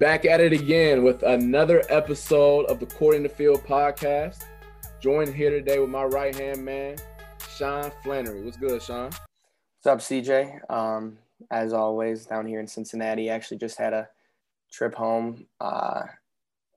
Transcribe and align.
Back 0.00 0.24
at 0.24 0.40
it 0.40 0.52
again 0.52 1.04
with 1.04 1.22
another 1.22 1.84
episode 1.88 2.64
of 2.66 2.80
the 2.80 2.86
Court 2.86 3.14
in 3.14 3.22
the 3.22 3.28
Field 3.28 3.62
podcast. 3.64 4.42
Joined 5.00 5.32
here 5.32 5.50
today 5.50 5.78
with 5.78 5.88
my 5.88 6.02
right 6.02 6.34
hand 6.34 6.64
man, 6.64 6.96
Sean 7.56 7.92
Flannery. 8.02 8.42
What's 8.42 8.56
good, 8.56 8.82
Sean? 8.82 9.04
What's 9.04 9.86
up, 9.86 10.00
CJ? 10.00 10.68
Um, 10.68 11.18
as 11.52 11.72
always, 11.72 12.26
down 12.26 12.44
here 12.44 12.58
in 12.58 12.66
Cincinnati, 12.66 13.30
actually 13.30 13.58
just 13.58 13.78
had 13.78 13.92
a 13.92 14.08
trip 14.72 14.96
home 14.96 15.46
uh, 15.60 16.02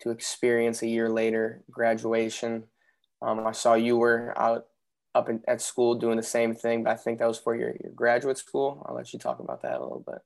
to 0.01 0.11
experience 0.11 0.83
a 0.83 0.87
year 0.87 1.09
later 1.09 1.63
graduation. 1.71 2.65
Um, 3.23 3.47
I 3.47 3.51
saw 3.51 3.73
you 3.73 3.97
were 3.97 4.31
out 4.37 4.67
up 5.15 5.27
in, 5.27 5.41
at 5.47 5.59
school 5.59 5.95
doing 5.95 6.17
the 6.17 6.23
same 6.23 6.53
thing, 6.53 6.83
but 6.83 6.91
I 6.91 6.95
think 6.95 7.17
that 7.17 7.27
was 7.27 7.39
for 7.39 7.55
your, 7.55 7.75
your 7.83 7.93
graduate 7.95 8.37
school. 8.37 8.85
I'll 8.87 8.93
let 8.93 9.11
you 9.11 9.17
talk 9.17 9.39
about 9.39 9.63
that 9.63 9.79
a 9.79 9.81
little 9.81 10.03
bit. 10.05 10.19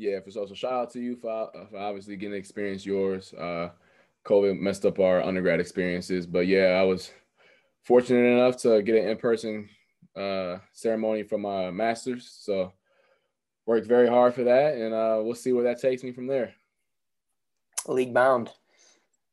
Yeah, 0.00 0.20
for 0.20 0.30
so, 0.30 0.46
so 0.46 0.54
shout 0.54 0.72
out 0.72 0.90
to 0.92 0.98
you 0.98 1.14
for, 1.14 1.50
for 1.70 1.76
obviously 1.76 2.16
getting 2.16 2.32
to 2.32 2.38
experience 2.38 2.86
yours. 2.86 3.34
Uh, 3.34 3.68
COVID 4.24 4.58
messed 4.58 4.86
up 4.86 4.98
our 4.98 5.20
undergrad 5.20 5.60
experiences, 5.60 6.26
but 6.26 6.46
yeah, 6.46 6.78
I 6.80 6.84
was 6.84 7.12
fortunate 7.82 8.26
enough 8.26 8.56
to 8.62 8.80
get 8.80 8.96
an 8.96 9.10
in-person 9.10 9.68
uh, 10.16 10.56
ceremony 10.72 11.24
for 11.24 11.36
my 11.36 11.70
master's. 11.70 12.30
So 12.30 12.72
worked 13.66 13.86
very 13.86 14.08
hard 14.08 14.34
for 14.34 14.44
that, 14.44 14.76
and 14.76 14.94
uh, 14.94 15.20
we'll 15.22 15.34
see 15.34 15.52
where 15.52 15.64
that 15.64 15.82
takes 15.82 16.02
me 16.02 16.12
from 16.12 16.26
there. 16.26 16.54
League 17.86 18.14
bound. 18.14 18.48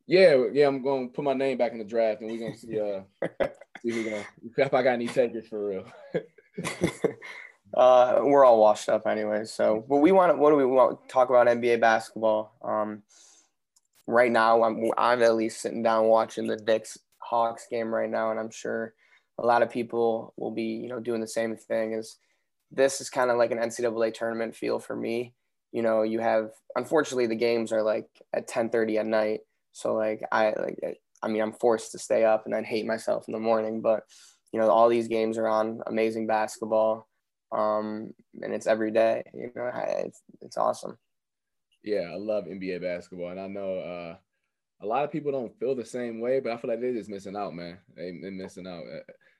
Yeah, 0.05 0.47
yeah, 0.51 0.67
I'm 0.67 0.83
going 0.83 1.07
to 1.07 1.13
put 1.13 1.23
my 1.23 1.33
name 1.33 1.57
back 1.57 1.71
in 1.71 1.77
the 1.77 1.85
draft, 1.85 2.19
and 2.19 2.29
we're 2.29 2.39
going 2.39 2.53
to 2.53 2.59
see 2.59 2.77
uh, 2.77 3.01
see 3.81 3.91
who's 3.91 4.03
going 4.03 4.21
to 4.21 4.61
if 4.63 4.73
I 4.73 4.83
got 4.83 4.95
any 4.95 5.07
takers 5.07 5.47
for 5.47 5.65
real. 5.65 5.85
uh, 7.73 8.19
we're 8.21 8.45
all 8.45 8.59
washed 8.59 8.89
up 8.89 9.07
anyway. 9.07 9.45
So, 9.45 9.85
but 9.87 9.97
we 9.97 10.11
want. 10.11 10.37
What 10.37 10.51
do 10.51 10.55
we 10.55 10.65
want? 10.65 11.01
to 11.01 11.13
Talk 11.13 11.29
about 11.29 11.47
NBA 11.47 11.81
basketball. 11.81 12.55
Um, 12.63 13.03
right 14.05 14.31
now, 14.31 14.63
I'm 14.63 14.91
I'm 14.97 15.21
at 15.21 15.35
least 15.35 15.61
sitting 15.61 15.83
down 15.83 16.05
watching 16.05 16.47
the 16.47 16.57
Knicks 16.57 16.97
Hawks 17.19 17.67
game 17.69 17.93
right 17.93 18.09
now, 18.09 18.31
and 18.31 18.39
I'm 18.39 18.51
sure 18.51 18.93
a 19.37 19.45
lot 19.45 19.61
of 19.61 19.69
people 19.69 20.33
will 20.37 20.51
be, 20.51 20.63
you 20.63 20.87
know, 20.87 20.99
doing 20.99 21.21
the 21.21 21.27
same 21.27 21.55
thing. 21.55 21.93
Is 21.93 22.17
this 22.71 23.01
is 23.01 23.09
kind 23.09 23.31
of 23.31 23.37
like 23.37 23.51
an 23.51 23.59
NCAA 23.59 24.13
tournament 24.13 24.55
feel 24.55 24.79
for 24.79 24.95
me. 24.95 25.33
You 25.71 25.81
know, 25.81 26.03
you 26.03 26.19
have 26.19 26.51
unfortunately 26.75 27.27
the 27.27 27.35
games 27.35 27.71
are 27.71 27.83
like 27.83 28.07
at 28.33 28.47
10:30 28.47 28.99
at 28.99 29.05
night, 29.05 29.41
so 29.73 29.93
like 29.93 30.21
I 30.31 30.53
like 30.57 30.99
I 31.21 31.27
mean 31.27 31.41
I'm 31.41 31.53
forced 31.53 31.91
to 31.91 31.99
stay 31.99 32.23
up 32.23 32.45
and 32.45 32.53
then 32.53 32.63
hate 32.63 32.85
myself 32.85 33.25
in 33.27 33.33
the 33.33 33.39
morning. 33.39 33.81
But 33.81 34.03
you 34.51 34.59
know, 34.59 34.69
all 34.69 34.87
these 34.87 35.09
games 35.09 35.37
are 35.37 35.47
on 35.47 35.81
amazing 35.85 36.27
basketball, 36.27 37.07
um, 37.51 38.13
and 38.41 38.53
it's 38.53 38.67
every 38.67 38.91
day. 38.91 39.23
You 39.33 39.51
know, 39.55 39.71
it's 39.73 40.21
it's 40.41 40.57
awesome. 40.57 40.97
Yeah, 41.83 42.11
I 42.11 42.15
love 42.15 42.45
NBA 42.45 42.81
basketball, 42.81 43.29
and 43.29 43.39
I 43.39 43.47
know 43.47 43.77
uh, 43.77 44.15
a 44.81 44.85
lot 44.85 45.03
of 45.03 45.11
people 45.11 45.31
don't 45.31 45.57
feel 45.59 45.75
the 45.75 45.85
same 45.85 46.19
way, 46.19 46.39
but 46.39 46.51
I 46.51 46.57
feel 46.57 46.69
like 46.69 46.81
they're 46.81 46.93
just 46.93 47.09
missing 47.09 47.35
out, 47.35 47.53
man. 47.53 47.77
They, 47.95 48.09
are 48.09 48.31
missing 48.31 48.67
out 48.67 48.83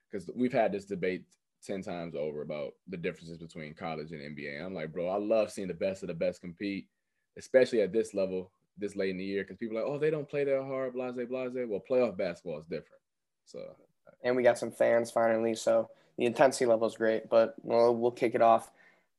because 0.09 0.29
uh, 0.29 0.33
we've 0.35 0.53
had 0.53 0.71
this 0.71 0.85
debate 0.85 1.25
10 1.65 1.81
times 1.81 2.15
over 2.15 2.41
about 2.41 2.73
the 2.87 2.97
differences 2.97 3.37
between 3.37 3.73
college 3.73 4.11
and 4.11 4.37
NBA. 4.37 4.63
I'm 4.63 4.73
like, 4.73 4.93
bro, 4.93 5.09
I 5.09 5.17
love 5.17 5.51
seeing 5.51 5.67
the 5.67 5.73
best 5.73 6.03
of 6.03 6.07
the 6.07 6.13
best 6.13 6.41
compete, 6.41 6.87
especially 7.37 7.81
at 7.81 7.91
this 7.91 8.13
level, 8.13 8.51
this 8.77 8.95
late 8.95 9.11
in 9.11 9.17
the 9.17 9.25
year, 9.25 9.43
because 9.43 9.57
people 9.57 9.77
are 9.77 9.81
like, 9.81 9.91
oh, 9.91 9.99
they 9.99 10.09
don't 10.09 10.29
play 10.29 10.43
that 10.43 10.63
hard, 10.63 10.93
blase, 10.93 11.15
blase. 11.27 11.51
Well, 11.67 11.83
playoff 11.89 12.17
basketball 12.17 12.59
is 12.59 12.65
different. 12.65 13.01
So, 13.45 13.59
and 14.23 14.35
we 14.35 14.43
got 14.43 14.57
some 14.57 14.71
fans 14.71 15.11
finally. 15.11 15.55
So 15.55 15.89
the 16.17 16.25
intensity 16.25 16.65
level 16.65 16.87
is 16.87 16.95
great, 16.95 17.29
but 17.29 17.55
we'll, 17.61 17.95
we'll 17.95 18.11
kick 18.11 18.35
it 18.35 18.41
off 18.41 18.69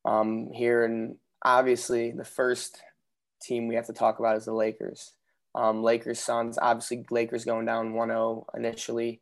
um, 0.05 0.51
here. 0.53 0.85
And 0.85 1.17
obviously, 1.45 2.11
the 2.11 2.25
first 2.25 2.81
team 3.41 3.69
we 3.69 3.77
have 3.77 3.87
to 3.87 3.93
talk 3.93 4.19
about 4.19 4.37
is 4.37 4.47
the 4.47 4.53
Lakers. 4.53 5.13
Um, 5.55 5.83
Lakers 5.83 6.21
Suns, 6.21 6.59
obviously, 6.61 7.05
Lakers 7.11 7.45
going 7.45 7.67
down 7.67 7.95
1 7.95 8.09
0 8.09 8.47
initially 8.55 9.21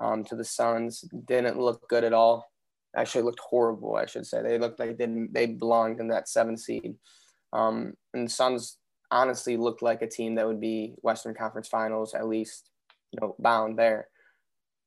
um, 0.00 0.24
to 0.24 0.36
the 0.36 0.44
Suns. 0.44 1.00
Didn't 1.26 1.58
look 1.58 1.88
good 1.88 2.04
at 2.04 2.12
all 2.12 2.50
actually 2.96 3.22
looked 3.22 3.40
horrible. 3.40 3.96
I 3.96 4.06
should 4.06 4.26
say 4.26 4.42
they 4.42 4.58
looked 4.58 4.78
like 4.78 4.90
they 4.90 5.06
didn't 5.06 5.32
they 5.32 5.46
belonged 5.46 6.00
in 6.00 6.08
that 6.08 6.28
seven 6.28 6.56
seed. 6.56 6.94
Um, 7.52 7.94
and 8.12 8.26
the 8.26 8.30
Suns 8.30 8.78
honestly 9.10 9.56
looked 9.56 9.82
like 9.82 10.02
a 10.02 10.08
team 10.08 10.34
that 10.36 10.46
would 10.46 10.60
be 10.60 10.94
Western 11.02 11.34
Conference 11.34 11.68
Finals 11.68 12.14
at 12.14 12.28
least, 12.28 12.70
you 13.12 13.20
know, 13.20 13.36
bound 13.38 13.78
there. 13.78 14.08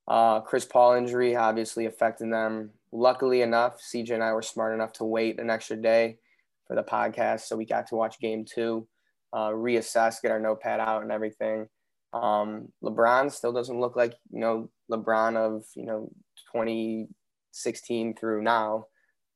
Uh, 0.07 0.40
Chris 0.41 0.66
Paul 0.66 0.94
injury 0.94 1.35
obviously 1.35 1.85
affecting 1.85 2.29
them. 2.29 2.72
Luckily 2.91 3.41
enough, 3.41 3.81
CJ 3.81 4.12
and 4.12 4.23
I 4.23 4.34
were 4.34 4.41
smart 4.41 4.73
enough 4.73 4.94
to 4.94 5.03
wait 5.03 5.40
an 5.40 5.50
extra 5.50 5.75
day 5.75 6.18
for 6.66 6.75
the 6.75 6.84
podcast, 6.84 7.41
so 7.41 7.56
we 7.56 7.66
got 7.66 7.88
to 7.88 7.95
watch 7.95 8.19
Game 8.19 8.45
Two, 8.45 8.88
uh, 9.34 9.50
reassess, 9.50 10.22
get 10.22 10.31
our 10.31 10.40
notepad 10.40 10.79
out, 10.79 11.03
and 11.03 11.12
everything. 11.12 11.68
Um, 12.13 12.69
LeBron 12.84 13.31
still 13.31 13.51
doesn't 13.51 13.79
look 13.79 13.95
like 13.95 14.13
you 14.31 14.40
know 14.40 14.69
LeBron 14.90 15.35
of 15.35 15.66
you 15.75 15.85
know 15.85 16.09
2016 16.53 18.16
through 18.16 18.41
now. 18.41 18.85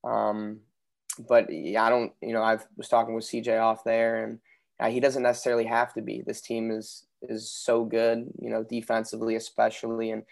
Um, 0.04 0.62
but 1.28 1.48
yeah, 1.52 1.84
I 1.84 1.90
don't, 1.90 2.12
you 2.22 2.34
know, 2.34 2.42
I 2.42 2.58
was 2.78 2.88
talking 2.88 3.14
with 3.14 3.26
CJ 3.26 3.62
off 3.62 3.84
there 3.84 4.24
and 4.24 4.40
uh, 4.80 4.90
he 4.90 5.00
doesn't 5.00 5.24
necessarily 5.24 5.66
have 5.66 5.94
to 5.94 6.02
be. 6.02 6.24
This 6.26 6.42
team 6.42 6.72
is 6.72 7.06
is 7.30 7.52
so 7.52 7.86
good, 7.86 8.32
you 8.40 8.50
know, 8.50 8.64
defensively 8.64 9.36
especially, 9.36 10.10
and 10.12 10.24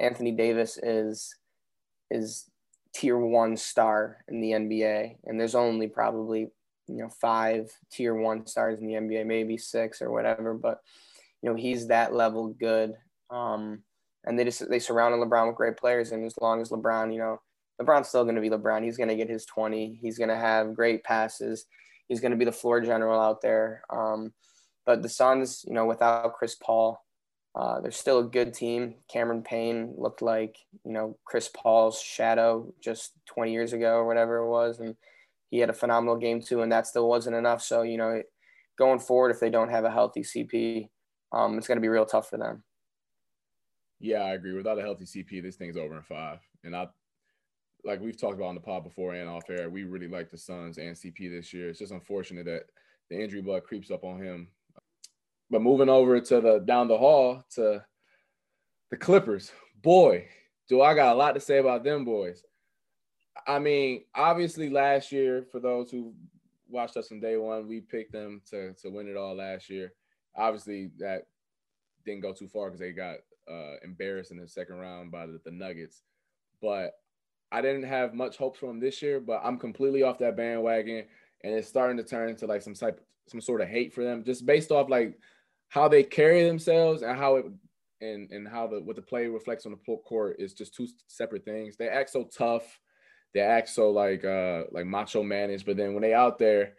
Anthony 0.00 0.32
Davis 0.32 0.78
is 0.82 1.34
is 2.10 2.50
tier 2.94 3.18
one 3.18 3.56
star 3.56 4.18
in 4.28 4.40
the 4.40 4.52
NBA, 4.52 5.16
and 5.24 5.40
there's 5.40 5.54
only 5.54 5.88
probably 5.88 6.48
you 6.88 6.96
know 6.96 7.08
five 7.20 7.70
tier 7.90 8.14
one 8.14 8.46
stars 8.46 8.80
in 8.80 8.86
the 8.86 8.94
NBA, 8.94 9.26
maybe 9.26 9.56
six 9.56 10.02
or 10.02 10.10
whatever, 10.10 10.54
but 10.54 10.80
you 11.42 11.50
know 11.50 11.56
he's 11.56 11.88
that 11.88 12.14
level 12.14 12.48
good. 12.48 12.94
Um, 13.30 13.82
and 14.24 14.38
they 14.38 14.44
just 14.44 14.68
they 14.68 14.78
surrounded 14.78 15.18
LeBron 15.18 15.48
with 15.48 15.56
great 15.56 15.76
players. 15.76 16.12
And 16.12 16.24
as 16.24 16.34
long 16.40 16.60
as 16.60 16.70
LeBron, 16.70 17.12
you 17.12 17.18
know, 17.18 17.40
LeBron's 17.80 18.08
still 18.08 18.24
going 18.24 18.36
to 18.36 18.40
be 18.40 18.50
LeBron. 18.50 18.84
He's 18.84 18.96
going 18.96 19.08
to 19.08 19.16
get 19.16 19.28
his 19.28 19.44
20. 19.46 19.98
He's 20.00 20.18
going 20.18 20.28
to 20.28 20.36
have 20.36 20.74
great 20.74 21.02
passes. 21.02 21.66
He's 22.08 22.20
going 22.20 22.30
to 22.30 22.36
be 22.36 22.44
the 22.44 22.52
floor 22.52 22.80
general 22.80 23.20
out 23.20 23.40
there. 23.40 23.82
Um, 23.90 24.32
but 24.84 25.02
the 25.02 25.08
Suns, 25.08 25.64
you 25.66 25.74
know, 25.74 25.86
without 25.86 26.34
Chris 26.34 26.54
Paul, 26.54 27.01
uh, 27.54 27.80
they're 27.80 27.90
still 27.90 28.20
a 28.20 28.24
good 28.24 28.54
team. 28.54 28.94
Cameron 29.08 29.42
Payne 29.42 29.94
looked 29.98 30.22
like, 30.22 30.56
you 30.84 30.92
know, 30.92 31.18
Chris 31.24 31.50
Paul's 31.54 32.00
shadow 32.00 32.72
just 32.80 33.12
20 33.26 33.52
years 33.52 33.72
ago 33.72 33.94
or 33.96 34.06
whatever 34.06 34.38
it 34.38 34.48
was. 34.48 34.80
And 34.80 34.96
he 35.50 35.58
had 35.58 35.68
a 35.68 35.74
phenomenal 35.74 36.16
game 36.16 36.40
too, 36.40 36.62
and 36.62 36.72
that 36.72 36.86
still 36.86 37.08
wasn't 37.08 37.36
enough. 37.36 37.62
So, 37.62 37.82
you 37.82 37.98
know, 37.98 38.22
going 38.78 38.98
forward, 38.98 39.30
if 39.30 39.40
they 39.40 39.50
don't 39.50 39.70
have 39.70 39.84
a 39.84 39.90
healthy 39.90 40.22
CP, 40.22 40.88
um, 41.30 41.58
it's 41.58 41.68
going 41.68 41.76
to 41.76 41.82
be 41.82 41.88
real 41.88 42.06
tough 42.06 42.30
for 42.30 42.38
them. 42.38 42.62
Yeah, 44.00 44.22
I 44.22 44.32
agree. 44.32 44.54
Without 44.54 44.78
a 44.78 44.82
healthy 44.82 45.04
CP, 45.04 45.42
this 45.42 45.56
thing's 45.56 45.76
over 45.76 45.96
in 45.96 46.02
five. 46.02 46.40
And 46.64 46.74
I, 46.74 46.88
like 47.84 48.00
we've 48.00 48.18
talked 48.18 48.34
about 48.34 48.48
on 48.48 48.54
the 48.54 48.60
pod 48.60 48.82
before 48.82 49.14
and 49.14 49.28
off 49.28 49.50
air, 49.50 49.68
we 49.68 49.84
really 49.84 50.08
like 50.08 50.30
the 50.30 50.38
Suns 50.38 50.78
and 50.78 50.96
CP 50.96 51.30
this 51.30 51.52
year. 51.52 51.68
It's 51.68 51.78
just 51.78 51.92
unfortunate 51.92 52.46
that 52.46 52.64
the 53.10 53.22
injury 53.22 53.42
bug 53.42 53.64
creeps 53.64 53.90
up 53.90 54.04
on 54.04 54.22
him. 54.22 54.48
But 55.52 55.60
moving 55.60 55.90
over 55.90 56.18
to 56.18 56.40
the 56.40 56.58
down 56.60 56.88
the 56.88 56.96
hall 56.96 57.44
to 57.56 57.84
the 58.90 58.96
Clippers, 58.96 59.52
boy, 59.82 60.26
do 60.66 60.80
I 60.80 60.94
got 60.94 61.12
a 61.12 61.18
lot 61.18 61.34
to 61.34 61.40
say 61.40 61.58
about 61.58 61.84
them 61.84 62.06
boys. 62.06 62.42
I 63.46 63.58
mean, 63.58 64.04
obviously 64.14 64.70
last 64.70 65.12
year, 65.12 65.44
for 65.52 65.60
those 65.60 65.90
who 65.90 66.14
watched 66.70 66.96
us 66.96 67.08
from 67.08 67.20
day 67.20 67.36
one, 67.36 67.68
we 67.68 67.80
picked 67.80 68.12
them 68.12 68.40
to 68.48 68.72
to 68.80 68.88
win 68.88 69.08
it 69.08 69.16
all 69.18 69.36
last 69.36 69.68
year. 69.68 69.92
Obviously, 70.34 70.90
that 70.98 71.26
didn't 72.06 72.22
go 72.22 72.32
too 72.32 72.48
far 72.48 72.68
because 72.68 72.80
they 72.80 72.92
got 72.92 73.16
uh, 73.46 73.74
embarrassed 73.84 74.30
in 74.30 74.38
the 74.38 74.48
second 74.48 74.76
round 74.76 75.12
by 75.12 75.26
the, 75.26 75.38
the, 75.44 75.50
Nuggets. 75.50 76.02
But 76.62 76.94
I 77.50 77.60
didn't 77.60 77.82
have 77.82 78.14
much 78.14 78.38
hopes 78.38 78.58
for 78.58 78.68
them 78.68 78.80
this 78.80 79.02
year. 79.02 79.20
But 79.20 79.42
I'm 79.44 79.58
completely 79.58 80.02
off 80.02 80.18
that 80.20 80.34
bandwagon, 80.34 81.04
and 81.44 81.54
it's 81.54 81.68
starting 81.68 81.98
to 81.98 82.04
turn 82.04 82.30
into 82.30 82.46
like 82.46 82.62
some 82.62 82.72
type, 82.72 83.04
some 83.26 83.42
sort 83.42 83.60
of 83.60 83.68
hate 83.68 83.92
for 83.92 84.02
them, 84.02 84.24
just 84.24 84.46
based 84.46 84.72
off 84.72 84.88
like 84.88 85.18
how 85.72 85.88
they 85.88 86.02
carry 86.02 86.44
themselves 86.44 87.00
and 87.00 87.16
how 87.16 87.36
it 87.36 87.46
and 88.02 88.30
and 88.30 88.46
how 88.46 88.66
the 88.66 88.80
what 88.82 88.94
the 88.94 89.00
play 89.00 89.26
reflects 89.26 89.64
on 89.64 89.72
the 89.72 89.96
court 89.96 90.36
is 90.38 90.52
just 90.52 90.74
two 90.74 90.86
separate 91.06 91.46
things. 91.46 91.76
They 91.78 91.88
act 91.88 92.10
so 92.10 92.24
tough, 92.24 92.78
they 93.32 93.40
act 93.40 93.70
so 93.70 93.90
like 93.90 94.22
uh 94.22 94.64
like 94.70 94.84
macho 94.84 95.22
managed, 95.22 95.64
but 95.64 95.78
then 95.78 95.94
when 95.94 96.02
they 96.02 96.12
out 96.12 96.38
there, 96.38 96.74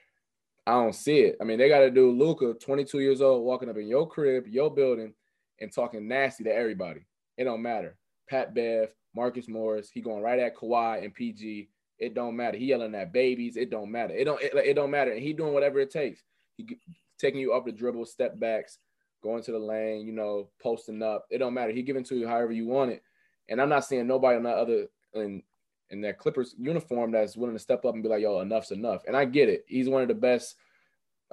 I 0.68 0.74
don't 0.74 0.94
see 0.94 1.22
it. 1.22 1.38
I 1.42 1.44
mean, 1.44 1.57
they 1.57 1.69
got 1.69 1.80
to 1.80 1.90
do 1.90 2.12
Luka, 2.12 2.54
22 2.54 3.00
years 3.00 3.19
old, 3.19 3.44
walking 3.44 3.68
up 3.68 3.78
in 3.78 3.88
your 3.88 4.07
crib, 4.07 4.45
your 4.48 4.72
building, 4.72 5.16
and 5.60 5.74
talking 5.74 6.07
nasty 6.07 6.44
to 6.44 6.56
everybody. 6.56 7.01
It 7.36 7.46
don't 7.46 7.63
matter. 7.63 7.98
Pat 8.30 8.54
Bev, 8.54 8.89
Marcus 9.16 9.48
Morris, 9.48 9.89
he 9.89 10.01
going 10.01 10.22
right 10.22 10.39
at 10.39 10.56
Kawhi 10.56 11.04
and 11.04 11.16
PG. 11.16 11.68
It 11.98 12.13
don't 12.13 12.36
matter. 12.36 12.60
He 12.60 12.66
yelling 12.66 12.94
at 12.94 13.12
babies. 13.12 13.57
It 13.57 13.72
don't 13.72 13.89
matter. 13.89 14.13
It 14.13 14.25
don't. 14.25 14.39
It, 14.39 14.54
it 14.54 14.74
don't 14.75 14.92
matter. 14.92 15.13
And 15.13 15.22
he 15.24 15.34
doing 15.34 15.54
whatever 15.54 15.80
it 15.80 15.89
takes. 15.89 16.22
He 16.57 16.78
taking 17.24 17.42
you 17.42 17.54
up 17.54 17.66
the 17.66 17.72
dribble, 17.72 18.06
step 18.06 18.40
backs, 18.40 18.78
going 19.22 19.44
to 19.44 19.52
the 19.52 19.60
lane. 19.60 20.06
You 20.06 20.14
know, 20.14 20.50
posting 20.62 21.02
up. 21.02 21.25
It 21.30 21.40
don't 21.40 21.54
matter. 21.54 21.72
He 21.72 21.81
giving 21.81 22.04
to 22.06 22.16
you 22.16 22.28
however 22.28 22.52
you 22.52 22.68
want 22.68 22.92
it. 22.92 23.02
And 23.50 23.62
I'm 23.62 23.70
not 23.70 23.86
seeing 23.86 24.08
nobody 24.08 24.38
on 24.38 24.44
that 24.44 24.58
other 24.58 24.88
in 25.14 25.42
in 25.90 26.02
that 26.02 26.18
Clippers 26.18 26.56
uniform 26.58 27.12
that's 27.12 27.38
willing 27.38 27.56
to 27.56 27.60
step 27.60 27.86
up 27.86 27.94
and 27.94 28.04
be 28.04 28.10
like, 28.10 28.22
"Yo, 28.22 28.40
enough's 28.40 28.72
enough." 28.72 29.04
And 29.08 29.16
I 29.16 29.25
get 29.25 29.50
it. 29.50 29.66
He's 29.68 29.90
one 29.90 30.02
of 30.02 30.08
the 30.08 30.14
best 30.16 30.56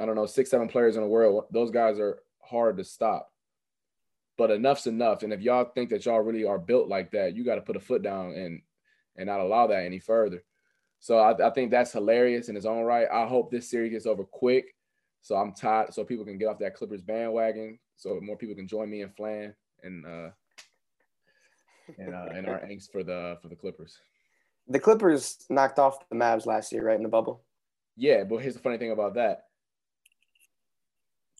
I 0.00 0.06
don't 0.06 0.14
know, 0.14 0.26
six, 0.26 0.48
seven 0.50 0.66
players 0.66 0.96
in 0.96 1.02
the 1.02 1.08
world. 1.08 1.44
Those 1.50 1.70
guys 1.70 1.98
are 1.98 2.22
hard 2.40 2.78
to 2.78 2.84
stop. 2.84 3.30
But 4.38 4.50
enough's 4.50 4.86
enough. 4.86 5.22
And 5.22 5.32
if 5.32 5.42
y'all 5.42 5.66
think 5.74 5.90
that 5.90 6.06
y'all 6.06 6.20
really 6.20 6.46
are 6.46 6.58
built 6.58 6.88
like 6.88 7.10
that, 7.10 7.36
you 7.36 7.44
got 7.44 7.56
to 7.56 7.60
put 7.60 7.76
a 7.76 7.80
foot 7.80 8.02
down 8.02 8.32
and 8.32 8.62
and 9.16 9.26
not 9.26 9.40
allow 9.40 9.66
that 9.66 9.84
any 9.84 9.98
further. 9.98 10.42
So 11.00 11.18
I, 11.18 11.48
I 11.48 11.50
think 11.50 11.70
that's 11.70 11.92
hilarious 11.92 12.48
in 12.48 12.56
its 12.56 12.64
own 12.64 12.84
right. 12.84 13.06
I 13.12 13.26
hope 13.26 13.50
this 13.50 13.70
series 13.70 13.92
gets 13.92 14.06
over 14.06 14.24
quick. 14.24 14.74
So 15.22 15.36
I'm 15.36 15.52
tired, 15.52 15.92
so 15.92 16.04
people 16.04 16.24
can 16.24 16.38
get 16.38 16.46
off 16.46 16.58
that 16.60 16.74
Clippers 16.74 17.02
bandwagon, 17.02 17.78
so 17.96 18.18
more 18.20 18.36
people 18.36 18.54
can 18.54 18.66
join 18.66 18.90
me 18.90 19.02
in 19.02 19.10
Flan 19.10 19.54
and 19.82 20.06
uh 20.06 20.30
and 21.98 22.14
uh, 22.14 22.26
and 22.34 22.46
our 22.46 22.60
angst 22.70 22.90
for 22.90 23.02
the 23.02 23.38
for 23.42 23.48
the 23.48 23.56
Clippers. 23.56 23.98
The 24.68 24.78
Clippers 24.78 25.44
knocked 25.50 25.78
off 25.78 26.08
the 26.08 26.16
Mavs 26.16 26.46
last 26.46 26.72
year, 26.72 26.84
right 26.84 26.96
in 26.96 27.02
the 27.02 27.08
bubble. 27.08 27.42
Yeah, 27.96 28.24
but 28.24 28.38
here's 28.38 28.54
the 28.54 28.60
funny 28.60 28.78
thing 28.78 28.92
about 28.92 29.14
that. 29.14 29.44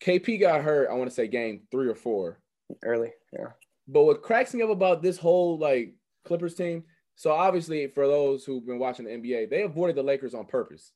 KP 0.03 0.41
got 0.41 0.63
hurt. 0.63 0.89
I 0.91 0.95
want 0.95 1.09
to 1.09 1.15
say 1.15 1.29
game 1.29 1.63
three 1.71 1.89
or 1.89 1.95
four. 1.95 2.41
Early, 2.85 3.13
yeah. 3.33 3.49
But 3.89 4.05
what 4.05 4.23
cracks 4.23 4.55
me 4.55 4.63
up 4.63 4.71
about 4.71 5.03
this 5.03 5.19
whole 5.19 5.59
like 5.59 5.95
Clippers 6.25 6.55
team, 6.55 6.85
so 7.17 7.33
obviously 7.33 7.89
for 7.89 8.07
those 8.07 8.45
who've 8.45 8.65
been 8.65 8.79
watching 8.79 9.05
the 9.05 9.11
NBA, 9.13 9.51
they 9.51 9.63
avoided 9.63 9.97
the 9.97 10.03
Lakers 10.03 10.35
on 10.35 10.47
purpose. 10.47 10.93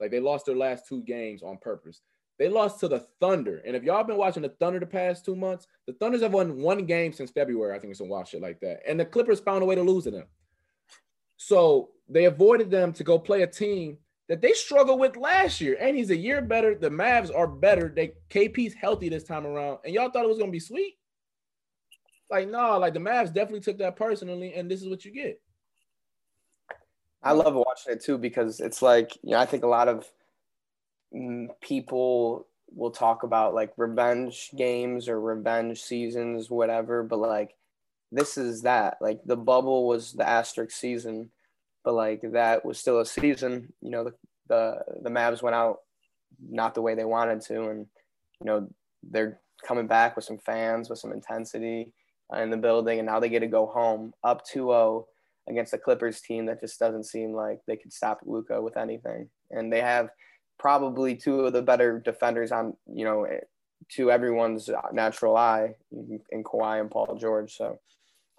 Like 0.00 0.10
they 0.10 0.20
lost 0.20 0.46
their 0.46 0.56
last 0.56 0.88
two 0.88 1.02
games 1.02 1.42
on 1.42 1.58
purpose. 1.58 2.00
They 2.40 2.48
lost 2.48 2.80
to 2.80 2.88
the 2.88 3.06
Thunder. 3.20 3.60
And 3.66 3.76
if 3.76 3.82
y'all 3.82 4.02
been 4.02 4.16
watching 4.16 4.42
the 4.42 4.48
Thunder 4.48 4.80
the 4.80 4.86
past 4.86 5.26
two 5.26 5.36
months, 5.36 5.66
the 5.86 5.92
Thunders 5.92 6.22
have 6.22 6.32
won 6.32 6.62
one 6.62 6.86
game 6.86 7.12
since 7.12 7.30
February. 7.30 7.76
I 7.76 7.78
think 7.78 7.90
it's 7.90 7.98
some 7.98 8.08
wild 8.08 8.28
shit 8.28 8.40
like 8.40 8.58
that. 8.60 8.80
And 8.88 8.98
the 8.98 9.04
Clippers 9.04 9.40
found 9.40 9.62
a 9.62 9.66
way 9.66 9.74
to 9.74 9.82
lose 9.82 10.04
to 10.04 10.10
them. 10.10 10.24
So 11.36 11.90
they 12.08 12.24
avoided 12.24 12.70
them 12.70 12.94
to 12.94 13.04
go 13.04 13.18
play 13.18 13.42
a 13.42 13.46
team 13.46 13.98
that 14.30 14.40
they 14.40 14.54
struggled 14.54 14.98
with 14.98 15.18
last 15.18 15.60
year. 15.60 15.76
And 15.78 15.94
he's 15.94 16.08
a 16.08 16.16
year 16.16 16.40
better. 16.40 16.74
The 16.74 16.88
Mavs 16.88 17.30
are 17.36 17.46
better. 17.46 17.92
They 17.94 18.14
KP's 18.30 18.72
healthy 18.72 19.10
this 19.10 19.24
time 19.24 19.46
around. 19.46 19.80
And 19.84 19.92
y'all 19.92 20.10
thought 20.10 20.24
it 20.24 20.28
was 20.28 20.38
gonna 20.38 20.50
be 20.50 20.60
sweet. 20.60 20.94
Like, 22.30 22.48
no, 22.48 22.58
nah, 22.58 22.76
like 22.78 22.94
the 22.94 23.00
Mavs 23.00 23.34
definitely 23.34 23.60
took 23.60 23.76
that 23.78 23.96
personally, 23.96 24.54
and 24.54 24.70
this 24.70 24.80
is 24.80 24.88
what 24.88 25.04
you 25.04 25.12
get. 25.12 25.42
I 27.22 27.32
love 27.32 27.52
watching 27.52 27.92
it 27.92 28.02
too 28.02 28.16
because 28.16 28.60
it's 28.60 28.80
like, 28.80 29.18
you 29.22 29.32
know, 29.32 29.40
I 29.40 29.44
think 29.44 29.62
a 29.62 29.68
lot 29.68 29.88
of 29.88 30.10
people 31.60 32.46
will 32.74 32.90
talk 32.90 33.22
about 33.22 33.54
like 33.54 33.72
revenge 33.76 34.50
games 34.56 35.08
or 35.08 35.20
revenge 35.20 35.82
seasons, 35.82 36.50
whatever. 36.50 37.02
But 37.02 37.18
like, 37.18 37.56
this 38.12 38.36
is 38.38 38.62
that. 38.62 38.98
Like, 39.00 39.20
the 39.24 39.36
bubble 39.36 39.86
was 39.86 40.12
the 40.12 40.28
asterisk 40.28 40.76
season, 40.76 41.30
but 41.84 41.94
like 41.94 42.22
that 42.32 42.64
was 42.64 42.78
still 42.78 43.00
a 43.00 43.06
season. 43.06 43.72
You 43.80 43.90
know, 43.90 44.04
the 44.04 44.14
the 44.48 44.78
the 45.02 45.10
Mavs 45.10 45.42
went 45.42 45.56
out 45.56 45.80
not 46.48 46.74
the 46.74 46.82
way 46.82 46.94
they 46.94 47.04
wanted 47.04 47.40
to, 47.42 47.68
and 47.68 47.86
you 48.40 48.46
know 48.46 48.68
they're 49.02 49.40
coming 49.66 49.86
back 49.86 50.16
with 50.16 50.24
some 50.24 50.38
fans, 50.38 50.88
with 50.88 50.98
some 50.98 51.12
intensity 51.12 51.92
uh, 52.32 52.38
in 52.38 52.50
the 52.50 52.56
building, 52.56 52.98
and 52.98 53.06
now 53.06 53.20
they 53.20 53.28
get 53.28 53.40
to 53.40 53.46
go 53.46 53.66
home 53.66 54.12
up 54.24 54.42
2-0 54.46 55.04
against 55.48 55.72
the 55.72 55.78
Clippers 55.78 56.20
team 56.20 56.46
that 56.46 56.60
just 56.60 56.78
doesn't 56.78 57.04
seem 57.04 57.32
like 57.32 57.60
they 57.66 57.76
could 57.76 57.92
stop 57.92 58.20
Luka 58.24 58.60
with 58.60 58.76
anything. 58.76 59.28
And 59.50 59.72
they 59.72 59.80
have 59.80 60.10
probably 60.60 61.16
two 61.16 61.40
of 61.40 61.54
the 61.54 61.62
better 61.62 61.98
defenders 61.98 62.52
on, 62.52 62.76
you 62.86 63.04
know, 63.04 63.24
eh, 63.24 63.40
to 63.92 64.10
everyone's 64.10 64.68
uh, 64.68 64.80
natural 64.92 65.36
eye 65.36 65.74
mm-hmm, 65.92 66.16
in 66.30 66.44
Kawhi 66.44 66.80
and 66.80 66.90
Paul 66.90 67.16
George. 67.18 67.56
So 67.56 67.80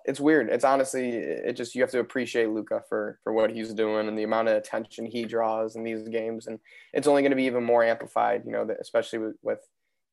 it's 0.05 0.19
weird. 0.19 0.49
It's 0.49 0.63
honestly, 0.63 1.09
it 1.09 1.53
just 1.53 1.73
you 1.73 1.81
have 1.81 1.89
to 1.91 1.99
appreciate 1.99 2.49
Luka 2.49 2.83
for 2.87 3.19
for 3.23 3.33
what 3.33 3.51
he's 3.51 3.73
doing 3.73 4.07
and 4.07 4.17
the 4.17 4.23
amount 4.23 4.49
of 4.49 4.55
attention 4.55 5.05
he 5.05 5.25
draws 5.25 5.75
in 5.75 5.83
these 5.83 6.07
games, 6.07 6.47
and 6.47 6.59
it's 6.93 7.07
only 7.07 7.23
going 7.23 7.31
to 7.31 7.35
be 7.35 7.45
even 7.45 7.63
more 7.63 7.83
amplified, 7.83 8.43
you 8.45 8.51
know, 8.51 8.67
especially 8.79 9.19
with, 9.19 9.35
with 9.41 9.59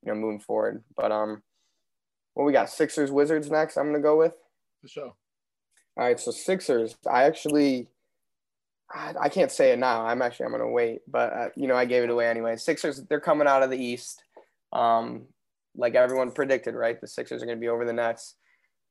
you 0.03 0.13
know 0.13 0.19
moving 0.19 0.41
forward. 0.41 0.83
But 0.97 1.13
um, 1.13 1.43
what 2.35 2.45
we 2.45 2.53
got 2.53 2.71
Sixers 2.71 3.11
Wizards 3.11 3.51
next. 3.51 3.77
I'm 3.77 3.85
going 3.85 3.97
to 3.97 4.03
go 4.03 4.17
with 4.17 4.35
the 4.83 4.89
show. 4.89 5.15
All 5.97 6.05
right, 6.05 6.19
so 6.19 6.31
Sixers. 6.31 6.97
I 7.11 7.25
actually 7.25 7.89
I, 8.95 9.29
can't 9.29 9.53
say 9.53 9.73
it 9.73 9.79
now. 9.79 10.07
I'm 10.07 10.23
actually 10.23 10.47
I'm 10.47 10.53
gonna 10.53 10.71
wait, 10.71 11.03
but 11.07 11.33
uh, 11.33 11.49
you 11.57 11.69
know 11.69 11.77
I 11.77 11.85
gave 11.85 12.05
it 12.05 12.11
away 12.11 12.27
anyway. 12.27 12.57
Sixers 12.57 13.03
they're 13.09 13.21
coming 13.21 13.47
out 13.47 13.63
of 13.63 13.71
the 13.71 13.77
East, 13.77 14.23
um, 14.73 15.27
like 15.77 15.95
everyone 15.95 16.31
predicted, 16.31 16.75
right? 16.75 16.99
The 17.01 17.07
Sixers 17.07 17.43
are 17.43 17.47
gonna 17.47 17.59
be 17.59 17.69
over 17.69 17.85
the 17.85 17.93
Nets. 17.93 18.35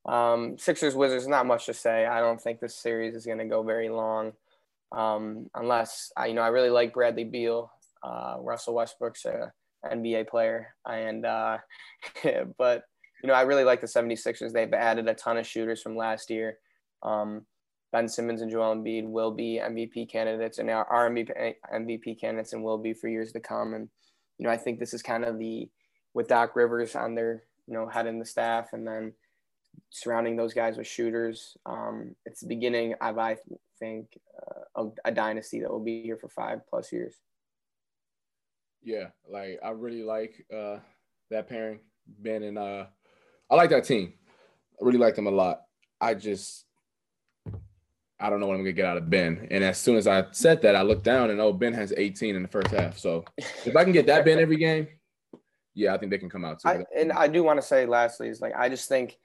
Um, 0.05 0.57
Sixers 0.57 0.95
Wizards 0.95 1.27
not 1.27 1.47
much 1.47 1.65
to 1.65 1.73
say. 1.73 2.05
I 2.05 2.19
don't 2.19 2.39
think 2.39 2.59
this 2.59 2.75
series 2.75 3.15
is 3.15 3.25
gonna 3.25 3.47
go 3.47 3.63
very 3.63 3.89
long, 3.89 4.33
um, 4.91 5.49
unless 5.55 6.11
I 6.15 6.27
you 6.27 6.35
know 6.35 6.43
I 6.43 6.49
really 6.49 6.69
like 6.69 6.93
Bradley 6.93 7.23
Beal, 7.23 7.71
uh, 8.03 8.35
Russell 8.39 8.75
Westbrook's 8.75 9.25
a 9.25 9.51
NBA 9.83 10.27
player, 10.27 10.75
and 10.85 11.25
uh, 11.25 11.57
but 12.57 12.83
you 13.23 13.27
know 13.27 13.33
I 13.33 13.41
really 13.41 13.63
like 13.63 13.81
the 13.81 13.87
76ers. 13.87 14.53
They've 14.53 14.73
added 14.73 15.07
a 15.07 15.15
ton 15.15 15.37
of 15.37 15.47
shooters 15.47 15.81
from 15.81 15.97
last 15.97 16.29
year. 16.29 16.59
Um, 17.01 17.45
Ben 17.91 18.07
Simmons 18.07 18.41
and 18.41 18.51
Joel 18.51 18.75
Embiid 18.75 19.07
will 19.07 19.31
be 19.31 19.61
MVP 19.63 20.09
candidates 20.09 20.57
and 20.57 20.69
are 20.69 21.09
MVP, 21.09 21.55
MVP 21.73 22.19
candidates 22.19 22.53
and 22.53 22.63
will 22.63 22.77
be 22.77 22.93
for 22.93 23.07
years 23.07 23.31
to 23.31 23.39
come. 23.39 23.73
And, 23.73 23.89
you 24.37 24.45
know, 24.45 24.51
I 24.51 24.57
think 24.57 24.79
this 24.79 24.93
is 24.93 25.01
kind 25.01 25.23
of 25.23 25.39
the, 25.39 25.69
with 26.13 26.27
Doc 26.27 26.55
Rivers 26.55 26.95
on 26.95 27.15
their, 27.15 27.43
you 27.65 27.73
know, 27.73 27.87
head 27.87 28.07
in 28.07 28.19
the 28.19 28.25
staff 28.25 28.73
and 28.73 28.85
then 28.85 29.13
surrounding 29.89 30.35
those 30.35 30.53
guys 30.53 30.77
with 30.77 30.87
shooters. 30.87 31.55
Um, 31.65 32.15
it's 32.25 32.41
the 32.41 32.47
beginning 32.47 32.95
of, 32.99 33.17
I 33.17 33.37
think, 33.79 34.19
uh, 34.37 34.61
of 34.75 34.93
a 35.05 35.11
dynasty 35.11 35.61
that 35.61 35.71
will 35.71 35.83
be 35.83 36.01
here 36.01 36.17
for 36.17 36.29
five 36.29 36.61
plus 36.69 36.91
years. 36.91 37.15
Yeah, 38.83 39.07
like 39.27 39.59
I 39.63 39.71
really 39.71 40.03
like 40.03 40.45
uh, 40.55 40.77
that 41.29 41.49
pairing, 41.49 41.79
Ben 42.07 42.43
and 42.43 42.57
uh, 42.57 42.85
I 43.49 43.55
like 43.55 43.69
that 43.71 43.85
team. 43.85 44.13
I 44.81 44.85
really 44.85 44.99
like 44.99 45.15
them 45.15 45.27
a 45.27 45.31
lot. 45.31 45.63
I 45.99 46.13
just 46.13 46.66
I 48.19 48.29
don't 48.29 48.39
know 48.39 48.47
what 48.47 48.55
I'm 48.55 48.61
gonna 48.61 48.73
get 48.73 48.85
out 48.85 48.97
of 48.97 49.09
Ben. 49.09 49.47
And 49.51 49.63
as 49.63 49.77
soon 49.77 49.95
as 49.95 50.07
I 50.07 50.25
said 50.31 50.61
that, 50.63 50.75
I 50.75 50.81
looked 50.81 51.03
down 51.03 51.29
and 51.29 51.39
oh, 51.39 51.53
Ben 51.53 51.73
has 51.73 51.93
18 51.95 52.35
in 52.35 52.41
the 52.41 52.47
first 52.47 52.69
half. 52.69 52.97
So 52.97 53.25
if 53.37 53.75
I 53.75 53.83
can 53.83 53.93
get 53.93 54.07
that 54.07 54.25
Ben 54.25 54.39
every 54.39 54.57
game, 54.57 54.87
yeah, 55.75 55.93
I 55.93 55.97
think 55.97 56.11
they 56.11 56.17
can 56.17 56.29
come 56.29 56.43
out 56.43 56.59
too. 56.59 56.69
I, 56.69 56.83
and 56.95 57.11
I 57.11 57.27
do 57.27 57.43
want 57.43 57.61
to 57.61 57.65
say, 57.65 57.85
lastly, 57.85 58.29
is 58.29 58.41
like 58.41 58.53
I 58.57 58.69
just 58.69 58.89
think 58.89 59.17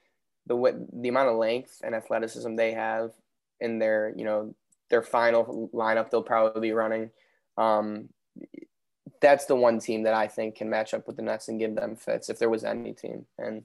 the 0.46 0.54
what 0.54 0.76
the 0.92 1.08
amount 1.08 1.31
of 1.31 1.36
length 1.36 1.81
and 1.82 1.94
athleticism 1.94 2.56
they 2.56 2.72
have 2.72 3.12
in 3.60 3.78
their 3.78 4.12
you 4.17 4.24
know 4.24 4.55
their 4.90 5.02
final 5.02 5.70
lineup 5.72 6.10
they'll 6.10 6.22
probably 6.22 6.60
be 6.60 6.72
running. 6.72 7.10
Um, 7.56 8.10
that's 9.22 9.46
the 9.46 9.56
one 9.56 9.78
team 9.78 10.02
that 10.02 10.14
I 10.14 10.26
think 10.26 10.56
can 10.56 10.69
match 10.69 10.93
up 10.93 11.06
with 11.06 11.17
the 11.17 11.22
Nets 11.22 11.48
and 11.48 11.58
give 11.58 11.74
them 11.74 11.96
fits 11.96 12.28
if 12.28 12.38
there 12.38 12.50
was 12.50 12.64
any 12.64 12.93
team. 12.93 13.24
And 13.38 13.62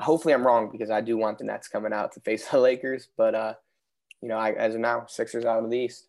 hopefully 0.00 0.34
I'm 0.34 0.46
wrong 0.46 0.70
because 0.72 0.90
I 0.90 1.02
do 1.02 1.16
want 1.16 1.38
the 1.38 1.44
Nets 1.44 1.68
coming 1.68 1.92
out 1.92 2.12
to 2.12 2.20
face 2.20 2.48
the 2.48 2.58
Lakers, 2.58 3.08
but 3.16 3.34
uh 3.34 3.54
you 4.22 4.28
know, 4.28 4.38
I, 4.38 4.52
as 4.52 4.74
of 4.74 4.80
now, 4.80 5.04
Sixers 5.06 5.44
out 5.44 5.62
of 5.62 5.70
the 5.70 5.78
East. 5.78 6.06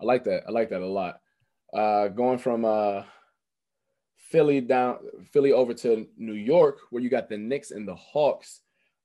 I 0.00 0.04
like 0.04 0.24
that. 0.24 0.44
I 0.48 0.52
like 0.52 0.70
that 0.70 0.80
a 0.80 0.86
lot. 0.86 1.20
Uh, 1.72 2.08
going 2.08 2.38
from 2.38 2.64
uh, 2.64 3.02
Philly 4.30 4.60
down, 4.60 4.98
Philly 5.32 5.52
over 5.52 5.74
to 5.74 6.06
New 6.16 6.34
York, 6.34 6.78
where 6.90 7.02
you 7.02 7.10
got 7.10 7.28
the 7.28 7.36
Knicks 7.36 7.72
and 7.72 7.86
the 7.86 7.96
Hawks. 7.96 8.60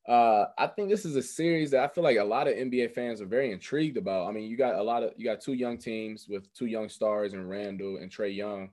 Uh, 0.07 0.45
I 0.57 0.67
think 0.67 0.89
this 0.89 1.05
is 1.05 1.15
a 1.15 1.21
series 1.21 1.71
that 1.71 1.83
I 1.83 1.87
feel 1.87 2.03
like 2.03 2.17
a 2.17 2.23
lot 2.23 2.47
of 2.47 2.55
NBA 2.55 2.93
fans 2.93 3.21
are 3.21 3.27
very 3.27 3.51
intrigued 3.51 3.97
about. 3.97 4.27
I 4.27 4.31
mean, 4.31 4.49
you 4.49 4.57
got 4.57 4.75
a 4.75 4.83
lot 4.83 5.03
of 5.03 5.11
you 5.17 5.25
got 5.25 5.41
two 5.41 5.53
young 5.53 5.77
teams 5.77 6.27
with 6.29 6.51
two 6.53 6.65
young 6.67 6.89
stars 6.89 7.33
and 7.33 7.49
Randle 7.49 7.97
and 7.97 8.11
Trae 8.11 8.35
Young, 8.35 8.69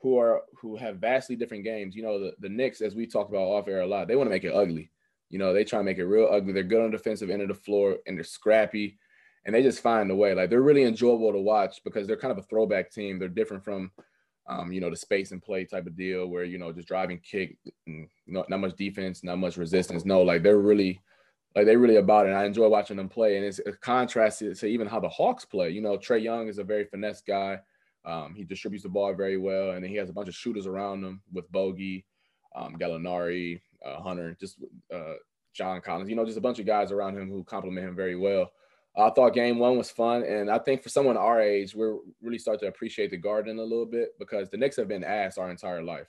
who 0.00 0.18
are 0.18 0.42
who 0.56 0.76
have 0.76 0.96
vastly 0.96 1.36
different 1.36 1.64
games. 1.64 1.94
You 1.94 2.02
know, 2.02 2.18
the 2.18 2.32
the 2.40 2.48
Knicks, 2.48 2.80
as 2.80 2.94
we 2.94 3.06
talked 3.06 3.30
about 3.30 3.46
off 3.46 3.68
air 3.68 3.80
a 3.80 3.86
lot, 3.86 4.08
they 4.08 4.16
want 4.16 4.26
to 4.26 4.34
make 4.34 4.44
it 4.44 4.54
ugly. 4.54 4.90
You 5.30 5.38
know, 5.38 5.52
they 5.52 5.64
try 5.64 5.78
to 5.78 5.84
make 5.84 5.98
it 5.98 6.06
real 6.06 6.28
ugly. 6.30 6.52
They're 6.52 6.62
good 6.62 6.82
on 6.82 6.90
the 6.90 6.96
defensive 6.96 7.30
end 7.30 7.42
of 7.42 7.48
the 7.48 7.54
floor 7.54 7.98
and 8.06 8.16
they're 8.16 8.24
scrappy 8.24 8.98
and 9.44 9.54
they 9.54 9.62
just 9.62 9.80
find 9.80 10.10
a 10.10 10.14
way. 10.14 10.34
Like 10.34 10.50
they're 10.50 10.60
really 10.60 10.84
enjoyable 10.84 11.32
to 11.32 11.38
watch 11.38 11.82
because 11.82 12.06
they're 12.06 12.16
kind 12.18 12.32
of 12.32 12.38
a 12.38 12.42
throwback 12.42 12.90
team. 12.90 13.18
They're 13.18 13.28
different 13.28 13.64
from, 13.64 13.90
um, 14.46 14.72
you 14.72 14.80
know, 14.80 14.90
the 14.90 14.96
space 14.96 15.32
and 15.32 15.42
play 15.42 15.64
type 15.64 15.86
of 15.86 15.96
deal 15.96 16.26
where, 16.26 16.44
you 16.44 16.58
know, 16.58 16.72
just 16.72 16.88
driving 16.88 17.18
kick, 17.20 17.56
and, 17.86 18.08
not, 18.26 18.50
much 18.50 18.76
defense, 18.76 19.24
not 19.24 19.38
much 19.38 19.56
resistance. 19.56 20.04
No, 20.04 20.22
like 20.22 20.42
they're 20.42 20.58
really, 20.58 21.00
like 21.56 21.66
they're 21.66 21.78
really 21.78 21.96
about 21.96 22.26
it. 22.26 22.30
And 22.30 22.38
I 22.38 22.44
enjoy 22.44 22.68
watching 22.68 22.98
them 22.98 23.08
play. 23.08 23.36
And 23.36 23.44
it's 23.46 23.58
a 23.58 23.72
contrast 23.72 24.40
to, 24.40 24.54
to 24.54 24.66
even 24.66 24.86
how 24.86 25.00
the 25.00 25.08
Hawks 25.08 25.44
play. 25.44 25.70
You 25.70 25.80
know, 25.80 25.96
Trae 25.96 26.22
Young 26.22 26.48
is 26.48 26.58
a 26.58 26.64
very 26.64 26.84
finesse 26.84 27.22
guy. 27.22 27.60
Um, 28.04 28.34
he 28.34 28.44
distributes 28.44 28.82
the 28.82 28.90
ball 28.90 29.14
very 29.14 29.38
well. 29.38 29.70
And 29.70 29.84
he 29.84 29.96
has 29.96 30.10
a 30.10 30.12
bunch 30.12 30.28
of 30.28 30.34
shooters 30.34 30.66
around 30.66 31.04
him 31.04 31.22
with 31.32 31.50
Bogey, 31.50 32.04
um, 32.54 32.76
Gallinari, 32.76 33.60
uh, 33.84 34.00
Hunter, 34.00 34.36
just 34.38 34.58
uh, 34.94 35.14
John 35.54 35.80
Collins, 35.80 36.10
you 36.10 36.16
know, 36.16 36.24
just 36.24 36.38
a 36.38 36.42
bunch 36.42 36.58
of 36.58 36.66
guys 36.66 36.92
around 36.92 37.16
him 37.16 37.28
who 37.30 37.44
compliment 37.44 37.88
him 37.88 37.96
very 37.96 38.16
well. 38.16 38.50
I 38.96 39.10
thought 39.10 39.34
game 39.34 39.58
one 39.58 39.78
was 39.78 39.90
fun. 39.90 40.24
And 40.24 40.50
I 40.50 40.58
think 40.58 40.82
for 40.82 40.88
someone 40.88 41.16
our 41.16 41.40
age, 41.40 41.74
we're 41.74 41.98
really 42.20 42.38
start 42.38 42.58
to 42.60 42.66
appreciate 42.66 43.10
the 43.10 43.16
garden 43.16 43.58
a 43.58 43.62
little 43.62 43.86
bit 43.86 44.10
because 44.18 44.50
the 44.50 44.56
Knicks 44.56 44.76
have 44.76 44.88
been 44.88 45.04
ass 45.04 45.38
our 45.38 45.50
entire 45.50 45.82
life. 45.82 46.08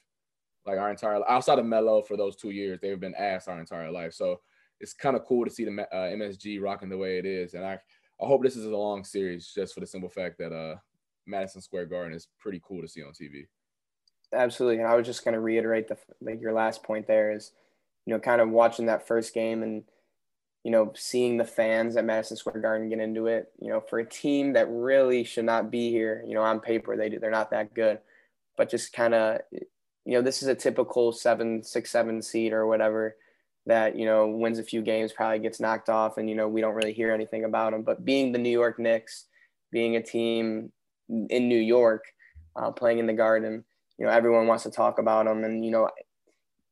Like 0.66 0.80
our 0.80 0.90
entire 0.90 1.28
outside 1.30 1.60
of 1.60 1.66
Melo 1.66 2.02
for 2.02 2.18
those 2.18 2.36
two 2.36 2.50
years, 2.50 2.80
they've 2.82 3.00
been 3.00 3.16
ass 3.16 3.48
our 3.48 3.60
entire 3.60 3.92
life. 3.92 4.14
So 4.14 4.40
it's 4.80 4.94
kind 4.94 5.16
of 5.16 5.26
cool 5.26 5.46
to 5.46 5.52
see 5.52 5.66
the 5.66 5.82
uh, 5.94 6.10
MSG 6.10 6.62
rocking 6.62 6.90
the 6.90 6.98
way 6.98 7.18
it 7.18 7.26
is. 7.26 7.54
And 7.54 7.66
I, 7.66 7.80
I 8.22 8.26
hope 8.26 8.44
this 8.44 8.56
is 8.56 8.66
a 8.66 8.76
long 8.76 9.04
series 9.04 9.52
just 9.54 9.74
for 9.74 9.80
the 9.80 9.88
simple 9.88 10.10
fact 10.10 10.38
that 10.40 10.52
uh, 10.52 10.76
Madison 11.26 11.62
Square 11.62 11.88
Garden 11.88 12.14
is 12.14 12.28
pretty 12.40 12.62
cool 12.64 12.82
to 12.82 12.88
see 12.88 13.04
on 13.04 13.12
TV. 13.12 13.46
Absolutely, 14.34 14.78
and 14.82 14.88
I 14.88 14.96
was 14.96 15.08
just 15.08 15.24
going 15.24 15.34
to 15.34 15.40
reiterate 15.40 15.88
the 15.88 15.98
like 16.22 16.42
your 16.42 16.54
last 16.54 16.84
point 16.84 17.08
there 17.08 17.32
is, 17.32 17.52
you 18.06 18.14
know, 18.14 18.20
kind 18.20 18.42
of 18.42 18.50
watching 18.50 18.86
that 18.86 19.08
first 19.08 19.34
game 19.34 19.64
and 19.64 19.84
you 20.64 20.72
know, 20.72 20.92
seeing 20.96 21.38
the 21.38 21.46
fans 21.46 21.96
at 21.96 22.06
Madison 22.06 22.36
Square 22.38 22.62
Garden 22.62 22.90
get 22.90 23.00
into 23.00 23.28
it, 23.28 23.52
you 23.62 23.70
know, 23.70 23.80
for 23.80 24.00
a 24.00 24.06
team 24.06 24.54
that 24.54 24.68
really 24.70 25.24
should 25.24 25.46
not 25.46 25.72
be 25.72 25.90
here, 25.90 26.24
you 26.28 26.34
know, 26.34 26.42
on 26.42 26.60
paper 26.60 26.98
they 26.98 27.10
do, 27.10 27.18
they're 27.18 27.32
not 27.32 27.52
that 27.52 27.74
good, 27.74 28.00
but 28.58 28.70
just 28.70 28.92
kind 28.92 29.14
of, 29.14 29.40
you 29.52 30.14
know, 30.16 30.22
this 30.22 30.42
is 30.42 30.50
a 30.50 30.56
typical 30.56 31.14
seven, 31.14 31.64
six, 31.64 31.92
seven 31.92 32.22
seed 32.22 32.52
or 32.54 32.68
whatever 32.68 33.16
that 33.66 33.96
you 33.98 34.06
know 34.06 34.28
wins 34.28 34.60
a 34.60 34.64
few 34.64 34.82
games, 34.82 35.12
probably 35.14 35.40
gets 35.40 35.60
knocked 35.60 35.90
off, 35.90 36.18
and 36.18 36.30
you 36.30 36.36
know 36.36 36.48
we 36.48 36.62
don't 36.62 36.76
really 36.76 36.94
hear 36.94 37.12
anything 37.14 37.44
about 37.46 37.72
them. 37.72 37.84
But 37.84 38.04
being 38.06 38.32
the 38.32 38.40
New 38.40 38.50
York 38.50 38.80
Knicks, 38.80 39.26
being 39.72 39.96
a 39.96 40.02
team 40.02 40.72
in 41.10 41.48
New 41.48 41.60
York, 41.60 42.06
uh, 42.56 42.72
playing 42.72 43.00
in 43.00 43.08
the 43.08 43.14
Garden, 43.14 43.64
you 44.00 44.06
know 44.06 44.12
everyone 44.12 44.48
wants 44.48 44.64
to 44.64 44.72
talk 44.72 44.98
about 44.98 45.26
them, 45.26 45.44
and 45.44 45.64
you 45.64 45.72
know 45.72 45.90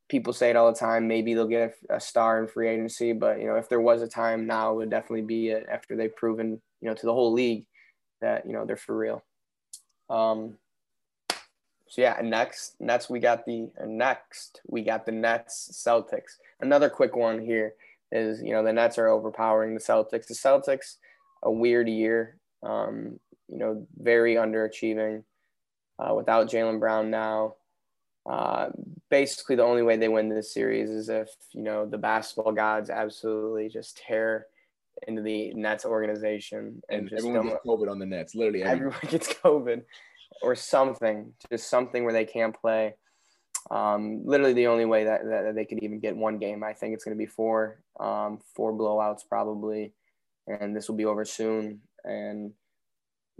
people 0.10 0.34
say 0.34 0.50
it 0.50 0.55
all 0.55 0.72
the 0.72 0.79
time. 0.79 1.07
Maybe 1.07 1.34
they'll 1.34 1.48
get 1.48 1.75
a, 1.89 1.96
a, 1.96 2.00
star 2.00 2.41
in 2.41 2.48
free 2.48 2.69
agency, 2.69 3.12
but 3.12 3.39
you 3.39 3.48
know, 3.48 3.55
if 3.55 3.67
there 3.67 3.81
was 3.81 4.01
a 4.01 4.07
time 4.07 4.48
now, 4.48 4.72
it 4.72 4.75
would 4.77 4.89
definitely 4.89 5.24
be 5.24 5.50
it 5.50 5.65
after 5.69 5.96
they've 5.96 6.15
proven, 6.15 6.62
you 6.81 6.88
know, 6.88 6.93
to 6.93 7.05
the 7.05 7.13
whole 7.13 7.34
league 7.34 7.65
that 8.22 8.46
you 8.46 8.53
know 8.53 8.65
they're 8.65 8.77
for 8.77 8.98
real. 8.98 9.24
Um, 10.10 10.57
so 11.89 12.01
yeah, 12.01 12.19
next, 12.24 12.75
next 12.79 13.10
we 13.10 13.19
got 13.19 13.46
the 13.46 13.69
next 13.86 14.62
we 14.67 14.81
got 14.81 15.05
the 15.05 15.12
Nets 15.12 15.69
Celtics. 15.86 16.38
Another 16.60 16.89
quick 16.89 17.15
one 17.15 17.39
here 17.39 17.74
is 18.12 18.41
you 18.41 18.51
know 18.51 18.63
the 18.63 18.74
Nets 18.74 18.98
are 18.98 19.07
overpowering 19.07 19.74
the 19.74 19.81
Celtics. 19.81 20.27
The 20.27 20.34
Celtics, 20.34 20.96
a 21.43 21.51
weird 21.51 21.89
year. 21.89 22.38
Um, 22.63 23.19
you 23.50 23.57
know, 23.57 23.88
very 23.98 24.36
underachieving. 24.36 25.24
Uh, 25.99 26.13
without 26.13 26.49
Jaylen 26.49 26.79
Brown 26.79 27.09
now, 27.09 27.55
uh, 28.29 28.69
basically 29.09 29.55
the 29.55 29.63
only 29.63 29.81
way 29.81 29.97
they 29.97 30.09
win 30.09 30.29
this 30.29 30.53
series 30.53 30.89
is 30.89 31.09
if 31.09 31.29
you 31.53 31.63
know 31.63 31.85
the 31.85 31.97
basketball 31.97 32.51
gods 32.51 32.89
absolutely 32.89 33.69
just 33.69 33.97
tear 33.97 34.47
into 35.07 35.21
the 35.21 35.53
Nets 35.53 35.85
organization 35.85 36.81
and, 36.89 36.99
and 36.99 37.09
just 37.09 37.25
everyone 37.25 37.47
gets 37.47 37.65
COVID 37.65 37.89
on 37.89 37.99
the 37.99 38.05
Nets. 38.05 38.35
Literally 38.35 38.63
everyone. 38.63 38.95
everyone 38.95 39.11
gets 39.11 39.33
COVID 39.33 39.83
or 40.41 40.55
something, 40.55 41.33
just 41.49 41.69
something 41.69 42.03
where 42.03 42.13
they 42.13 42.25
can't 42.25 42.55
play. 42.59 42.95
Um, 43.69 44.21
literally 44.25 44.53
the 44.53 44.67
only 44.67 44.85
way 44.85 45.03
that, 45.03 45.25
that, 45.25 45.55
they 45.55 45.65
could 45.65 45.83
even 45.83 45.99
get 45.99 46.15
one 46.15 46.37
game. 46.37 46.63
I 46.63 46.73
think 46.73 46.93
it's 46.93 47.03
going 47.03 47.17
to 47.17 47.21
be 47.21 47.25
four, 47.25 47.81
um, 47.99 48.39
four 48.55 48.71
blowouts 48.71 49.21
probably, 49.27 49.93
and 50.47 50.75
this 50.75 50.87
will 50.87 50.95
be 50.95 51.05
over 51.05 51.25
soon. 51.25 51.81
And 52.03 52.53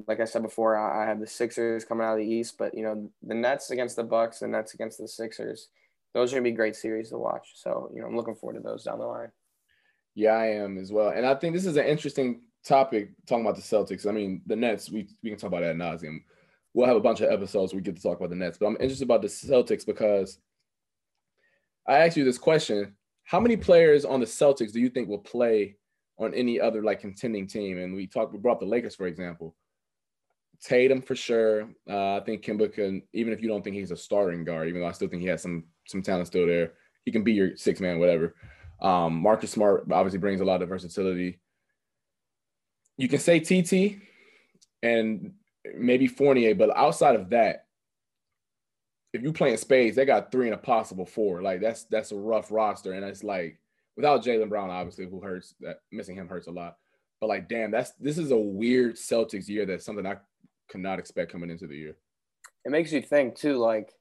like 0.06 0.20
I 0.20 0.26
said 0.26 0.44
before, 0.44 0.78
I, 0.78 1.04
I 1.04 1.08
have 1.08 1.20
the 1.20 1.28
Sixers 1.28 1.86
coming 1.86 2.06
out 2.06 2.14
of 2.14 2.20
the 2.20 2.32
East, 2.32 2.58
but 2.58 2.74
you 2.76 2.84
know 2.84 3.10
the 3.24 3.34
Nets 3.34 3.72
against 3.72 3.96
the 3.96 4.04
Bucks, 4.04 4.40
the 4.40 4.48
Nets 4.48 4.74
against 4.74 5.00
the 5.00 5.08
Sixers. 5.08 5.70
Those 6.14 6.32
are 6.32 6.36
gonna 6.36 6.44
be 6.44 6.52
great 6.52 6.76
series 6.76 7.10
to 7.10 7.18
watch. 7.18 7.54
So 7.56 7.90
you 7.94 8.02
know 8.02 8.08
I'm 8.08 8.16
looking 8.16 8.36
forward 8.36 8.58
to 8.58 8.64
those 8.64 8.84
down 8.84 9.00
the 9.00 9.06
line. 9.06 9.32
Yeah, 10.14 10.34
I 10.34 10.48
am 10.48 10.78
as 10.78 10.92
well, 10.92 11.10
and 11.10 11.26
I 11.26 11.36
think 11.36 11.54
this 11.54 11.66
is 11.66 11.78
an 11.78 11.86
interesting 11.86 12.42
topic 12.66 13.12
talking 13.28 13.46
about 13.46 13.56
the 13.56 13.62
Celtics. 13.62 14.08
I 14.08 14.12
mean, 14.12 14.42
the 14.46 14.56
Nets. 14.56 14.92
We 14.92 15.08
we 15.24 15.30
can 15.30 15.40
talk 15.40 15.50
about 15.50 15.62
that 15.62 15.72
ad 15.72 15.78
nauseum. 15.78 16.20
We'll 16.74 16.88
have 16.88 16.98
a 16.98 17.02
bunch 17.02 17.22
of 17.22 17.32
episodes 17.32 17.74
we 17.74 17.82
get 17.82 17.96
to 17.96 18.02
talk 18.02 18.18
about 18.18 18.30
the 18.30 18.36
Nets, 18.36 18.58
but 18.60 18.68
I'm 18.68 18.78
interested 18.80 19.06
about 19.06 19.24
the 19.24 19.28
Celtics 19.28 19.86
because 19.86 20.40
I 21.88 21.98
asked 22.00 22.18
you 22.18 22.24
this 22.24 22.38
question: 22.38 22.96
How 23.24 23.40
many 23.40 23.58
players 23.58 24.06
on 24.06 24.20
the 24.20 24.26
Celtics 24.28 24.74
do 24.74 24.80
you 24.80 24.90
think 24.90 25.10
will 25.10 25.20
play 25.20 25.76
on 26.20 26.34
any 26.34 26.60
other 26.60 26.84
like 26.84 27.02
contending 27.02 27.48
team? 27.48 27.80
And 27.80 27.96
we 27.96 28.06
talked, 28.06 28.34
we 28.34 28.40
brought 28.40 28.60
the 28.60 28.66
Lakers 28.66 28.96
for 28.96 29.08
example. 29.08 29.56
Tatum 30.64 31.02
for 31.02 31.16
sure. 31.16 31.70
Uh, 31.90 32.18
I 32.18 32.22
think 32.26 32.44
Kemba 32.44 32.74
can, 32.74 33.04
even 33.14 33.34
if 33.34 33.42
you 33.42 33.48
don't 33.48 33.64
think 33.64 33.76
he's 33.76 33.92
a 33.92 33.98
starting 33.98 34.44
guard, 34.44 34.68
even 34.68 34.82
though 34.82 34.88
I 34.88 34.92
still 34.92 35.08
think 35.08 35.22
he 35.22 35.28
has 35.28 35.42
some 35.42 35.66
some 35.88 36.02
talent 36.02 36.28
still 36.28 36.48
there, 36.48 36.74
he 37.06 37.12
can 37.12 37.24
be 37.24 37.34
your 37.34 37.56
six 37.56 37.80
man, 37.80 38.00
whatever. 38.00 38.36
Um, 38.82 39.22
Marcus 39.22 39.52
Smart 39.52 39.88
obviously 39.92 40.20
brings 40.20 40.42
a 40.42 40.46
lot 40.46 40.62
of 40.62 40.70
versatility. 40.70 41.40
You 42.98 43.08
can 43.08 43.20
say 43.20 43.40
TT 43.40 43.98
and 44.82 45.34
maybe 45.76 46.08
Fournier, 46.08 46.56
but 46.56 46.76
outside 46.76 47.16
of 47.16 47.30
that, 47.30 47.66
if 49.14 49.24
you 49.24 49.34
play 49.34 49.52
in 49.52 49.58
spades, 49.58 49.96
they 49.96 50.06
got 50.06 50.32
three 50.32 50.48
and 50.48 50.56
a 50.56 50.58
possible 50.58 51.06
four. 51.06 51.42
Like 51.42 51.62
that's 51.62 51.86
that's 51.86 52.12
a 52.12 52.16
rough 52.16 52.52
roster, 52.52 52.94
and 52.94 53.06
it's 53.06 53.24
like 53.24 53.60
without 53.96 54.24
Jaylen 54.24 54.50
Brown, 54.50 54.70
obviously, 54.70 55.06
who 55.06 55.22
hurts. 55.22 55.56
That 55.62 55.82
missing 55.92 56.16
him 56.16 56.28
hurts 56.28 56.48
a 56.48 56.52
lot. 56.52 56.78
But 57.20 57.28
like, 57.28 57.50
damn, 57.50 57.72
that's 57.72 57.92
this 57.94 58.18
is 58.18 58.32
a 58.32 58.38
weird 58.38 58.96
Celtics 58.96 59.48
year. 59.48 59.66
That's 59.66 59.86
something 59.86 60.06
I 60.06 60.18
could 60.70 60.82
not 60.82 61.00
expect 61.00 61.32
coming 61.32 61.50
into 61.50 61.68
the 61.68 61.76
year. 61.76 61.96
It 62.66 62.72
makes 62.72 62.92
you 62.92 63.02
think 63.02 63.36
too, 63.36 63.58
like 63.58 63.94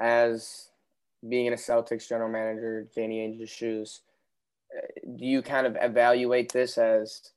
as 0.00 0.70
being 1.28 1.46
in 1.46 1.52
a 1.52 1.56
Celtics 1.56 2.08
general 2.08 2.30
manager, 2.30 2.88
Danny 2.94 3.20
Ainge's 3.20 3.50
shoes, 3.50 4.02
uh, 4.76 4.86
do 5.16 5.24
you 5.24 5.42
kind 5.42 5.66
of 5.66 5.76
evaluate 5.80 6.52
this 6.52 6.78
as 6.78 7.32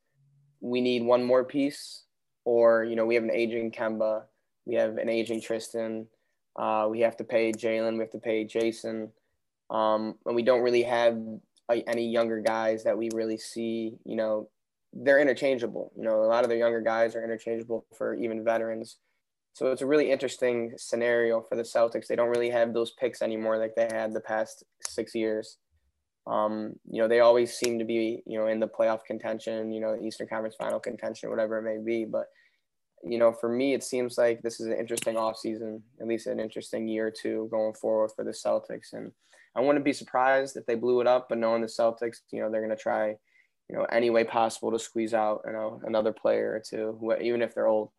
we 0.61 0.81
need 0.81 1.03
one 1.03 1.23
more 1.23 1.43
piece, 1.43 2.03
or 2.45 2.83
you 2.83 2.95
know 2.95 3.05
we 3.05 3.15
have 3.15 3.23
an 3.23 3.31
aging 3.31 3.71
Kemba, 3.71 4.23
we 4.65 4.75
have 4.75 4.97
an 4.97 5.09
aging 5.09 5.41
Tristan, 5.41 6.07
uh, 6.57 6.87
we 6.89 7.01
have 7.01 7.17
to 7.17 7.23
pay 7.23 7.51
Jalen, 7.51 7.93
we 7.93 7.99
have 7.99 8.11
to 8.11 8.19
pay 8.19 8.45
Jason, 8.45 9.11
um, 9.69 10.15
and 10.25 10.35
we 10.35 10.43
don't 10.43 10.61
really 10.61 10.83
have 10.83 11.19
any 11.69 12.07
younger 12.07 12.39
guys 12.39 12.83
that 12.83 12.97
we 12.97 13.09
really 13.13 13.37
see, 13.37 13.97
you 14.05 14.15
know, 14.15 14.49
they're 14.95 15.19
interchangeable. 15.19 15.91
You 15.97 16.03
know, 16.03 16.23
a 16.23 16.25
lot 16.25 16.45
of 16.45 16.49
the 16.49 16.55
younger 16.55 16.81
guys 16.81 17.15
are 17.15 17.23
interchangeable 17.23 17.85
for 17.97 18.15
even 18.15 18.45
veterans. 18.45 18.97
So 19.51 19.71
it's 19.71 19.81
a 19.81 19.85
really 19.85 20.09
interesting 20.09 20.73
scenario 20.77 21.41
for 21.41 21.55
the 21.55 21.63
Celtics. 21.63 22.07
They 22.07 22.15
don't 22.15 22.29
really 22.29 22.49
have 22.49 22.73
those 22.73 22.91
picks 22.91 23.21
anymore 23.21 23.57
like 23.57 23.75
they 23.75 23.89
had 23.91 24.13
the 24.13 24.21
past 24.21 24.63
six 24.87 25.13
years. 25.13 25.57
Um, 26.27 26.73
you 26.89 27.01
know, 27.01 27.07
they 27.07 27.19
always 27.19 27.53
seem 27.53 27.77
to 27.79 27.85
be, 27.85 28.23
you 28.25 28.39
know, 28.39 28.47
in 28.47 28.59
the 28.59 28.67
playoff 28.67 29.03
contention, 29.05 29.71
you 29.71 29.79
know, 29.79 29.97
Eastern 30.01 30.27
Conference 30.27 30.55
final 30.57 30.79
contention, 30.79 31.29
whatever 31.29 31.57
it 31.57 31.63
may 31.63 31.83
be. 31.83 32.05
But, 32.05 32.27
you 33.03 33.17
know, 33.17 33.31
for 33.31 33.49
me, 33.49 33.73
it 33.73 33.83
seems 33.83 34.17
like 34.17 34.41
this 34.41 34.59
is 34.59 34.67
an 34.67 34.77
interesting 34.77 35.15
offseason, 35.15 35.81
at 36.01 36.07
least 36.07 36.27
an 36.27 36.39
interesting 36.39 36.87
year 36.87 37.07
or 37.07 37.11
two 37.11 37.47
going 37.51 37.73
forward 37.73 38.11
for 38.15 38.23
the 38.23 38.31
Celtics. 38.31 38.93
And 38.93 39.11
I 39.55 39.61
wouldn't 39.61 39.85
be 39.85 39.93
surprised 39.93 40.57
if 40.57 40.65
they 40.65 40.75
blew 40.75 41.01
it 41.01 41.07
up, 41.07 41.27
but 41.29 41.37
knowing 41.37 41.61
the 41.61 41.67
Celtics, 41.67 42.21
you 42.31 42.41
know, 42.41 42.49
they're 42.49 42.65
going 42.65 42.75
to 42.75 42.81
try– 42.81 43.15
you 43.69 43.75
know, 43.75 43.85
any 43.85 44.09
way 44.09 44.23
possible 44.23 44.71
to 44.71 44.79
squeeze 44.79 45.13
out, 45.13 45.41
you 45.45 45.53
know, 45.53 45.81
another 45.85 46.11
player 46.11 46.53
or 46.53 46.59
two, 46.59 47.15
even 47.21 47.41
if 47.41 47.55
they're 47.55 47.67
old. 47.67 47.89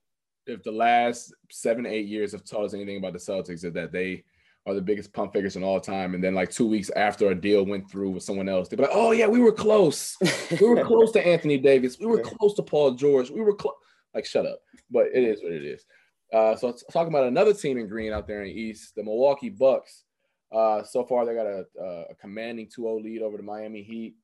If 0.47 0.63
the 0.63 0.73
last 0.73 1.35
seven, 1.51 1.87
eight 1.87 2.07
years 2.07 2.33
have 2.33 2.45
taught 2.45 2.67
us 2.67 2.75
anything 2.75 2.99
about 2.99 3.13
the 3.13 3.19
Celtics, 3.19 3.65
is 3.65 3.73
that 3.73 3.91
they 3.91 4.25
are 4.65 4.75
the 4.75 4.81
biggest 4.81 5.13
pump 5.13 5.33
fakers 5.33 5.57
in 5.57 5.65
all 5.65 5.81
time. 5.81 6.15
And 6.15 6.23
then 6.23 6.35
like 6.35 6.51
two 6.51 6.67
weeks 6.67 6.91
after 6.91 7.31
a 7.31 7.35
deal 7.35 7.65
went 7.65 7.91
through 7.91 8.11
with 8.11 8.23
someone 8.23 8.49
else, 8.49 8.69
they're 8.69 8.79
like, 8.79 8.91
"Oh 8.93 9.11
yeah, 9.11 9.27
we 9.27 9.41
were 9.41 9.53
close. 9.53 10.17
We 10.61 10.69
were 10.69 10.85
close 10.85 11.11
to 11.13 11.27
Anthony 11.27 11.59
Davis. 11.59 11.99
We 11.99 12.07
were 12.07 12.21
close 12.21 12.55
to 12.55 12.63
Paul 12.63 12.93
George. 12.93 13.31
We 13.31 13.41
were 13.41 13.55
close." 13.55 13.75
Like, 14.15 14.25
shut 14.25 14.47
up. 14.47 14.61
But 14.91 15.07
it 15.13 15.25
is 15.25 15.43
what 15.43 15.53
it 15.53 15.65
is. 15.65 15.85
Uh, 16.33 16.57
so 16.57 16.75
talking 16.93 17.13
about 17.13 17.27
another 17.27 17.53
team 17.53 17.79
in 17.79 17.89
green 17.89 18.13
out 18.13 18.27
there 18.27 18.43
in 18.43 18.49
the 18.49 18.61
East, 18.61 18.95
the 18.95 19.03
Milwaukee 19.03 19.49
Bucks. 19.49 20.05
Uh, 20.53 20.83
so 20.83 21.05
far, 21.05 21.27
they 21.27 21.35
got 21.35 21.47
a, 21.47 21.65
a 22.11 22.15
commanding 22.21 22.67
2-0 22.67 23.03
lead 23.03 23.23
over 23.23 23.37
the 23.37 23.43
Miami 23.43 23.83
Heat. 23.83 24.15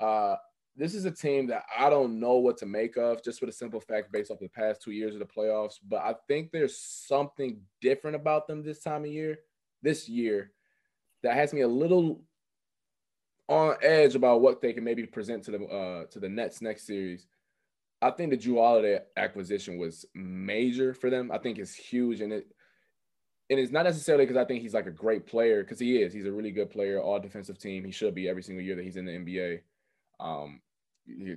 Uh, 0.00 0.36
this 0.76 0.94
is 0.94 1.06
a 1.06 1.10
team 1.10 1.46
that 1.46 1.64
I 1.76 1.88
don't 1.88 2.20
know 2.20 2.34
what 2.34 2.58
to 2.58 2.66
make 2.66 2.96
of, 2.96 3.22
just 3.22 3.40
for 3.40 3.46
the 3.46 3.52
simple 3.52 3.80
fact 3.80 4.12
based 4.12 4.30
off 4.30 4.38
the 4.38 4.48
past 4.48 4.82
two 4.82 4.90
years 4.90 5.14
of 5.14 5.20
the 5.20 5.26
playoffs. 5.26 5.76
But 5.86 6.02
I 6.02 6.14
think 6.28 6.50
there's 6.50 6.78
something 6.78 7.60
different 7.80 8.16
about 8.16 8.46
them 8.46 8.62
this 8.62 8.80
time 8.80 9.04
of 9.04 9.10
year, 9.10 9.38
this 9.82 10.08
year, 10.08 10.52
that 11.22 11.34
has 11.34 11.52
me 11.52 11.62
a 11.62 11.68
little 11.68 12.20
on 13.48 13.76
edge 13.80 14.14
about 14.14 14.40
what 14.40 14.60
they 14.60 14.72
can 14.72 14.84
maybe 14.84 15.06
present 15.06 15.44
to 15.44 15.50
the 15.52 15.64
uh, 15.64 16.04
to 16.06 16.20
the 16.20 16.28
Nets 16.28 16.60
next 16.60 16.86
series. 16.86 17.26
I 18.02 18.10
think 18.10 18.30
the 18.30 18.36
Jrue 18.36 18.60
Holiday 18.60 19.00
acquisition 19.16 19.78
was 19.78 20.04
major 20.14 20.92
for 20.92 21.08
them. 21.08 21.32
I 21.32 21.38
think 21.38 21.58
it's 21.58 21.74
huge, 21.74 22.20
and 22.20 22.32
it 22.32 22.46
and 23.48 23.58
it's 23.58 23.72
not 23.72 23.84
necessarily 23.84 24.26
because 24.26 24.36
I 24.40 24.44
think 24.44 24.60
he's 24.60 24.74
like 24.74 24.86
a 24.86 24.90
great 24.90 25.26
player, 25.26 25.62
because 25.62 25.78
he 25.78 26.02
is. 26.02 26.12
He's 26.12 26.26
a 26.26 26.32
really 26.32 26.50
good 26.50 26.70
player, 26.70 27.00
all 27.00 27.18
defensive 27.18 27.58
team. 27.58 27.84
He 27.84 27.92
should 27.92 28.14
be 28.14 28.28
every 28.28 28.42
single 28.42 28.62
year 28.62 28.76
that 28.76 28.84
he's 28.84 28.96
in 28.96 29.06
the 29.06 29.12
NBA. 29.12 29.60
Um, 30.18 30.60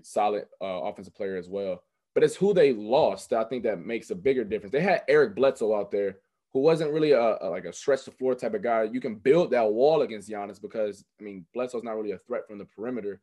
solid 0.03 0.45
uh, 0.61 0.65
offensive 0.65 1.15
player 1.15 1.37
as 1.37 1.49
well. 1.49 1.83
But 2.13 2.23
it's 2.23 2.35
who 2.35 2.53
they 2.53 2.73
lost 2.73 3.33
I 3.33 3.43
think 3.43 3.63
that 3.63 3.85
makes 3.85 4.09
a 4.09 4.15
bigger 4.15 4.43
difference. 4.43 4.71
They 4.71 4.81
had 4.81 5.03
Eric 5.07 5.35
Bledsoe 5.35 5.75
out 5.75 5.91
there 5.91 6.17
who 6.51 6.59
wasn't 6.59 6.91
really 6.91 7.11
a, 7.11 7.37
a, 7.41 7.49
like 7.49 7.65
a 7.65 7.73
stretch 7.73 8.05
the 8.05 8.11
floor 8.11 8.33
type 8.35 8.55
of 8.55 8.63
guy. 8.63 8.83
You 8.83 8.99
can 8.99 9.15
build 9.15 9.51
that 9.51 9.71
wall 9.71 10.01
against 10.01 10.29
Giannis 10.29 10.61
because 10.61 11.05
I 11.19 11.23
mean 11.23 11.45
Bledsoe's 11.53 11.83
not 11.83 11.95
really 11.95 12.11
a 12.11 12.17
threat 12.19 12.47
from 12.47 12.57
the 12.57 12.65
perimeter. 12.65 13.21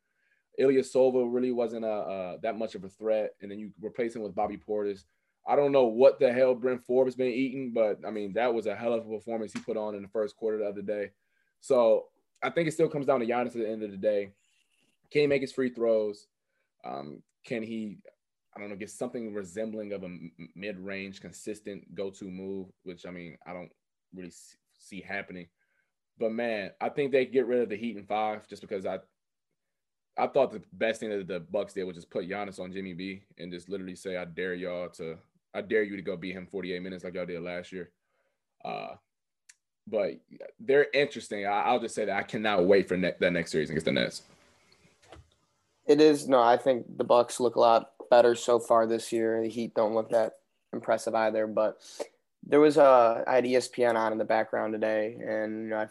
Ilyasova 0.60 1.26
really 1.32 1.52
wasn't 1.52 1.84
a, 1.84 2.38
that 2.42 2.56
much 2.56 2.74
of 2.74 2.84
a 2.84 2.88
threat, 2.88 3.32
and 3.42 3.50
then 3.50 3.58
you 3.58 3.72
replace 3.82 4.16
him 4.16 4.22
with 4.22 4.34
Bobby 4.34 4.56
Portis. 4.56 5.04
I 5.46 5.54
don't 5.54 5.70
know 5.70 5.84
what 5.84 6.18
the 6.18 6.32
hell 6.32 6.54
Bryn 6.54 6.78
Forbes 6.78 7.14
been 7.14 7.26
eating, 7.28 7.72
but 7.72 7.98
I 8.06 8.10
mean 8.10 8.32
that 8.34 8.52
was 8.52 8.66
a 8.66 8.74
hell 8.74 8.94
of 8.94 9.06
a 9.06 9.10
performance 9.10 9.52
he 9.52 9.60
put 9.60 9.76
on 9.76 9.94
in 9.94 10.02
the 10.02 10.08
first 10.08 10.36
quarter 10.36 10.58
the 10.58 10.66
other 10.66 10.82
day. 10.82 11.10
So 11.60 12.06
I 12.42 12.50
think 12.50 12.68
it 12.68 12.72
still 12.72 12.88
comes 12.88 13.06
down 13.06 13.20
to 13.20 13.26
Giannis 13.26 13.48
at 13.48 13.54
the 13.54 13.68
end 13.68 13.82
of 13.82 13.90
the 13.90 13.96
day. 13.96 14.30
Can 15.10 15.22
he 15.22 15.26
make 15.26 15.42
his 15.42 15.52
free 15.52 15.70
throws? 15.70 16.26
Um, 16.85 17.23
can 17.45 17.62
he, 17.62 17.99
I 18.54 18.61
don't 18.61 18.71
know, 18.71 18.76
get 18.76 18.90
something 18.90 19.33
resembling 19.33 19.92
of 19.92 20.02
a 20.02 20.11
mid-range, 20.54 21.21
consistent 21.21 21.95
go-to 21.95 22.30
move? 22.30 22.68
Which 22.83 23.06
I 23.06 23.11
mean, 23.11 23.37
I 23.47 23.52
don't, 23.52 23.71
really 24.14 24.33
see 24.78 25.00
happening. 25.00 25.47
But 26.18 26.33
man, 26.33 26.71
I 26.80 26.88
think 26.88 27.12
they 27.12 27.26
get 27.26 27.47
rid 27.47 27.61
of 27.61 27.68
the 27.68 27.76
Heat 27.76 27.97
in 27.97 28.04
five 28.04 28.47
just 28.49 28.62
because 28.62 28.87
I 28.87 28.99
I 30.18 30.26
thought 30.26 30.50
the 30.50 30.62
best 30.73 31.00
thing 31.00 31.11
that 31.11 31.28
the 31.28 31.40
Bucks 31.40 31.75
did 31.75 31.85
was 31.85 31.97
just 31.97 32.11
put 32.11 32.28
Giannis 32.28 32.59
on 32.59 32.73
Jimmy 32.73 32.95
B 32.95 33.23
and 33.38 33.52
just 33.52 33.68
literally 33.68 33.95
say, 33.95 34.16
"I 34.16 34.25
dare 34.25 34.54
y'all 34.54 34.88
to, 34.90 35.18
I 35.52 35.61
dare 35.61 35.83
you 35.83 35.97
to 35.97 36.02
go 36.02 36.16
beat 36.16 36.33
him 36.33 36.47
48 36.47 36.83
minutes 36.83 37.04
like 37.04 37.14
y'all 37.14 37.26
did 37.26 37.42
last 37.42 37.71
year." 37.71 37.90
Uh, 38.64 38.95
but 39.87 40.18
they're 40.59 40.87
interesting. 40.95 41.47
I, 41.47 41.73
will 41.73 41.80
just 41.80 41.95
say 41.95 42.06
that 42.06 42.16
I 42.16 42.23
cannot 42.23 42.64
wait 42.64 42.88
for 42.88 42.97
ne- 42.97 43.14
that 43.21 43.33
next 43.33 43.52
series 43.52 43.68
against 43.68 43.85
the 43.85 43.92
Nets. 43.92 44.23
It 45.87 46.00
is 46.00 46.28
no, 46.28 46.40
I 46.40 46.57
think 46.57 46.99
the 46.99 47.05
Bucks 47.05 47.40
look 47.40 47.57
a 47.57 47.61
lot 47.61 47.93
better 48.11 48.35
so 48.35 48.59
far 48.59 48.87
this 48.87 49.12
year. 49.12 49.40
The 49.43 49.49
Heat 49.49 49.75
don't 49.75 49.95
look 49.95 50.11
that 50.11 50.35
impressive 50.73 51.14
either. 51.14 51.47
But 51.47 51.78
there 52.47 52.61
was 52.61 52.76
a 52.76 53.25
I 53.26 53.37
had 53.37 53.45
ESPN 53.45 53.97
on 53.97 54.12
in 54.12 54.19
the 54.19 54.25
background 54.25 54.73
today, 54.73 55.16
and 55.21 55.75
I 55.75 55.88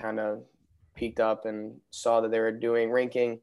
kind 0.00 0.20
of 0.20 0.42
peeked 0.94 1.20
up 1.20 1.44
and 1.44 1.80
saw 1.90 2.20
that 2.20 2.30
they 2.30 2.40
were 2.40 2.52
doing 2.52 2.90
ranking 2.90 3.40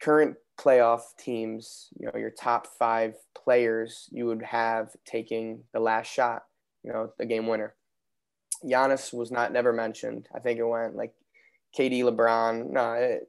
current 0.00 0.36
playoff 0.58 1.02
teams. 1.18 1.88
You 1.98 2.06
know, 2.06 2.18
your 2.18 2.30
top 2.30 2.66
five 2.78 3.14
players 3.34 4.08
you 4.10 4.26
would 4.26 4.42
have 4.42 4.90
taking 5.04 5.64
the 5.72 5.80
last 5.80 6.10
shot. 6.10 6.44
You 6.82 6.92
know, 6.92 7.12
the 7.18 7.26
game 7.26 7.46
winner. 7.46 7.74
Giannis 8.64 9.12
was 9.12 9.30
not 9.30 9.52
never 9.52 9.72
mentioned. 9.72 10.28
I 10.34 10.38
think 10.38 10.58
it 10.58 10.64
went 10.64 10.96
like 10.96 11.14
KD, 11.76 12.02
LeBron. 12.02 12.70
No, 12.70 12.92
it, 12.92 13.28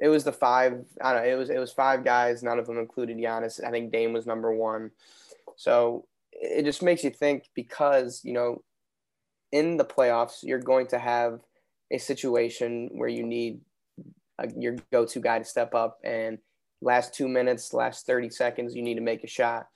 it 0.00 0.08
was 0.08 0.24
the 0.24 0.32
five. 0.32 0.84
I 1.00 1.12
don't 1.12 1.22
know. 1.22 1.28
It 1.28 1.36
was 1.36 1.50
it 1.50 1.58
was 1.58 1.72
five 1.72 2.04
guys. 2.04 2.42
None 2.42 2.58
of 2.58 2.66
them 2.66 2.78
included 2.78 3.16
Giannis. 3.18 3.62
I 3.64 3.70
think 3.70 3.92
Dame 3.92 4.12
was 4.12 4.26
number 4.26 4.52
one. 4.52 4.90
So 5.56 6.06
it 6.32 6.64
just 6.64 6.82
makes 6.82 7.04
you 7.04 7.10
think 7.10 7.44
because 7.54 8.20
you 8.24 8.32
know, 8.32 8.62
in 9.52 9.76
the 9.76 9.84
playoffs, 9.84 10.42
you're 10.42 10.58
going 10.58 10.88
to 10.88 10.98
have 10.98 11.40
a 11.90 11.98
situation 11.98 12.90
where 12.92 13.08
you 13.08 13.22
need 13.22 13.60
a, 14.38 14.48
your 14.56 14.76
go-to 14.90 15.20
guy 15.20 15.38
to 15.38 15.44
step 15.44 15.74
up 15.74 15.98
and 16.02 16.38
last 16.80 17.14
two 17.14 17.28
minutes, 17.28 17.72
last 17.72 18.06
30 18.06 18.30
seconds, 18.30 18.74
you 18.74 18.82
need 18.82 18.96
to 18.96 19.00
make 19.00 19.24
a 19.24 19.28
shot. 19.28 19.68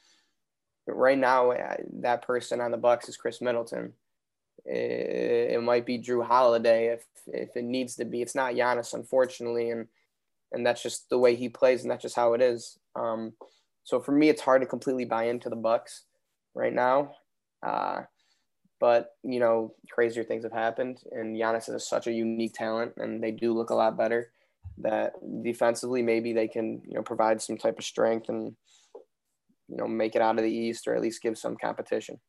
But 0.87 0.94
right 0.94 1.18
now, 1.18 1.52
that 2.00 2.23
person 2.23 2.61
on 2.61 2.70
the 2.70 2.76
Bucks 2.76 3.08
is 3.08 3.16
Khris 3.16 3.40
Middleton. 3.40 3.92
It, 4.64 5.52
it 5.52 5.62
might 5.62 5.87
be 5.87 5.99
Jrue 5.99 6.26
Holiday 6.26 6.87
if 6.87 7.04
if 7.28 7.56
it 7.56 7.64
needs 7.64 7.96
to 7.96 8.04
be. 8.04 8.23
It's 8.23 8.35
not 8.35 8.54
Giannis, 8.54 8.94
unfortunately, 8.94 9.70
and 9.70 9.88
and 10.53 10.67
that's 10.67 10.83
just 10.83 11.09
the 11.11 11.19
way 11.19 11.35
he 11.35 11.49
plays, 11.49 11.83
and 11.83 11.91
that's 11.91 12.03
just 12.03 12.17
how 12.17 12.35
it 12.35 12.41
is. 12.41 12.79
Um, 12.95 13.33
so 13.85 14.00
for 14.00 14.12
me, 14.12 14.29
it's 14.29 14.43
hard 14.43 14.62
to 14.62 14.67
completely 14.67 15.05
buy 15.05 15.25
into 15.25 15.49
the 15.49 15.57
Bucks 15.57 16.05
right 16.55 16.73
now. 16.73 17.12
Uh, 17.65 18.03
but 18.81 19.11
you 19.23 19.41
know, 19.41 19.75
crazier 19.91 20.25
things 20.25 20.45
have 20.45 20.53
happened, 20.53 21.03
and 21.12 21.37
Giannis 21.37 21.73
is 21.73 21.88
such 21.88 22.07
a 22.07 22.12
unique 22.12 22.55
talent, 22.55 22.93
and 22.97 23.23
they 23.23 23.31
do 23.31 23.55
look 23.55 23.71
a 23.71 23.75
lot 23.75 23.97
better. 23.97 24.31
That 24.79 25.12
defensively, 25.43 26.03
maybe 26.03 26.33
they 26.33 26.49
can 26.49 26.83
you 26.87 26.95
know 26.95 27.03
provide 27.03 27.41
some 27.41 27.57
type 27.57 27.79
of 27.79 27.85
strength 27.85 28.29
and 28.29 28.55
you 29.69 29.76
know 29.76 29.88
make 29.88 30.15
it 30.15 30.23
out 30.23 30.38
of 30.38 30.45
the 30.45 30.50
East, 30.50 30.87
or 30.87 30.95
at 30.95 31.03
least 31.03 31.23
give 31.23 31.38
some 31.38 31.57
competition. 31.57 32.21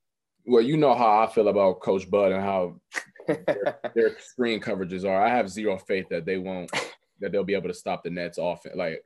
Well, 0.45 0.63
you 0.63 0.77
know 0.77 0.95
how 0.95 1.19
I 1.19 1.27
feel 1.27 1.49
about 1.49 1.81
Coach 1.81 2.09
Bud 2.09 2.31
and 2.31 2.41
how 2.41 2.79
their, 3.27 3.79
their 3.93 4.19
screen 4.19 4.61
coverages 4.61 5.03
are. 5.03 5.21
I 5.21 5.29
have 5.29 5.49
zero 5.49 5.77
faith 5.77 6.05
that 6.09 6.25
they 6.25 6.37
won't 6.37 6.71
that 7.19 7.31
they'll 7.31 7.43
be 7.43 7.55
able 7.55 7.69
to 7.69 7.73
stop 7.73 8.03
the 8.03 8.09
Nets 8.09 8.37
off. 8.37 8.65
Like 8.75 9.03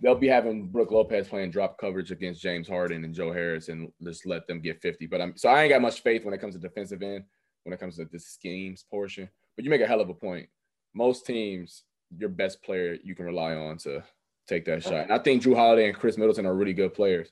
they'll 0.00 0.14
be 0.14 0.28
having 0.28 0.68
Brook 0.68 0.90
Lopez 0.90 1.28
playing 1.28 1.50
drop 1.50 1.78
coverage 1.78 2.10
against 2.10 2.42
James 2.42 2.68
Harden 2.68 3.04
and 3.04 3.14
Joe 3.14 3.32
Harris 3.32 3.68
and 3.68 3.90
just 4.02 4.26
let 4.26 4.46
them 4.46 4.60
get 4.60 4.82
50. 4.82 5.06
But 5.06 5.20
I'm 5.20 5.36
so 5.36 5.48
I 5.48 5.62
ain't 5.62 5.70
got 5.70 5.82
much 5.82 6.02
faith 6.02 6.24
when 6.24 6.34
it 6.34 6.40
comes 6.40 6.54
to 6.54 6.60
defensive 6.60 7.02
end, 7.02 7.24
when 7.64 7.72
it 7.72 7.80
comes 7.80 7.96
to 7.96 8.04
the 8.04 8.18
schemes 8.18 8.84
portion. 8.88 9.28
But 9.56 9.64
you 9.64 9.70
make 9.70 9.80
a 9.80 9.86
hell 9.86 10.00
of 10.00 10.08
a 10.08 10.14
point. 10.14 10.48
Most 10.94 11.26
teams, 11.26 11.84
your 12.18 12.28
best 12.28 12.62
player 12.62 12.98
you 13.02 13.14
can 13.14 13.26
rely 13.26 13.54
on 13.54 13.78
to 13.78 14.02
take 14.46 14.64
that 14.66 14.82
shot. 14.82 15.04
And 15.04 15.12
I 15.12 15.18
think 15.18 15.42
Jrue 15.42 15.56
Holiday 15.56 15.88
and 15.88 15.96
Khris 15.96 16.18
Middleton 16.18 16.46
are 16.46 16.54
really 16.54 16.74
good 16.74 16.94
players. 16.94 17.30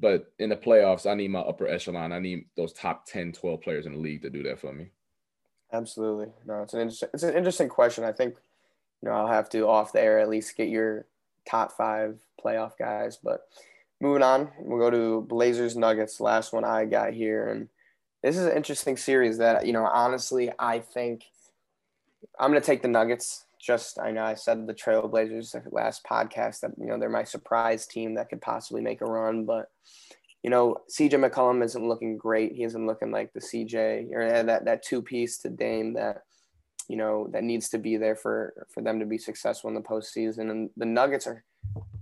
But 0.00 0.32
in 0.38 0.50
the 0.50 0.56
playoffs, 0.56 1.10
I 1.10 1.14
need 1.14 1.30
my 1.30 1.40
upper 1.40 1.66
echelon. 1.66 2.12
I 2.12 2.20
need 2.20 2.46
those 2.56 2.72
top 2.72 3.06
10, 3.06 3.32
12 3.32 3.60
players 3.60 3.86
in 3.86 3.92
the 3.92 3.98
league 3.98 4.22
to 4.22 4.30
do 4.30 4.42
that 4.44 4.60
for 4.60 4.72
me. 4.72 4.90
Absolutely. 5.72 6.28
No, 6.46 6.62
it's 6.62 6.74
an 6.74 6.88
it's 6.88 7.22
an 7.22 7.36
interesting 7.36 7.68
question. 7.68 8.04
I 8.04 8.12
think, 8.12 8.36
you 9.02 9.08
know, 9.08 9.14
I'll 9.14 9.28
have 9.28 9.48
to 9.50 9.66
off 9.68 9.92
the 9.92 10.02
air 10.02 10.18
at 10.18 10.28
least 10.28 10.56
get 10.56 10.68
your 10.68 11.06
top 11.48 11.72
five 11.72 12.18
playoff 12.42 12.72
guys. 12.78 13.16
But 13.16 13.48
moving 14.00 14.22
on, 14.22 14.50
we'll 14.58 14.78
go 14.78 14.90
to 14.90 15.22
Blazers 15.22 15.76
Nuggets. 15.76 16.20
Last 16.20 16.52
one 16.52 16.64
I 16.64 16.84
got 16.84 17.12
here, 17.12 17.48
and 17.48 17.68
this 18.22 18.36
is 18.36 18.44
an 18.44 18.56
interesting 18.56 18.96
series 18.96 19.38
that 19.38 19.66
you 19.66 19.72
know 19.72 19.84
honestly 19.84 20.50
I 20.58 20.80
think 20.80 21.24
I'm 22.38 22.50
going 22.50 22.60
to 22.60 22.66
take 22.66 22.82
the 22.82 22.88
Nuggets. 22.88 23.44
Just 23.60 23.98
I 23.98 24.10
know 24.10 24.24
I 24.24 24.34
said 24.34 24.66
the 24.66 24.74
Trailblazers 24.74 25.72
last 25.72 26.04
podcast 26.04 26.60
that 26.60 26.72
you 26.78 26.86
know 26.86 26.98
they're 26.98 27.08
my 27.08 27.24
surprise 27.24 27.86
team 27.86 28.14
that 28.14 28.28
could 28.28 28.40
possibly 28.40 28.80
make 28.80 29.00
a 29.00 29.06
run, 29.06 29.44
but 29.44 29.70
you 30.42 30.50
know 30.50 30.76
CJ 30.90 31.12
McCollum 31.12 31.64
isn't 31.64 31.88
looking 31.88 32.16
great. 32.16 32.52
He 32.52 32.64
isn't 32.64 32.86
looking 32.86 33.10
like 33.10 33.32
the 33.32 33.40
CJ 33.40 34.12
or 34.12 34.44
that 34.44 34.64
that 34.64 34.82
two 34.82 35.02
piece 35.02 35.38
to 35.38 35.48
Dame 35.48 35.94
that 35.94 36.22
you 36.88 36.96
know 36.96 37.28
that 37.32 37.44
needs 37.44 37.68
to 37.70 37.78
be 37.78 37.96
there 37.96 38.16
for 38.16 38.66
for 38.72 38.82
them 38.82 38.98
to 39.00 39.06
be 39.06 39.18
successful 39.18 39.68
in 39.68 39.74
the 39.74 39.80
postseason. 39.80 40.50
And 40.50 40.70
the 40.76 40.86
Nuggets 40.86 41.26
are 41.26 41.44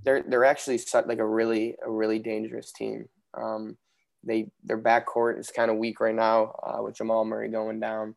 they're 0.05 0.25
they're 0.27 0.45
actually 0.45 0.81
like 1.07 1.19
a 1.19 1.27
really 1.27 1.77
a 1.85 1.91
really 1.91 2.19
dangerous 2.19 2.73
team. 2.73 3.07
Um, 3.35 3.77
they 4.25 4.51
their 4.65 4.81
backcourt 4.81 5.39
is 5.39 5.51
kind 5.51 5.71
of 5.71 5.77
weak 5.77 6.01
right 6.01 6.15
now 6.15 6.55
uh, 6.67 6.83
with 6.83 6.97
Jamal 6.97 7.25
Murray 7.25 7.49
going 7.49 7.81
down. 7.81 8.15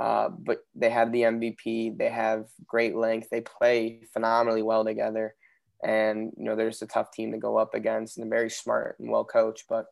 Uh, 0.00 0.30
but 0.30 0.60
they 0.74 0.88
have 0.88 1.12
the 1.12 1.22
MVP. 1.22 1.98
They 1.98 2.08
have 2.08 2.46
great 2.66 2.96
length. 2.96 3.28
They 3.30 3.42
play 3.42 4.00
phenomenally 4.14 4.62
well 4.62 4.82
together. 4.82 5.34
And, 5.82 6.32
you 6.36 6.44
know, 6.44 6.56
there's 6.56 6.82
a 6.82 6.86
tough 6.86 7.10
team 7.12 7.32
to 7.32 7.38
go 7.38 7.56
up 7.56 7.74
against 7.74 8.16
and 8.16 8.24
they're 8.24 8.38
very 8.38 8.50
smart 8.50 8.96
and 8.98 9.10
well 9.10 9.24
coached. 9.24 9.64
But, 9.68 9.86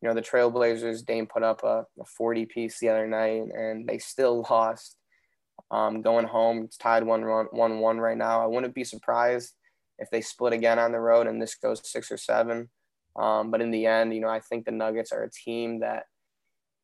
you 0.00 0.08
know, 0.08 0.14
the 0.14 0.22
Trailblazers, 0.22 1.04
Dame 1.04 1.26
put 1.26 1.42
up 1.42 1.62
a, 1.64 1.86
a 2.00 2.04
40 2.04 2.46
piece 2.46 2.78
the 2.78 2.88
other 2.90 3.06
night 3.06 3.42
and 3.54 3.86
they 3.86 3.98
still 3.98 4.46
lost. 4.50 4.96
Um, 5.70 6.02
going 6.02 6.26
home, 6.26 6.62
it's 6.64 6.76
tied 6.76 7.04
1 7.04 7.22
1 7.22 7.78
1 7.80 7.98
right 7.98 8.16
now. 8.16 8.42
I 8.42 8.46
wouldn't 8.46 8.74
be 8.74 8.84
surprised 8.84 9.54
if 9.98 10.10
they 10.10 10.20
split 10.20 10.52
again 10.52 10.78
on 10.78 10.92
the 10.92 11.00
road 11.00 11.26
and 11.26 11.40
this 11.40 11.54
goes 11.54 11.80
six 11.90 12.10
or 12.10 12.16
seven. 12.16 12.68
Um, 13.16 13.50
but 13.50 13.60
in 13.60 13.70
the 13.70 13.86
end, 13.86 14.14
you 14.14 14.20
know, 14.20 14.28
I 14.28 14.40
think 14.40 14.64
the 14.64 14.72
Nuggets 14.72 15.12
are 15.12 15.22
a 15.22 15.30
team 15.30 15.80
that 15.80 16.04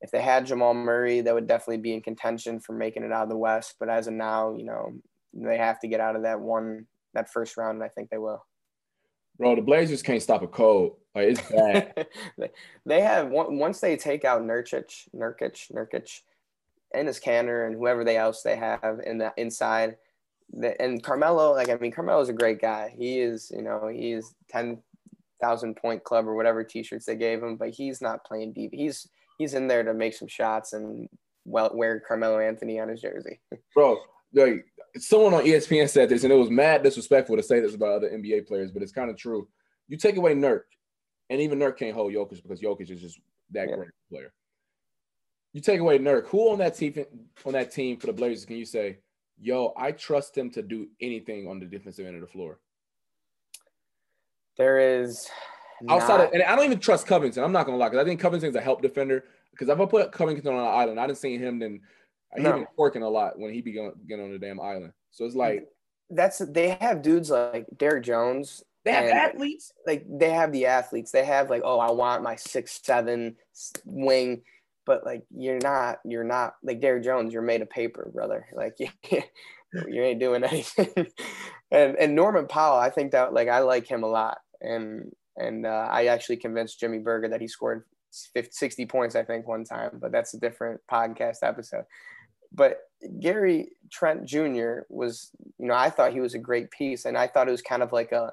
if 0.01 0.11
they 0.11 0.23
had 0.23 0.47
Jamal 0.47 0.75
Murray, 0.75 1.21
they 1.21 1.33
would 1.33 1.47
definitely 1.47 1.79
be 1.79 1.93
in 1.93 2.01
contention 2.01 2.61
for 2.61 2.73
making 2.73 3.03
it 3.03 3.13
out 3.13 3.25
of 3.25 3.29
the 3.29 3.37
West. 3.37 3.75
But 3.79 3.91
as 3.91 4.07
of 4.07 4.15
now, 4.15 4.55
you 4.57 4.65
know, 4.65 4.93
they 5.35 5.59
have 5.59 5.81
to 5.81 5.89
get 5.89 6.01
out 6.01 6.17
of 6.17 6.23
that 6.23 6.41
one, 6.41 6.87
that 7.15 7.31
first 7.31 7.57
round, 7.57 7.77
and 7.77 7.85
I 7.85 7.89
think 7.89 8.11
they 8.11 8.19
will. 8.19 8.45
Bro, 9.39 9.57
the 9.57 9.63
Blazers 9.63 10.03
can't 10.03 10.23
stop 10.23 10.43
a 10.43 10.47
cold. 10.47 10.97
Like 11.15 11.29
it's 11.29 11.51
bad. 11.51 12.07
they 12.87 13.01
have 13.01 13.31
once 13.31 13.81
they 13.81 13.97
take 13.97 14.25
out 14.25 14.43
Nurkic, 14.43 15.09
Nurkic, 15.15 15.71
Nurkic, 15.73 16.21
and 16.95 17.07
his 17.07 17.21
Kanter 17.21 17.67
and 17.67 17.75
whoever 17.75 18.05
they 18.05 18.17
else 18.17 18.43
they 18.43 18.57
have 18.57 19.01
in 19.05 19.19
the 19.19 19.33
inside. 19.37 19.97
And 20.81 21.03
Carmelo, 21.03 21.53
like 21.53 21.69
I 21.69 21.77
mean, 21.77 21.93
Carmelo's 21.93 22.29
a 22.29 22.35
great 22.35 22.61
guy. 22.61 22.93
He 22.97 23.21
is, 23.21 23.53
you 23.55 23.63
know, 23.63 23.89
he's 23.89 24.35
ten 24.49 24.83
thousand 25.41 25.77
point 25.77 26.05
club 26.05 26.27
or 26.27 26.35
whatever 26.35 26.63
T-shirts 26.65 27.07
they 27.07 27.17
gave 27.17 27.43
him, 27.43 27.57
but 27.57 27.71
he's 27.71 28.01
not 28.03 28.25
playing 28.25 28.53
deep. 28.53 28.71
He's 28.75 29.09
he's 29.39 29.55
in 29.55 29.69
there 29.69 29.85
to 29.85 29.95
make 29.95 30.15
some 30.15 30.29
shots 30.29 30.73
and 30.73 31.09
well 31.45 31.71
wear 31.73 32.01
Carmelo 32.01 32.41
Anthony 32.41 32.81
on 32.81 32.89
his 32.89 33.01
jersey. 33.01 33.41
Bro, 33.75 33.99
like 34.35 34.67
someone 34.99 35.35
on 35.35 35.45
ESPN 35.45 35.89
said 35.89 36.09
this, 36.09 36.25
and 36.25 36.33
it 36.33 36.37
was 36.37 36.51
mad 36.51 36.83
disrespectful 36.83 37.37
to 37.37 37.43
say 37.43 37.61
this 37.61 37.75
about 37.75 37.93
other 37.93 38.11
NBA 38.11 38.49
players, 38.49 38.73
but 38.73 38.83
it's 38.83 38.93
kind 38.93 39.11
of 39.11 39.17
true. 39.17 39.49
You 39.89 39.97
take 39.97 40.17
away 40.17 40.35
Nurk, 40.35 40.63
and 41.31 41.41
even 41.41 41.61
Nurk 41.61 41.77
can't 41.77 41.95
hold 41.95 42.13
Jokic 42.13 42.43
because 42.43 42.61
Jokic 42.61 42.91
is 42.91 43.01
just 43.01 43.21
that 43.53 43.69
yeah. 43.69 43.77
great 43.77 43.91
player 44.11 44.33
you 45.53 45.61
take 45.61 45.81
away 45.81 45.99
Nurk, 45.99 46.27
who 46.27 46.51
on 46.51 46.59
that 46.59 46.77
team 46.77 46.95
on 47.45 47.53
that 47.53 47.73
team 47.73 47.97
for 47.97 48.07
the 48.07 48.13
Blazers 48.13 48.45
can 48.45 48.57
you 48.57 48.65
say, 48.65 48.99
yo, 49.41 49.73
I 49.77 49.93
trust 49.93 50.37
him 50.37 50.51
to 50.51 50.63
do 50.63 50.89
anything 51.01 51.49
on 51.49 51.59
the 51.59 51.67
defensive 51.67 52.07
end 52.07 52.17
of 52.17 52.21
the 52.21 52.27
floor? 52.27 52.59
There 54.57 55.01
is 55.01 55.29
outside 55.89 56.19
not... 56.19 56.27
of, 56.27 56.33
and 56.33 56.43
I 56.43 56.55
don't 56.55 56.65
even 56.65 56.79
trust 56.79 57.07
Covington. 57.07 57.43
I'm 57.43 57.53
not 57.53 57.67
gonna 57.67 57.79
lie, 57.79 57.89
because 57.89 58.05
I 58.05 58.09
think 58.09 58.21
Covington's 58.21 58.57
a 58.57 58.61
help 58.61 58.83
defender. 58.83 59.25
Because 59.51 59.69
if 59.69 59.81
I 59.81 59.85
put 59.87 60.13
Covington 60.13 60.53
on 60.53 60.61
an 60.61 60.67
island, 60.67 61.01
I 61.01 61.07
didn't 61.07 61.19
see 61.19 61.37
him 61.37 61.59
then 61.59 61.81
he 62.37 62.43
no. 62.43 62.53
been 62.53 62.67
working 62.77 63.03
a 63.03 63.09
lot 63.09 63.39
when 63.39 63.53
he 63.53 63.61
began 63.61 63.93
getting 64.09 64.25
on 64.25 64.33
the 64.33 64.39
damn 64.39 64.61
island. 64.61 64.93
So 65.11 65.25
it's 65.25 65.35
like 65.35 65.67
that's 66.11 66.39
they 66.39 66.77
have 66.81 67.03
dudes 67.03 67.31
like 67.31 67.67
Derrick 67.77 68.05
Jones. 68.05 68.63
They 68.85 68.93
have 68.93 69.07
athletes. 69.07 69.73
Like 69.87 70.05
they 70.09 70.31
have 70.31 70.53
the 70.53 70.67
athletes. 70.67 71.11
They 71.11 71.25
have 71.25 71.51
like, 71.51 71.63
oh, 71.65 71.79
I 71.79 71.91
want 71.91 72.23
my 72.23 72.37
six 72.37 72.81
seven 72.83 73.37
wing 73.85 74.43
but 74.87 75.05
like 75.05 75.25
you're 75.37 75.59
not 75.59 75.99
you're 76.05 76.25
not 76.25 76.55
like 76.63 76.81
Derrick 76.81 77.05
Jones, 77.05 77.33
you're 77.33 77.43
made 77.43 77.63
of 77.63 77.71
paper, 77.71 78.11
brother. 78.13 78.47
Like 78.55 78.75
you, 78.79 78.89
you 79.89 80.03
ain't 80.03 80.21
doing 80.21 80.45
anything. 80.51 81.07
and 81.71 81.97
and 81.97 82.15
Norman 82.15 82.47
Powell, 82.47 82.79
I 82.79 82.91
think 82.91 83.13
that 83.13 83.33
like 83.33 83.49
I 83.49 83.61
like 83.61 83.87
him 83.87 84.03
a 84.03 84.09
lot, 84.09 84.39
and 84.61 85.13
and 85.37 85.67
uh, 85.67 85.89
I 85.91 86.07
actually 86.07 86.37
convinced 86.37 86.81
Jimmy 86.81 86.99
Berger 86.99 87.29
that 87.29 87.41
he 87.41 87.49
scored 87.49 87.85
50, 88.35 88.51
60 88.53 88.87
points, 88.87 89.15
I 89.15 89.23
think, 89.23 89.47
one 89.47 89.65
time, 89.65 89.99
but 90.01 90.13
that's 90.13 90.35
a 90.35 90.41
different 90.41 90.81
podcast 90.91 91.39
episode. 91.43 91.85
But 92.53 92.79
Gary 93.21 93.71
Trent 93.91 94.25
Jr. 94.27 94.81
was, 94.89 95.31
you 95.59 95.67
know, 95.69 95.75
I 95.75 95.89
thought 95.89 96.13
he 96.13 96.21
was 96.21 96.35
a 96.35 96.39
great 96.39 96.71
piece, 96.71 97.05
and 97.05 97.17
I 97.17 97.29
thought 97.29 97.49
it 97.49 97.53
was 97.53 97.63
kind 97.63 97.83
of 97.83 97.93
like 97.93 98.13
a, 98.13 98.33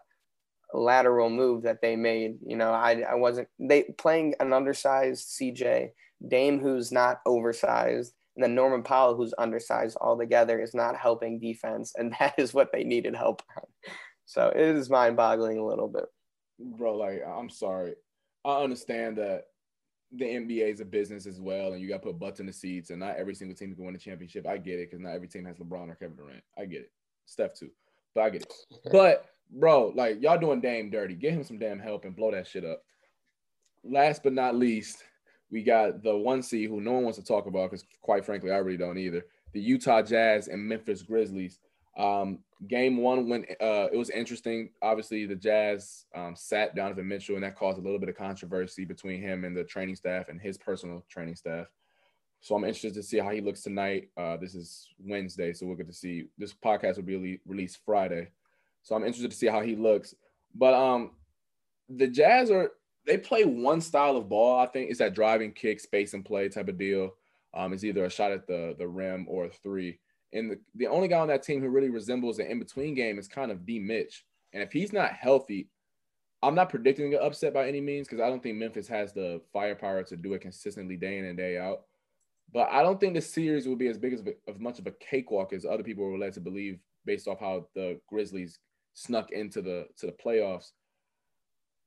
lateral 0.74 1.30
move 1.30 1.64
that 1.64 1.82
they 1.82 1.96
made. 1.96 2.38
You 2.46 2.58
know, 2.58 2.72
I, 2.72 3.04
I 3.10 3.16
wasn't 3.16 3.48
they 3.60 3.84
playing 3.98 4.36
an 4.40 4.54
undersized 4.54 5.28
CJ 5.40 5.92
Dame 6.26 6.60
who's 6.60 6.92
not 6.92 7.22
oversized, 7.26 8.14
and 8.36 8.44
then 8.44 8.56
Norman 8.56 8.84
Powell 8.84 9.16
who's 9.16 9.34
undersized 9.38 9.98
altogether 10.00 10.60
is 10.62 10.74
not 10.74 10.96
helping 10.96 11.40
defense, 11.40 11.94
and 11.98 12.16
that 12.20 12.36
is 12.38 12.54
what 12.54 12.72
they 12.72 12.84
needed 12.84 13.16
help 13.16 13.42
on. 13.56 13.64
So 14.26 14.50
it 14.50 14.76
is 14.76 14.90
mind-boggling 14.90 15.58
a 15.58 15.66
little 15.66 15.88
bit. 15.88 16.06
Bro, 16.60 16.98
like 16.98 17.22
I'm 17.26 17.50
sorry, 17.50 17.96
I 18.44 18.62
understand 18.62 19.18
that 19.18 19.46
the 20.12 20.26
NBA 20.26 20.72
is 20.72 20.80
a 20.80 20.86
business 20.86 21.26
as 21.26 21.40
well, 21.40 21.74
and 21.74 21.82
you 21.82 21.90
got 21.90 22.02
to 22.02 22.08
put 22.08 22.20
butts 22.20 22.40
in 22.40 22.46
the 22.46 22.54
seats, 22.54 22.90
and 22.90 23.00
not 23.00 23.18
every 23.18 23.36
single 23.36 23.56
team 23.56 23.76
can 23.76 23.86
win 23.86 23.96
a 23.96 24.00
championship. 24.00 24.48
I 24.48 24.58
get 24.58 24.80
it 24.80 24.90
because 24.90 25.04
not 25.04 25.14
every 25.14 25.28
team 25.28 25.46
has 25.46 25.58
LeBron 25.58 25.90
or 25.90 25.96
Kevin 25.96 26.16
Durant. 26.16 26.44
I 26.58 26.66
get 26.66 26.82
it. 26.82 26.92
Steph 27.26 27.54
too, 27.54 27.70
but 28.16 28.22
I 28.22 28.30
get 28.30 28.44
it. 28.44 28.54
But 28.92 29.26
bro, 29.52 29.92
like 29.96 30.22
y'all 30.22 30.40
doing 30.40 30.62
Dame 30.62 30.90
dirty. 30.90 31.16
Get 31.16 31.34
him 31.34 31.44
some 31.44 31.60
damn 31.60 31.80
help 31.80 32.06
and 32.06 32.16
blow 32.16 32.32
that 32.32 32.48
shit 32.48 32.66
up. 32.66 32.84
Last 33.84 34.24
but 34.24 34.34
not 34.34 34.56
least, 34.56 35.04
we 35.52 35.64
got 35.64 36.04
the 36.04 36.16
one 36.16 36.44
seed 36.44 36.70
who 36.70 36.82
no 36.82 36.94
one 36.94 37.04
wants 37.04 37.20
to 37.20 37.26
talk 37.26 37.46
about 37.46 37.72
because, 37.72 37.86
quite 38.02 38.26
frankly, 38.26 38.52
I 38.52 38.58
really 38.58 38.78
don't 38.78 38.98
either. 38.98 39.26
The 39.54 39.62
Utah 39.62 40.02
Jazz 40.02 40.48
and 40.48 40.62
Memphis 40.62 41.02
Grizzlies. 41.02 41.60
Um, 41.98 42.40
game 42.68 42.98
one 42.98 43.28
went. 43.28 43.46
Uh, 43.62 43.88
it 43.92 43.98
was 43.98 44.10
interesting. 44.10 44.70
Obviously, 44.82 45.26
the 45.26 45.36
Jazz 45.36 46.06
um, 46.14 46.36
sat 46.36 46.76
Donovan 46.76 47.08
Mitchell, 47.08 47.36
and 47.36 47.44
that 47.44 47.56
caused 47.56 47.80
a 47.80 47.82
little 47.82 48.00
bit 48.00 48.10
of 48.10 48.16
controversy 48.16 48.86
between 48.86 49.22
him 49.22 49.46
and 49.46 49.56
the 49.56 49.64
training 49.64 49.96
staff 49.96 50.30
and 50.30 50.40
his 50.40 50.58
personal 50.58 51.04
training 51.10 51.36
staff. 51.36 51.68
So 52.42 52.56
I'm 52.56 52.64
interested 52.64 52.94
to 52.94 53.04
see 53.04 53.18
how 53.18 53.32
he 53.32 53.42
looks 53.42 53.62
tonight. 53.62 54.10
Uh, 54.16 54.38
this 54.38 54.54
is 54.54 54.90
Wednesday, 55.00 55.54
so 55.54 55.66
we'll 55.66 55.76
get 55.76 55.88
to 55.88 55.94
see. 55.94 56.26
This 56.38 56.54
podcast 56.54 56.98
will 56.98 57.04
be 57.04 57.40
released 57.46 57.80
Friday, 57.84 58.30
so 58.84 58.96
I'm 58.96 59.04
interested 59.04 59.32
to 59.32 59.38
see 59.38 59.48
how 59.48 59.62
he 59.62 59.76
looks. 59.76 60.14
But 60.54 60.74
um, 60.74 61.12
the 61.90 62.08
Jazz 62.08 62.52
are 62.52 62.72
they 63.08 63.18
play 63.18 63.46
one 63.46 63.82
style 63.82 64.18
of 64.18 64.30
ball. 64.30 64.60
I 64.60 64.68
think 64.68 64.90
it's 64.90 65.00
that 65.00 65.16
driving 65.16 65.54
kick, 65.54 65.80
space 65.80 66.14
and 66.14 66.26
play 66.26 66.50
type 66.50 66.68
of 66.68 66.78
deal. 66.78 67.16
Um, 67.54 67.74
it's 67.74 67.84
either 67.84 68.06
a 68.06 68.10
shot 68.10 68.32
at 68.32 68.46
the 68.46 68.76
the 68.78 68.88
rim 68.88 69.26
or 69.30 69.46
a 69.46 69.50
three. 69.50 70.00
And 70.34 70.52
the, 70.52 70.60
the 70.76 70.88
only 70.88 71.08
guy 71.08 71.20
on 71.20 71.30
that 71.30 71.44
team 71.44 71.62
who 71.62 71.70
really 71.70 71.90
resembles 71.90 72.40
an 72.40 72.48
in 72.48 72.60
between 72.60 72.94
game 72.94 73.18
is 73.18 73.28
kind 73.28 73.50
of 73.50 73.66
D 73.66 73.80
Mitch. 73.80 74.26
And 74.54 74.62
if 74.62 74.72
he's 74.72 74.92
not 74.92 75.14
healthy, 75.14 75.70
I'm 76.44 76.54
not 76.54 76.70
predicting 76.70 77.14
an 77.14 77.20
upset 77.22 77.54
by 77.54 77.68
any 77.68 77.82
means 77.82 78.08
because 78.08 78.22
I 78.22 78.30
don't 78.30 78.44
think 78.44 78.58
Memphis 78.58 78.88
has 78.90 79.14
the 79.14 79.42
firepower 79.54 80.04
to 80.04 80.18
do 80.18 80.34
it 80.34 80.42
consistently 80.42 80.98
day 80.98 81.18
in 81.18 81.26
and 81.26 81.38
day 81.38 81.58
out. 81.58 81.84
But 82.54 82.70
I 82.72 82.82
don't 82.82 83.00
think 83.00 83.14
the 83.14 83.22
series 83.22 83.68
will 83.68 83.76
be 83.76 83.88
as 83.88 83.98
big 83.98 84.14
as 84.14 84.24
of 84.48 84.60
much 84.60 84.80
of 84.80 84.88
a 84.88 84.92
cakewalk 84.92 85.54
as 85.54 85.66
other 85.66 85.84
people 85.84 86.06
were 86.06 86.18
led 86.18 86.34
to 86.34 86.42
believe 86.42 86.80
based 87.06 87.28
off 87.28 87.40
how 87.40 87.68
the 87.74 88.00
Grizzlies 88.08 88.60
snuck 88.94 89.32
into 89.32 89.62
the 89.62 89.88
to 89.98 90.06
the 90.06 90.12
playoffs. 90.12 90.72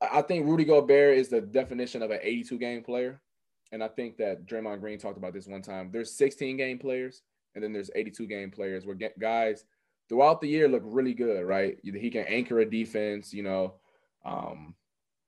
I 0.01 0.21
think 0.21 0.47
Rudy 0.47 0.65
Gobert 0.65 1.17
is 1.17 1.29
the 1.29 1.41
definition 1.41 2.01
of 2.01 2.11
an 2.11 2.19
82 2.21 2.57
game 2.57 2.83
player. 2.83 3.21
And 3.71 3.83
I 3.83 3.87
think 3.87 4.17
that 4.17 4.45
Draymond 4.45 4.81
Green 4.81 4.99
talked 4.99 5.17
about 5.17 5.33
this 5.33 5.47
one 5.47 5.61
time. 5.61 5.89
There's 5.91 6.17
16 6.17 6.57
game 6.57 6.79
players 6.79 7.21
and 7.55 7.63
then 7.63 7.71
there's 7.73 7.91
82 7.95 8.27
game 8.27 8.51
players 8.51 8.85
where 8.85 8.97
guys 9.19 9.63
throughout 10.09 10.41
the 10.41 10.47
year 10.47 10.67
look 10.67 10.83
really 10.85 11.13
good, 11.13 11.45
right? 11.45 11.77
He 11.83 12.09
can 12.09 12.25
anchor 12.25 12.59
a 12.59 12.69
defense, 12.69 13.33
you 13.33 13.43
know, 13.43 13.75
um, 14.25 14.75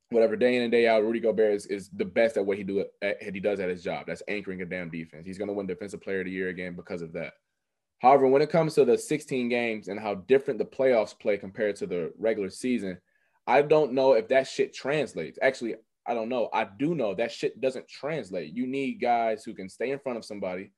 whatever 0.10 0.36
day 0.36 0.56
in 0.56 0.64
and 0.64 0.72
day 0.72 0.88
out. 0.88 1.04
Rudy 1.04 1.20
Gobert 1.20 1.54
is, 1.54 1.66
is 1.68 1.90
the 1.90 2.06
best 2.06 2.38
at 2.38 2.46
what 2.46 2.58
he 2.58 2.64
do 2.64 2.86
at, 3.02 3.22
he 3.22 3.40
does 3.40 3.60
at 3.60 3.70
his 3.70 3.84
job. 3.84 4.06
That's 4.08 4.24
anchoring 4.28 4.62
a 4.62 4.66
damn 4.66 4.90
defense. 4.90 5.26
He's 5.26 5.38
going 5.38 5.48
to 5.48 5.54
win 5.54 5.68
Defensive 5.68 6.02
Player 6.02 6.20
of 6.20 6.26
the 6.26 6.32
Year 6.32 6.50
again 6.50 6.76
because 6.76 7.02
of 7.02 7.14
that. 7.14 7.34
However, 8.00 8.28
when 8.28 8.42
it 8.42 8.50
comes 8.50 8.76
to 8.76 8.84
the 8.84 8.98
16 8.98 9.48
games 9.48 9.88
and 9.88 10.00
how 10.00 10.16
different 10.16 10.60
the 10.60 10.66
playoffs 10.66 11.18
play 11.18 11.38
compared 11.38 11.78
to 11.78 11.88
the 11.88 12.12
regular 12.18 12.50
season, 12.50 12.98
I 13.46 13.62
don't 13.62 13.94
know 13.94 14.14
if 14.14 14.28
that 14.30 14.48
shit 14.48 14.74
translates. 14.74 15.38
Actually, 15.42 15.76
I 16.08 16.14
don't 16.14 16.30
know. 16.30 16.50
I 16.54 16.66
do 16.66 16.96
know 16.96 17.14
that 17.16 17.32
shit 17.32 17.60
doesn't 17.62 17.88
translate. 17.88 18.54
You 18.54 18.68
need 18.68 19.02
guys 19.02 19.44
who 19.44 19.54
can 19.54 19.70
stay 19.70 19.92
in 19.92 20.00
front 20.00 20.18
of 20.18 20.26
somebody 20.26 20.72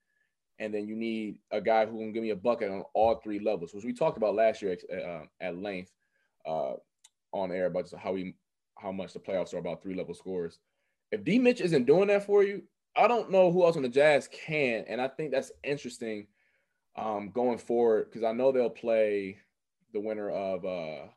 and 0.60 0.74
then 0.74 0.88
you 0.88 0.96
need 0.96 1.38
a 1.52 1.60
guy 1.60 1.86
who 1.86 1.98
can 1.98 2.14
give 2.14 2.24
me 2.24 2.30
a 2.30 2.36
bucket 2.36 2.72
on 2.72 2.84
all 2.94 3.16
three 3.16 3.40
levels, 3.40 3.74
which 3.74 3.84
we 3.84 3.94
talked 3.94 4.18
about 4.18 4.36
last 4.36 4.62
year 4.62 4.78
uh, 4.92 5.26
at 5.42 5.58
length 5.58 5.92
uh, 6.46 6.74
on 7.34 7.52
air 7.52 7.66
about 7.66 7.92
how 7.98 8.14
we 8.14 8.36
how 8.78 8.92
much 8.92 9.14
the 9.14 9.20
playoffs 9.20 9.54
are 9.54 9.60
about 9.60 9.82
three 9.82 9.96
level 9.96 10.14
scores. 10.14 10.60
If 11.12 11.24
D 11.24 11.40
Mitch 11.40 11.62
isn't 11.62 11.86
doing 11.86 12.08
that 12.08 12.26
for 12.26 12.44
you, 12.44 12.64
I 12.96 13.08
don't 13.08 13.32
know 13.32 13.52
who 13.52 13.64
else 13.64 13.76
on 13.76 13.84
the 13.84 13.90
Jazz 13.90 14.28
can, 14.28 14.86
and 14.88 15.02
I 15.02 15.08
think 15.08 15.32
that's 15.32 15.52
interesting 15.64 16.28
um, 16.96 17.32
going 17.32 17.58
forward 17.58 18.06
because 18.06 18.24
I 18.24 18.32
know 18.32 18.52
they'll 18.52 18.70
play 18.70 19.38
the 19.94 20.00
winner 20.00 20.30
of 20.30 20.66
uh, 20.66 21.08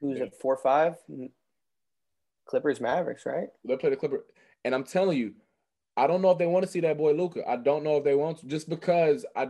who's 0.00 0.20
at 0.20 0.38
four 0.38 0.56
five 0.56 0.96
Clippers 2.46 2.80
Mavericks, 2.80 3.26
right? 3.26 3.48
They'll 3.64 3.78
play 3.78 3.90
the 3.90 3.96
Clipper, 3.96 4.24
and 4.64 4.74
I'm 4.74 4.84
telling 4.84 5.18
you 5.18 5.34
I 5.96 6.06
don't 6.06 6.20
know 6.20 6.30
if 6.30 6.38
they 6.38 6.46
want 6.46 6.64
to 6.64 6.70
see 6.70 6.80
that 6.80 6.98
boy 6.98 7.12
Luka. 7.12 7.48
I 7.48 7.56
don't 7.56 7.82
know 7.82 7.96
if 7.96 8.04
they 8.04 8.14
want 8.14 8.38
to, 8.38 8.46
just 8.46 8.68
because 8.68 9.24
I 9.34 9.48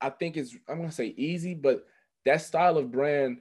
I 0.00 0.10
think 0.10 0.36
it's 0.36 0.54
I'm 0.68 0.78
gonna 0.78 0.92
say 0.92 1.14
easy, 1.16 1.54
but 1.54 1.86
that 2.24 2.42
style 2.42 2.76
of 2.76 2.92
brand 2.92 3.38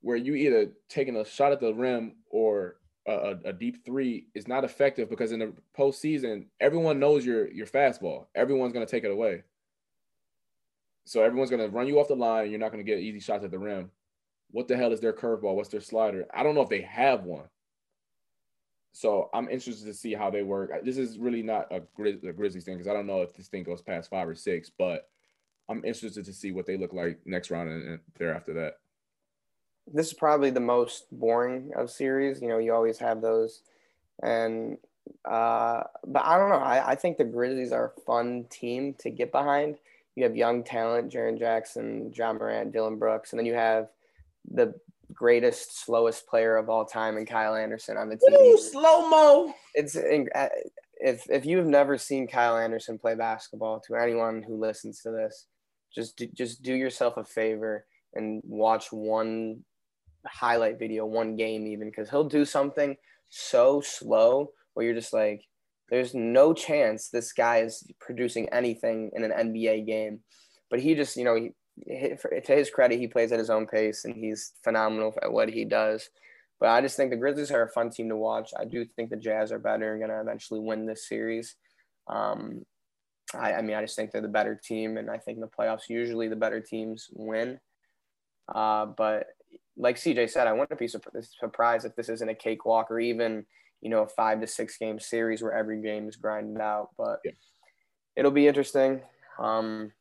where 0.00 0.16
you 0.16 0.34
either 0.34 0.70
taking 0.88 1.16
a 1.16 1.24
shot 1.24 1.52
at 1.52 1.60
the 1.60 1.74
rim 1.74 2.16
or 2.30 2.76
a, 3.06 3.36
a, 3.44 3.52
deep 3.52 3.84
three 3.84 4.26
is 4.34 4.48
not 4.48 4.64
effective 4.64 5.10
because 5.10 5.32
in 5.32 5.40
the 5.40 5.52
postseason, 5.76 6.46
everyone 6.60 6.98
knows 6.98 7.26
your 7.26 7.50
your 7.50 7.66
fastball. 7.66 8.26
Everyone's 8.34 8.72
gonna 8.72 8.86
take 8.86 9.04
it 9.04 9.10
away. 9.10 9.42
So 11.04 11.22
everyone's 11.22 11.50
gonna 11.50 11.68
run 11.68 11.86
you 11.86 12.00
off 12.00 12.08
the 12.08 12.16
line, 12.16 12.44
and 12.44 12.50
you're 12.50 12.60
not 12.60 12.70
gonna 12.70 12.82
get 12.82 13.00
easy 13.00 13.20
shots 13.20 13.44
at 13.44 13.50
the 13.50 13.58
rim. 13.58 13.90
What 14.52 14.68
the 14.68 14.76
hell 14.76 14.92
is 14.92 15.00
their 15.00 15.12
curveball? 15.12 15.54
What's 15.54 15.68
their 15.68 15.80
slider? 15.80 16.26
I 16.34 16.42
don't 16.42 16.54
know 16.54 16.62
if 16.62 16.68
they 16.68 16.82
have 16.82 17.24
one. 17.24 17.48
So 18.92 19.30
I'm 19.32 19.48
interested 19.48 19.86
to 19.86 19.94
see 19.94 20.14
how 20.14 20.30
they 20.30 20.42
work. 20.42 20.70
This 20.84 20.98
is 20.98 21.18
really 21.18 21.42
not 21.42 21.68
a, 21.70 21.80
Grizz- 21.98 22.28
a 22.28 22.32
Grizzlies 22.32 22.64
thing 22.64 22.76
because 22.76 22.88
I 22.88 22.92
don't 22.92 23.06
know 23.06 23.22
if 23.22 23.34
this 23.34 23.48
thing 23.48 23.62
goes 23.62 23.82
past 23.82 24.10
five 24.10 24.28
or 24.28 24.34
six, 24.34 24.70
but 24.70 25.08
I'm 25.68 25.84
interested 25.84 26.24
to 26.24 26.32
see 26.32 26.50
what 26.50 26.66
they 26.66 26.76
look 26.76 26.92
like 26.92 27.20
next 27.24 27.50
round 27.50 27.70
and, 27.70 27.88
and 27.88 28.00
thereafter 28.18 28.52
that. 28.54 28.78
This 29.92 30.08
is 30.08 30.14
probably 30.14 30.50
the 30.50 30.60
most 30.60 31.06
boring 31.12 31.70
of 31.76 31.90
series. 31.90 32.42
You 32.42 32.48
know, 32.48 32.58
you 32.58 32.74
always 32.74 32.98
have 32.98 33.20
those, 33.20 33.62
and 34.22 34.76
uh, 35.24 35.84
but 36.06 36.24
I 36.24 36.38
don't 36.38 36.50
know. 36.50 36.56
I, 36.56 36.90
I 36.90 36.94
think 36.94 37.16
the 37.16 37.24
Grizzlies 37.24 37.72
are 37.72 37.86
a 37.96 38.00
fun 38.02 38.46
team 38.50 38.94
to 38.98 39.10
get 39.10 39.32
behind. 39.32 39.78
You 40.16 40.24
have 40.24 40.36
young 40.36 40.62
talent, 40.62 41.12
Jaren 41.12 41.38
Jackson, 41.38 42.12
Ja 42.14 42.32
Morant, 42.32 42.72
Dillon 42.72 42.98
Brooks, 42.98 43.32
and 43.32 43.38
then 43.38 43.46
you 43.46 43.54
have 43.54 43.88
the 44.50 44.74
greatest 45.12 45.84
slowest 45.84 46.26
player 46.28 46.56
of 46.56 46.68
all 46.68 46.84
time 46.84 47.16
and 47.16 47.26
Kyle 47.26 47.54
Anderson 47.54 47.96
on 47.96 48.08
the 48.08 48.16
team. 48.16 48.40
Ooh, 48.40 48.58
slow 48.58 49.08
mo. 49.08 49.54
It's 49.74 49.96
uh, 49.96 50.48
if 51.00 51.28
if 51.30 51.46
you've 51.46 51.66
never 51.66 51.98
seen 51.98 52.26
Kyle 52.26 52.56
Anderson 52.56 52.98
play 52.98 53.14
basketball, 53.14 53.80
to 53.86 53.96
anyone 53.96 54.42
who 54.42 54.60
listens 54.60 55.00
to 55.02 55.10
this, 55.10 55.46
just 55.94 56.16
do, 56.16 56.26
just 56.34 56.62
do 56.62 56.74
yourself 56.74 57.16
a 57.16 57.24
favor 57.24 57.86
and 58.14 58.42
watch 58.44 58.92
one 58.92 59.64
highlight 60.26 60.78
video, 60.78 61.06
one 61.06 61.36
game 61.36 61.66
even, 61.66 61.88
because 61.88 62.10
he'll 62.10 62.24
do 62.24 62.44
something 62.44 62.96
so 63.28 63.80
slow 63.80 64.50
where 64.74 64.84
you're 64.86 64.94
just 64.94 65.12
like, 65.12 65.42
there's 65.88 66.14
no 66.14 66.52
chance 66.52 67.08
this 67.08 67.32
guy 67.32 67.58
is 67.58 67.84
producing 67.98 68.48
anything 68.50 69.10
in 69.14 69.24
an 69.24 69.30
NBA 69.30 69.86
game. 69.86 70.20
But 70.70 70.80
he 70.80 70.94
just, 70.94 71.16
you 71.16 71.24
know, 71.24 71.34
he, 71.34 71.50
to 71.86 72.54
his 72.54 72.70
credit, 72.70 72.98
he 72.98 73.06
plays 73.06 73.32
at 73.32 73.38
his 73.38 73.50
own 73.50 73.66
pace 73.66 74.04
and 74.04 74.14
he's 74.14 74.52
phenomenal 74.62 75.14
at 75.22 75.32
what 75.32 75.48
he 75.48 75.64
does. 75.64 76.08
But 76.60 76.68
I 76.68 76.82
just 76.82 76.96
think 76.96 77.10
the 77.10 77.16
Grizzlies 77.16 77.50
are 77.50 77.62
a 77.62 77.68
fun 77.68 77.90
team 77.90 78.08
to 78.10 78.16
watch. 78.16 78.50
I 78.58 78.64
do 78.64 78.84
think 78.84 79.10
the 79.10 79.16
Jazz 79.16 79.50
are 79.50 79.58
better 79.58 79.92
and 79.92 80.00
going 80.00 80.10
to 80.10 80.20
eventually 80.20 80.60
win 80.60 80.84
this 80.84 81.08
series. 81.08 81.56
Um, 82.06 82.66
I, 83.34 83.54
I, 83.54 83.62
mean, 83.62 83.76
I 83.76 83.80
just 83.80 83.96
think 83.96 84.10
they're 84.10 84.20
the 84.20 84.28
better 84.28 84.60
team, 84.62 84.98
and 84.98 85.10
I 85.10 85.16
think 85.16 85.36
in 85.36 85.40
the 85.40 85.48
playoffs, 85.48 85.88
usually 85.88 86.28
the 86.28 86.36
better 86.36 86.60
teams 86.60 87.08
win. 87.12 87.58
Uh, 88.54 88.86
but 88.86 89.28
like 89.76 89.96
CJ 89.96 90.28
said, 90.30 90.46
I 90.46 90.52
wouldn't 90.52 90.78
be 90.78 90.88
surprised 90.88 91.86
if 91.86 91.96
this 91.96 92.10
isn't 92.10 92.28
a 92.28 92.34
cakewalk 92.34 92.90
or 92.90 93.00
even, 93.00 93.46
you 93.80 93.88
know, 93.88 94.02
a 94.02 94.08
five 94.08 94.40
to 94.40 94.46
six 94.46 94.76
game 94.76 95.00
series 95.00 95.42
where 95.42 95.52
every 95.52 95.80
game 95.80 96.08
is 96.08 96.16
grinded 96.16 96.60
out. 96.60 96.90
But 96.98 97.20
yeah. 97.24 97.32
it'll 98.16 98.30
be 98.30 98.48
interesting. 98.48 99.00
Um, 99.38 99.92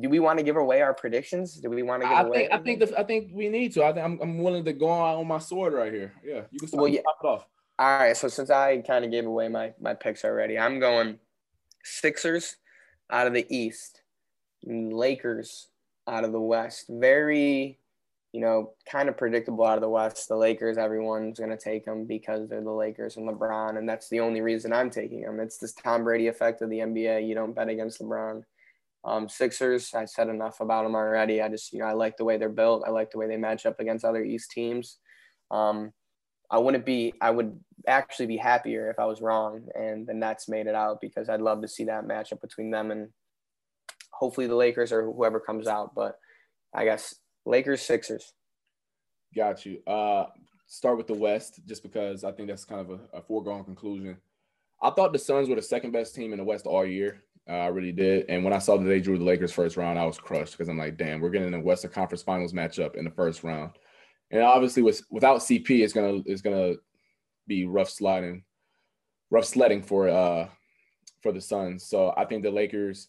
do 0.00 0.08
we 0.08 0.18
want 0.18 0.38
to 0.38 0.44
give 0.44 0.56
away 0.56 0.82
our 0.82 0.94
predictions? 0.94 1.56
Do 1.56 1.70
we 1.70 1.82
want 1.82 2.02
to 2.02 2.08
give 2.08 2.16
I 2.16 2.22
away? 2.22 2.38
Think, 2.38 2.52
I 2.52 2.58
think 2.58 2.78
the, 2.80 2.98
I 2.98 3.04
think 3.04 3.30
we 3.32 3.48
need 3.48 3.72
to. 3.74 3.84
I 3.84 3.92
think 3.92 4.04
I'm, 4.04 4.18
I'm 4.20 4.38
willing 4.38 4.64
to 4.64 4.72
go 4.72 4.88
on, 4.88 5.16
on 5.18 5.26
my 5.26 5.38
sword 5.38 5.72
right 5.72 5.92
here. 5.92 6.12
Yeah, 6.24 6.42
you 6.50 6.58
can 6.58 6.68
start 6.68 6.82
well, 6.82 6.90
yeah. 6.90 7.00
it 7.00 7.26
off. 7.26 7.46
All 7.78 7.98
right. 7.98 8.16
So 8.16 8.28
since 8.28 8.50
I 8.50 8.78
kind 8.78 9.04
of 9.04 9.10
gave 9.10 9.26
away 9.26 9.48
my 9.48 9.72
my 9.80 9.94
picks 9.94 10.24
already, 10.24 10.58
I'm 10.58 10.80
going 10.80 11.18
Sixers 11.82 12.56
out 13.10 13.26
of 13.26 13.34
the 13.34 13.46
East, 13.54 14.00
Lakers 14.64 15.68
out 16.08 16.24
of 16.24 16.32
the 16.32 16.40
West. 16.40 16.86
Very 16.88 17.78
you 18.34 18.40
know, 18.40 18.72
kind 18.90 19.08
of 19.08 19.16
predictable 19.16 19.64
out 19.64 19.78
of 19.78 19.80
the 19.80 19.88
West. 19.88 20.26
The 20.26 20.34
Lakers, 20.34 20.76
everyone's 20.76 21.38
going 21.38 21.52
to 21.52 21.56
take 21.56 21.84
them 21.84 22.04
because 22.04 22.48
they're 22.48 22.64
the 22.64 22.72
Lakers 22.72 23.16
and 23.16 23.28
LeBron, 23.28 23.78
and 23.78 23.88
that's 23.88 24.08
the 24.08 24.18
only 24.18 24.40
reason 24.40 24.72
I'm 24.72 24.90
taking 24.90 25.20
them. 25.20 25.38
It's 25.38 25.58
this 25.58 25.72
Tom 25.72 26.02
Brady 26.02 26.26
effect 26.26 26.60
of 26.60 26.68
the 26.68 26.80
NBA. 26.80 27.28
You 27.28 27.36
don't 27.36 27.54
bet 27.54 27.68
against 27.68 28.00
LeBron. 28.00 28.42
Um, 29.04 29.28
Sixers, 29.28 29.92
I 29.94 30.06
said 30.06 30.28
enough 30.28 30.60
about 30.60 30.84
them 30.84 30.94
already. 30.94 31.42
I 31.42 31.48
just, 31.48 31.72
you 31.72 31.80
know, 31.80 31.84
I 31.84 31.92
like 31.92 32.16
the 32.16 32.24
way 32.24 32.38
they're 32.38 32.48
built. 32.48 32.84
I 32.86 32.90
like 32.90 33.10
the 33.10 33.18
way 33.18 33.26
they 33.26 33.36
match 33.36 33.66
up 33.66 33.78
against 33.80 34.04
other 34.04 34.24
East 34.24 34.50
teams. 34.50 34.98
Um, 35.50 35.92
I 36.50 36.58
wouldn't 36.58 36.86
be, 36.86 37.12
I 37.20 37.30
would 37.30 37.58
actually 37.86 38.26
be 38.26 38.36
happier 38.36 38.90
if 38.90 38.98
I 38.98 39.04
was 39.04 39.20
wrong 39.20 39.66
and 39.74 40.06
the 40.06 40.14
Nets 40.14 40.48
made 40.48 40.66
it 40.66 40.74
out 40.74 41.00
because 41.00 41.28
I'd 41.28 41.40
love 41.40 41.60
to 41.62 41.68
see 41.68 41.84
that 41.84 42.06
matchup 42.06 42.40
between 42.40 42.70
them 42.70 42.90
and 42.90 43.08
hopefully 44.10 44.46
the 44.46 44.54
Lakers 44.54 44.92
or 44.92 45.04
whoever 45.04 45.40
comes 45.40 45.66
out. 45.66 45.94
But 45.94 46.16
I 46.72 46.84
guess 46.84 47.14
Lakers, 47.44 47.82
Sixers. 47.82 48.32
Got 49.34 49.66
you. 49.66 49.80
Uh, 49.86 50.26
start 50.66 50.96
with 50.96 51.06
the 51.06 51.14
West, 51.14 51.60
just 51.66 51.82
because 51.82 52.24
I 52.24 52.32
think 52.32 52.48
that's 52.48 52.64
kind 52.64 52.80
of 52.80 52.90
a, 52.90 53.18
a 53.18 53.22
foregone 53.22 53.64
conclusion. 53.64 54.16
I 54.82 54.90
thought 54.90 55.12
the 55.12 55.18
Suns 55.18 55.48
were 55.48 55.56
the 55.56 55.62
second 55.62 55.92
best 55.92 56.14
team 56.14 56.32
in 56.32 56.38
the 56.38 56.44
West 56.44 56.66
all 56.66 56.84
year. 56.84 57.22
Uh, 57.48 57.52
I 57.52 57.66
really 57.66 57.92
did. 57.92 58.26
And 58.28 58.42
when 58.42 58.54
I 58.54 58.58
saw 58.58 58.76
that 58.76 58.84
they 58.84 59.00
drew 59.00 59.18
the 59.18 59.24
Lakers 59.24 59.52
first 59.52 59.76
round, 59.76 59.98
I 59.98 60.06
was 60.06 60.18
crushed 60.18 60.52
because 60.52 60.68
I'm 60.68 60.78
like, 60.78 60.96
damn, 60.96 61.20
we're 61.20 61.30
getting 61.30 61.52
a 61.52 61.60
Western 61.60 61.90
Conference 61.90 62.22
Finals 62.22 62.54
matchup 62.54 62.96
in 62.96 63.04
the 63.04 63.10
first 63.10 63.44
round. 63.44 63.72
And 64.30 64.42
obviously, 64.42 64.82
with 64.82 65.02
without 65.10 65.40
CP, 65.40 65.84
it's 65.84 65.92
gonna 65.92 66.22
it's 66.24 66.42
gonna 66.42 66.74
be 67.46 67.66
rough 67.66 67.90
sliding, 67.90 68.44
rough 69.30 69.44
sledding 69.44 69.82
for 69.82 70.08
uh 70.08 70.48
for 71.22 71.32
the 71.32 71.40
Suns. 71.40 71.84
So 71.84 72.14
I 72.16 72.24
think 72.24 72.42
the 72.42 72.50
Lakers, 72.50 73.08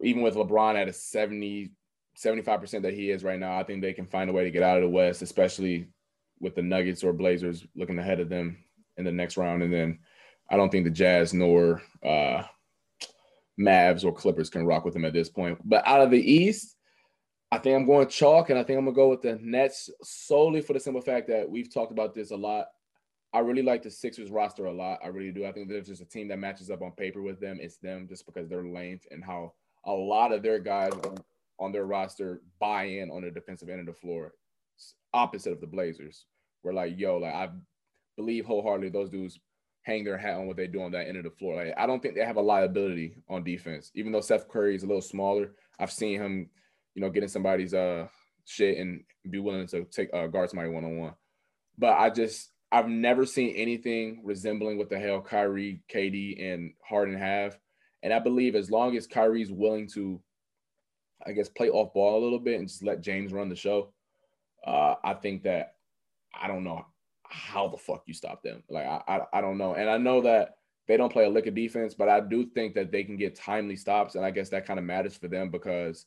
even 0.00 0.22
with 0.22 0.36
LeBron 0.36 0.76
at 0.76 0.88
a 0.88 0.92
70 0.92 1.72
75% 2.16 2.82
that 2.82 2.94
he 2.94 3.10
is 3.10 3.24
right 3.24 3.38
now, 3.38 3.58
I 3.58 3.62
think 3.62 3.80
they 3.80 3.92
can 3.92 4.06
find 4.06 4.28
a 4.28 4.32
way 4.32 4.44
to 4.44 4.50
get 4.50 4.62
out 4.62 4.76
of 4.76 4.82
the 4.82 4.88
West, 4.88 5.22
especially 5.22 5.88
with 6.40 6.54
the 6.54 6.62
Nuggets 6.62 7.02
or 7.02 7.12
Blazers 7.12 7.66
looking 7.74 7.98
ahead 7.98 8.20
of 8.20 8.28
them 8.28 8.58
in 8.96 9.04
the 9.04 9.12
next 9.12 9.36
round. 9.36 9.62
And 9.62 9.72
then 9.72 9.98
I 10.50 10.56
don't 10.56 10.70
think 10.70 10.84
the 10.84 10.90
Jazz 10.90 11.32
nor 11.32 11.82
uh, 12.04 12.42
Mavs 13.60 14.04
or 14.04 14.12
Clippers 14.12 14.50
can 14.50 14.64
rock 14.64 14.84
with 14.84 14.94
them 14.94 15.04
at 15.04 15.12
this 15.12 15.28
point. 15.28 15.58
But 15.64 15.86
out 15.86 16.00
of 16.00 16.10
the 16.10 16.18
East, 16.20 16.76
I 17.52 17.58
think 17.58 17.76
I'm 17.76 17.86
going 17.86 18.08
chalk, 18.08 18.50
and 18.50 18.58
I 18.58 18.62
think 18.62 18.78
I'm 18.78 18.84
gonna 18.84 18.94
go 18.94 19.08
with 19.08 19.22
the 19.22 19.38
Nets 19.42 19.90
solely 20.02 20.60
for 20.62 20.72
the 20.72 20.80
simple 20.80 21.02
fact 21.02 21.28
that 21.28 21.48
we've 21.48 21.72
talked 21.72 21.92
about 21.92 22.14
this 22.14 22.30
a 22.30 22.36
lot. 22.36 22.66
I 23.32 23.40
really 23.40 23.62
like 23.62 23.82
the 23.82 23.90
Sixers 23.90 24.30
roster 24.30 24.66
a 24.66 24.72
lot. 24.72 25.00
I 25.04 25.08
really 25.08 25.30
do. 25.30 25.44
I 25.44 25.52
think 25.52 25.68
there's 25.68 25.86
just 25.86 26.02
a 26.02 26.06
team 26.06 26.28
that 26.28 26.38
matches 26.38 26.70
up 26.70 26.82
on 26.82 26.92
paper 26.92 27.22
with 27.22 27.40
them. 27.40 27.58
It's 27.60 27.76
them 27.76 28.06
just 28.08 28.26
because 28.26 28.48
their 28.48 28.64
length 28.64 29.06
and 29.10 29.22
how 29.22 29.52
a 29.84 29.92
lot 29.92 30.32
of 30.32 30.42
their 30.42 30.58
guys 30.58 30.92
on 31.58 31.72
their 31.72 31.86
roster 31.86 32.40
buy 32.58 32.84
in 32.84 33.10
on 33.10 33.22
the 33.22 33.30
defensive 33.30 33.68
end 33.68 33.80
of 33.80 33.86
the 33.86 33.92
floor. 33.92 34.32
Opposite 35.12 35.52
of 35.52 35.60
the 35.60 35.66
Blazers. 35.66 36.24
We're 36.62 36.72
like, 36.72 36.98
yo, 36.98 37.18
like 37.18 37.34
I 37.34 37.50
believe 38.16 38.46
wholeheartedly 38.46 38.90
those 38.90 39.10
dudes 39.10 39.38
hang 39.82 40.04
their 40.04 40.18
hat 40.18 40.34
on 40.34 40.46
what 40.46 40.56
they 40.56 40.66
do 40.66 40.82
on 40.82 40.92
that 40.92 41.08
end 41.08 41.16
of 41.16 41.24
the 41.24 41.30
floor. 41.30 41.56
Like 41.56 41.74
I 41.76 41.86
don't 41.86 42.00
think 42.00 42.14
they 42.14 42.24
have 42.24 42.36
a 42.36 42.42
liability 42.42 43.16
on 43.28 43.44
defense. 43.44 43.90
Even 43.94 44.12
though 44.12 44.20
Seth 44.20 44.48
Curry 44.48 44.74
is 44.74 44.82
a 44.82 44.86
little 44.86 45.02
smaller, 45.02 45.52
I've 45.78 45.92
seen 45.92 46.20
him, 46.20 46.50
you 46.94 47.02
know, 47.02 47.10
getting 47.10 47.28
somebody's 47.28 47.74
uh 47.74 48.06
shit 48.44 48.78
and 48.78 49.02
be 49.28 49.38
willing 49.38 49.66
to 49.68 49.84
take 49.84 50.10
uh, 50.12 50.26
guard 50.26 50.50
somebody 50.50 50.70
one 50.70 50.84
on 50.84 50.98
one. 50.98 51.14
But 51.78 51.94
I 51.98 52.10
just 52.10 52.50
I've 52.72 52.88
never 52.88 53.26
seen 53.26 53.56
anything 53.56 54.22
resembling 54.24 54.78
what 54.78 54.90
the 54.90 54.98
hell 54.98 55.20
Kyrie, 55.20 55.82
KD, 55.92 56.52
and 56.52 56.72
Harden 56.88 57.18
have. 57.18 57.58
And 58.02 58.12
I 58.12 58.18
believe 58.18 58.54
as 58.54 58.70
long 58.70 58.96
as 58.96 59.06
Kyrie's 59.06 59.52
willing 59.52 59.88
to 59.94 60.20
I 61.26 61.32
guess, 61.32 61.48
play 61.48 61.68
off 61.68 61.92
ball 61.92 62.18
a 62.18 62.24
little 62.24 62.38
bit 62.38 62.58
and 62.58 62.68
just 62.68 62.82
let 62.82 63.02
James 63.02 63.32
run 63.32 63.48
the 63.48 63.56
show. 63.56 63.92
Uh, 64.66 64.94
I 65.04 65.14
think 65.14 65.42
that 65.44 65.74
I 66.34 66.48
don't 66.48 66.64
know 66.64 66.86
how 67.30 67.68
the 67.68 67.76
fuck 67.76 68.02
you 68.06 68.14
stop 68.14 68.42
them. 68.42 68.62
Like 68.68 68.86
I, 68.86 69.02
I, 69.08 69.20
I 69.34 69.40
don't 69.40 69.58
know, 69.58 69.74
and 69.74 69.88
I 69.88 69.98
know 69.98 70.20
that 70.22 70.56
they 70.88 70.96
don't 70.96 71.12
play 71.12 71.24
a 71.24 71.30
lick 71.30 71.46
of 71.46 71.54
defense, 71.54 71.94
but 71.94 72.08
I 72.08 72.20
do 72.20 72.46
think 72.46 72.74
that 72.74 72.90
they 72.90 73.04
can 73.04 73.16
get 73.16 73.36
timely 73.36 73.76
stops, 73.76 74.14
and 74.14 74.24
I 74.24 74.30
guess 74.30 74.50
that 74.50 74.66
kind 74.66 74.78
of 74.78 74.84
matters 74.84 75.16
for 75.16 75.28
them 75.28 75.50
because 75.50 76.06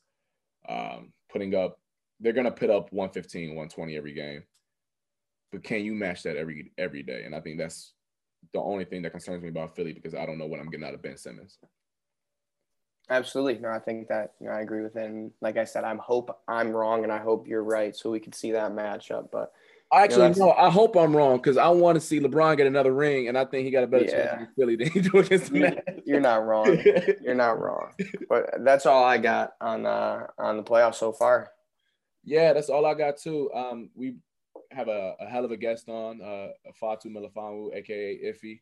um, 0.68 1.12
putting 1.30 1.54
up, 1.54 1.78
they're 2.20 2.32
gonna 2.32 2.50
put 2.50 2.70
up 2.70 2.92
115, 2.92 3.50
120 3.50 3.96
every 3.96 4.12
game, 4.12 4.44
but 5.50 5.64
can 5.64 5.84
you 5.84 5.94
match 5.94 6.22
that 6.24 6.36
every 6.36 6.72
every 6.78 7.02
day? 7.02 7.22
And 7.24 7.34
I 7.34 7.40
think 7.40 7.58
that's 7.58 7.94
the 8.52 8.60
only 8.60 8.84
thing 8.84 9.02
that 9.02 9.10
concerns 9.10 9.42
me 9.42 9.48
about 9.48 9.74
Philly 9.74 9.92
because 9.92 10.14
I 10.14 10.26
don't 10.26 10.38
know 10.38 10.46
what 10.46 10.60
I'm 10.60 10.68
getting 10.68 10.86
out 10.86 10.94
of 10.94 11.02
Ben 11.02 11.16
Simmons. 11.16 11.58
Absolutely. 13.10 13.60
No, 13.60 13.68
I 13.68 13.78
think 13.78 14.08
that 14.08 14.32
you 14.40 14.48
know, 14.48 14.54
I 14.54 14.60
agree 14.60 14.82
with 14.82 14.96
it. 14.96 15.04
And 15.04 15.30
like 15.40 15.56
I 15.56 15.64
said, 15.64 15.84
I'm 15.84 15.98
hope 15.98 16.40
I'm 16.48 16.70
wrong 16.70 17.02
and 17.04 17.12
I 17.12 17.18
hope 17.18 17.46
you're 17.46 17.64
right 17.64 17.94
so 17.94 18.10
we 18.10 18.20
can 18.20 18.32
see 18.32 18.52
that 18.52 18.72
matchup. 18.72 19.30
But 19.30 19.52
actually, 20.02 20.28
you 20.28 20.34
know, 20.36 20.46
no, 20.46 20.52
I 20.52 20.70
hope 20.70 20.96
I'm 20.96 21.16
wrong 21.16 21.36
because 21.36 21.56
I 21.56 21.68
want 21.68 21.96
to 21.96 22.00
see 22.00 22.20
LeBron 22.20 22.56
get 22.56 22.66
another 22.66 22.92
ring, 22.92 23.28
and 23.28 23.36
I 23.36 23.44
think 23.44 23.64
he 23.64 23.70
got 23.70 23.84
a 23.84 23.86
better 23.86 24.04
yeah. 24.04 24.10
chance 24.10 24.32
against 24.34 24.54
Philly 24.56 24.76
than 24.76 24.90
he 24.90 25.00
do 25.00 25.18
against 25.18 25.52
the 25.52 25.58
Nets. 25.60 26.02
You're 26.06 26.20
not 26.20 26.44
wrong. 26.44 26.82
you're 27.22 27.34
not 27.34 27.60
wrong. 27.60 27.92
But 28.28 28.50
that's 28.60 28.86
all 28.86 29.04
I 29.04 29.18
got 29.18 29.52
on 29.60 29.86
uh 29.86 30.26
on 30.38 30.56
the 30.56 30.62
playoffs 30.62 30.96
so 30.96 31.12
far. 31.12 31.50
Yeah, 32.24 32.52
that's 32.52 32.70
all 32.70 32.86
I 32.86 32.94
got 32.94 33.18
too. 33.18 33.52
Um, 33.52 33.90
we 33.94 34.16
have 34.70 34.88
a, 34.88 35.14
a 35.20 35.26
hell 35.26 35.44
of 35.44 35.50
a 35.50 35.56
guest 35.56 35.88
on, 35.88 36.20
uh, 36.20 36.48
Fatu 36.74 37.08
Melifonwu, 37.08 37.74
aka 37.74 38.18
Iffy. 38.24 38.60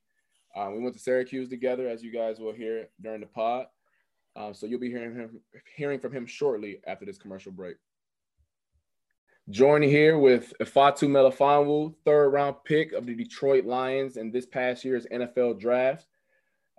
Um, 0.54 0.74
we 0.74 0.82
went 0.82 0.94
to 0.94 1.00
Syracuse 1.00 1.48
together, 1.48 1.88
as 1.88 2.02
you 2.02 2.12
guys 2.12 2.38
will 2.38 2.52
hear 2.52 2.88
during 3.00 3.20
the 3.20 3.26
pod. 3.26 3.66
Um, 4.36 4.54
so 4.54 4.66
you'll 4.66 4.80
be 4.80 4.90
hearing 4.90 5.14
him 5.14 5.40
hearing 5.76 6.00
from 6.00 6.12
him 6.12 6.26
shortly 6.26 6.80
after 6.86 7.04
this 7.04 7.18
commercial 7.18 7.52
break. 7.52 7.76
Joining 9.52 9.90
here 9.90 10.16
with 10.16 10.54
Ifeatu 10.62 11.10
Melifonwu, 11.10 11.94
third 12.06 12.30
round 12.30 12.56
pick 12.64 12.92
of 12.92 13.04
the 13.04 13.14
Detroit 13.14 13.66
Lions 13.66 14.16
in 14.16 14.32
this 14.32 14.46
past 14.46 14.82
year's 14.82 15.04
NFL 15.12 15.60
draft. 15.60 16.06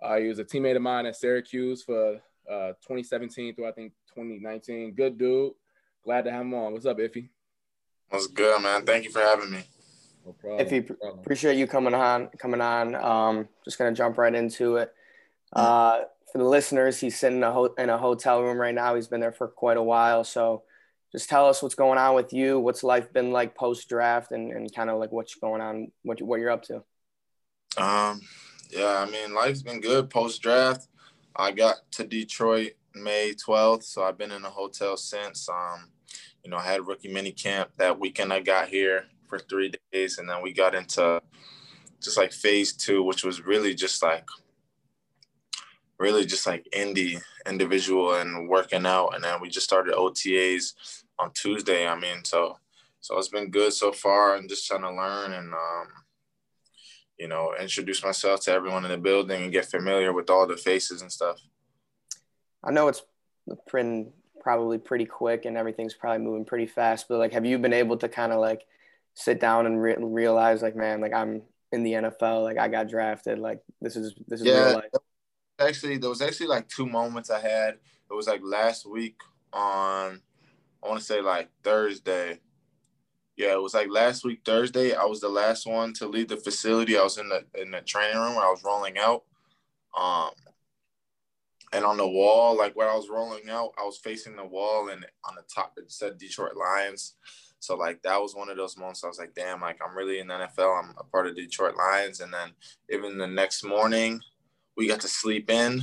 Uh, 0.02 0.16
he 0.16 0.26
was 0.26 0.40
a 0.40 0.44
teammate 0.44 0.74
of 0.74 0.82
mine 0.82 1.06
at 1.06 1.14
Syracuse 1.14 1.84
for 1.84 2.14
uh, 2.50 2.72
2017 2.82 3.54
through 3.54 3.68
I 3.68 3.70
think 3.70 3.92
2019. 4.16 4.94
Good 4.94 5.18
dude. 5.18 5.52
Glad 6.02 6.24
to 6.24 6.32
have 6.32 6.40
him 6.40 6.52
on. 6.52 6.72
What's 6.72 6.84
up, 6.84 6.98
Iffy? 6.98 7.28
What's 8.08 8.26
good, 8.26 8.60
man? 8.60 8.84
Thank 8.84 9.04
you 9.04 9.12
for 9.12 9.20
having 9.20 9.52
me. 9.52 9.62
No 10.26 10.32
problem. 10.32 10.66
Iffy, 10.66 10.90
no 10.90 10.96
problem. 10.96 11.20
appreciate 11.20 11.56
you 11.56 11.68
coming 11.68 11.94
on. 11.94 12.26
Coming 12.38 12.60
on. 12.60 12.96
Um, 12.96 13.48
just 13.64 13.78
gonna 13.78 13.92
jump 13.92 14.18
right 14.18 14.34
into 14.34 14.78
it. 14.78 14.92
Uh, 15.52 16.00
for 16.32 16.38
the 16.38 16.44
listeners, 16.44 16.98
he's 16.98 17.16
sitting 17.16 17.38
in 17.38 17.44
a, 17.44 17.52
ho- 17.52 17.74
in 17.78 17.88
a 17.88 17.98
hotel 17.98 18.42
room 18.42 18.58
right 18.58 18.74
now. 18.74 18.96
He's 18.96 19.06
been 19.06 19.20
there 19.20 19.30
for 19.30 19.46
quite 19.46 19.76
a 19.76 19.82
while. 19.82 20.24
So 20.24 20.64
just 21.14 21.28
tell 21.28 21.48
us 21.48 21.62
what's 21.62 21.76
going 21.76 21.96
on 21.96 22.16
with 22.16 22.32
you. 22.32 22.58
What's 22.58 22.82
life 22.82 23.12
been 23.12 23.30
like 23.30 23.54
post 23.54 23.88
draft 23.88 24.32
and, 24.32 24.50
and 24.50 24.74
kind 24.74 24.90
of 24.90 24.98
like 24.98 25.12
what's 25.12 25.36
going 25.36 25.60
on, 25.60 25.92
what, 26.02 26.20
what 26.20 26.40
you're 26.40 26.50
up 26.50 26.64
to? 26.64 26.82
Um, 27.76 28.20
yeah, 28.68 29.06
I 29.06 29.08
mean, 29.08 29.32
life's 29.32 29.62
been 29.62 29.80
good 29.80 30.10
post 30.10 30.42
draft. 30.42 30.88
I 31.36 31.52
got 31.52 31.76
to 31.92 32.04
Detroit 32.04 32.72
May 32.96 33.32
12th, 33.34 33.84
so 33.84 34.02
I've 34.02 34.18
been 34.18 34.32
in 34.32 34.44
a 34.44 34.50
hotel 34.50 34.96
since. 34.96 35.48
Um, 35.48 35.90
you 36.42 36.50
know, 36.50 36.56
I 36.56 36.64
had 36.64 36.84
rookie 36.84 37.12
mini 37.12 37.30
camp 37.30 37.70
that 37.76 38.00
weekend. 38.00 38.32
I 38.32 38.40
got 38.40 38.66
here 38.66 39.04
for 39.28 39.38
three 39.38 39.72
days, 39.92 40.18
and 40.18 40.28
then 40.28 40.42
we 40.42 40.52
got 40.52 40.74
into 40.74 41.22
just 42.02 42.16
like 42.16 42.32
phase 42.32 42.72
two, 42.72 43.04
which 43.04 43.22
was 43.22 43.46
really 43.46 43.72
just 43.72 44.02
like 44.02 44.26
really 45.98 46.26
just 46.26 46.44
like 46.44 46.66
indie 46.74 47.20
individual 47.46 48.14
and 48.14 48.48
working 48.48 48.84
out 48.84 49.10
and 49.14 49.22
then 49.22 49.40
we 49.40 49.48
just 49.48 49.64
started 49.64 49.94
otas 49.94 51.03
on 51.18 51.30
tuesday 51.32 51.86
i 51.86 51.94
mean 51.98 52.24
so 52.24 52.56
so 53.04 53.18
it's 53.18 53.28
been 53.28 53.50
good 53.50 53.74
so 53.74 53.92
far. 53.92 54.34
And 54.36 54.48
just 54.48 54.66
trying 54.66 54.80
to 54.80 54.90
learn 54.90 55.34
and 55.34 55.52
um 55.52 55.88
you 57.18 57.28
know 57.28 57.52
introduce 57.60 58.02
myself 58.02 58.40
to 58.40 58.52
everyone 58.52 58.86
in 58.86 58.90
the 58.90 58.96
building 58.96 59.42
and 59.42 59.52
get 59.52 59.66
familiar 59.66 60.10
with 60.14 60.30
all 60.30 60.46
the 60.46 60.56
faces 60.56 61.02
and 61.02 61.12
stuff. 61.12 61.38
I 62.64 62.70
know 62.70 62.88
it's 62.88 63.02
pretty 63.68 64.06
probably 64.40 64.78
pretty 64.78 65.04
quick 65.04 65.44
and 65.44 65.58
everything's 65.58 65.92
probably 65.92 66.24
moving 66.24 66.44
pretty 66.44 66.66
fast 66.66 67.06
but 67.08 67.18
like 67.18 67.32
have 67.32 67.46
you 67.46 67.58
been 67.58 67.72
able 67.72 67.96
to 67.96 68.08
kind 68.10 68.30
of 68.30 68.40
like 68.40 68.62
sit 69.14 69.40
down 69.40 69.64
and 69.64 69.80
re- 69.80 69.96
realize 69.98 70.60
like 70.60 70.76
man 70.76 71.00
like 71.00 71.14
i'm 71.14 71.40
in 71.72 71.82
the 71.82 71.92
nfl 71.92 72.42
like 72.42 72.58
i 72.58 72.68
got 72.68 72.86
drafted 72.86 73.38
like 73.38 73.62
this 73.80 73.96
is 73.96 74.12
this 74.28 74.40
is 74.40 74.46
yeah, 74.46 74.66
real 74.66 74.74
life? 74.74 74.90
actually 75.58 75.96
there 75.96 76.10
was 76.10 76.20
actually 76.20 76.46
like 76.46 76.68
two 76.68 76.86
moments 76.86 77.30
I 77.30 77.40
had. 77.40 77.78
It 78.10 78.14
was 78.14 78.26
like 78.26 78.40
last 78.42 78.86
week 78.86 79.16
on 79.52 80.20
I 80.84 80.88
want 80.88 81.00
to 81.00 81.06
say 81.06 81.20
like 81.20 81.48
Thursday. 81.62 82.40
Yeah, 83.36 83.52
it 83.52 83.62
was 83.62 83.74
like 83.74 83.88
last 83.90 84.24
week 84.24 84.42
Thursday. 84.44 84.94
I 84.94 85.04
was 85.04 85.20
the 85.20 85.28
last 85.28 85.66
one 85.66 85.92
to 85.94 86.06
leave 86.06 86.28
the 86.28 86.36
facility. 86.36 86.96
I 86.96 87.02
was 87.02 87.18
in 87.18 87.28
the 87.28 87.44
in 87.60 87.70
the 87.70 87.80
training 87.80 88.20
room 88.20 88.36
where 88.36 88.46
I 88.46 88.50
was 88.50 88.62
rolling 88.64 88.98
out. 88.98 89.24
Um 89.98 90.30
and 91.72 91.84
on 91.84 91.96
the 91.96 92.06
wall, 92.06 92.56
like 92.56 92.76
where 92.76 92.88
I 92.88 92.94
was 92.94 93.08
rolling 93.08 93.48
out, 93.50 93.72
I 93.76 93.84
was 93.84 93.98
facing 93.98 94.36
the 94.36 94.44
wall 94.44 94.90
and 94.90 95.04
on 95.24 95.34
the 95.34 95.42
top 95.52 95.72
it 95.76 95.90
said 95.90 96.18
Detroit 96.18 96.56
Lions. 96.56 97.14
So 97.58 97.76
like 97.76 98.02
that 98.02 98.20
was 98.20 98.34
one 98.34 98.50
of 98.50 98.56
those 98.56 98.76
moments 98.76 99.02
I 99.02 99.08
was 99.08 99.18
like, 99.18 99.34
damn, 99.34 99.62
like 99.62 99.80
I'm 99.84 99.96
really 99.96 100.20
in 100.20 100.28
the 100.28 100.34
NFL. 100.34 100.84
I'm 100.84 100.94
a 100.98 101.04
part 101.04 101.26
of 101.26 101.34
Detroit 101.34 101.76
Lions. 101.76 102.20
And 102.20 102.32
then 102.32 102.50
even 102.90 103.16
the 103.16 103.26
next 103.26 103.64
morning, 103.64 104.20
we 104.76 104.86
got 104.86 105.00
to 105.00 105.08
sleep 105.08 105.50
in 105.50 105.80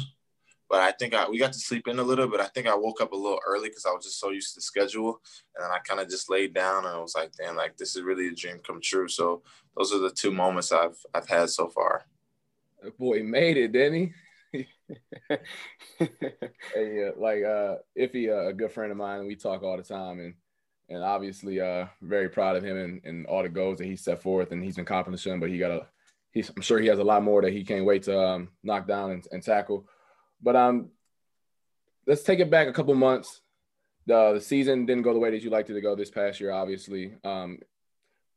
but 0.71 0.79
I 0.79 0.93
think 0.93 1.13
I 1.13 1.27
we 1.27 1.37
got 1.37 1.51
to 1.51 1.59
sleep 1.59 1.89
in 1.89 1.99
a 1.99 2.03
little. 2.03 2.29
But 2.29 2.39
I 2.39 2.45
think 2.45 2.65
I 2.65 2.75
woke 2.75 3.01
up 3.01 3.11
a 3.11 3.15
little 3.15 3.41
early 3.45 3.67
because 3.67 3.85
I 3.85 3.91
was 3.91 4.05
just 4.05 4.21
so 4.21 4.29
used 4.29 4.53
to 4.53 4.59
the 4.59 4.61
schedule, 4.61 5.19
and 5.55 5.65
then 5.65 5.69
I 5.69 5.79
kind 5.79 5.99
of 5.99 6.09
just 6.09 6.29
laid 6.29 6.53
down 6.53 6.85
and 6.85 6.95
I 6.95 6.99
was 6.99 7.13
like, 7.13 7.33
damn, 7.33 7.57
like 7.57 7.75
this 7.75 7.97
is 7.97 8.03
really 8.03 8.29
a 8.29 8.33
dream 8.33 8.59
come 8.65 8.79
true. 8.81 9.09
So 9.09 9.43
those 9.75 9.93
are 9.93 9.99
the 9.99 10.11
two 10.11 10.31
moments 10.31 10.71
I've 10.71 10.97
I've 11.13 11.27
had 11.27 11.49
so 11.49 11.67
far. 11.67 12.05
Boy, 12.97 13.21
made 13.21 13.57
it, 13.57 13.73
didn't 13.73 13.93
he? 13.93 14.13
hey, 15.99 17.07
uh, 17.07 17.11
like 17.17 17.43
uh, 17.43 17.75
Iffy, 17.97 18.29
uh, 18.29 18.47
a 18.47 18.53
good 18.53 18.71
friend 18.71 18.91
of 18.91 18.97
mine, 18.97 19.27
we 19.27 19.35
talk 19.35 19.63
all 19.63 19.75
the 19.75 19.83
time, 19.83 20.21
and 20.21 20.33
and 20.87 21.03
obviously 21.03 21.59
uh, 21.59 21.85
very 22.01 22.29
proud 22.29 22.55
of 22.55 22.63
him 22.63 22.77
and, 22.77 23.01
and 23.03 23.25
all 23.27 23.43
the 23.43 23.49
goals 23.49 23.77
that 23.79 23.85
he 23.87 23.97
set 23.97 24.21
forth, 24.21 24.53
and 24.53 24.63
he's 24.63 24.75
been 24.75 24.83
accomplishing. 24.83 25.41
But 25.41 25.49
he 25.49 25.57
got 25.57 25.71
a, 25.71 25.87
he's 26.31 26.49
I'm 26.49 26.61
sure 26.61 26.79
he 26.79 26.87
has 26.87 26.99
a 26.99 27.03
lot 27.03 27.23
more 27.23 27.41
that 27.41 27.51
he 27.51 27.65
can't 27.65 27.85
wait 27.85 28.03
to 28.03 28.17
um, 28.17 28.49
knock 28.63 28.87
down 28.87 29.11
and, 29.11 29.27
and 29.33 29.43
tackle. 29.43 29.85
But 30.41 30.55
um, 30.55 30.89
let's 32.07 32.23
take 32.23 32.39
it 32.39 32.49
back 32.49 32.67
a 32.67 32.73
couple 32.73 32.93
months. 32.95 33.41
The, 34.07 34.33
the 34.33 34.41
season 34.41 34.85
didn't 34.85 35.03
go 35.03 35.13
the 35.13 35.19
way 35.19 35.31
that 35.31 35.43
you 35.43 35.49
liked 35.49 35.69
it 35.69 35.73
to 35.73 35.81
go 35.81 35.95
this 35.95 36.09
past 36.09 36.39
year. 36.39 36.51
Obviously, 36.51 37.13
um, 37.23 37.59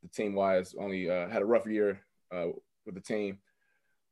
the 0.03 0.09
team 0.09 0.35
wise 0.35 0.75
only 0.79 1.11
uh, 1.11 1.29
had 1.29 1.43
a 1.43 1.47
rough 1.47 1.67
year 1.67 2.01
uh, 2.35 2.49
with 2.85 2.95
the 2.95 3.01
team. 3.01 3.39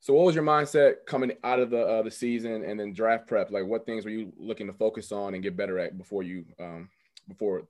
So, 0.00 0.14
what 0.14 0.26
was 0.26 0.34
your 0.34 0.44
mindset 0.44 1.06
coming 1.06 1.32
out 1.44 1.60
of 1.60 1.70
the 1.70 1.86
uh, 1.86 2.02
the 2.02 2.10
season 2.10 2.64
and 2.64 2.80
then 2.80 2.92
draft 2.92 3.28
prep? 3.28 3.52
Like, 3.52 3.66
what 3.66 3.86
things 3.86 4.04
were 4.04 4.10
you 4.10 4.32
looking 4.36 4.66
to 4.66 4.72
focus 4.72 5.12
on 5.12 5.34
and 5.34 5.42
get 5.42 5.56
better 5.56 5.78
at 5.78 5.96
before 5.96 6.22
you 6.22 6.44
um, 6.58 6.88
before 7.28 7.68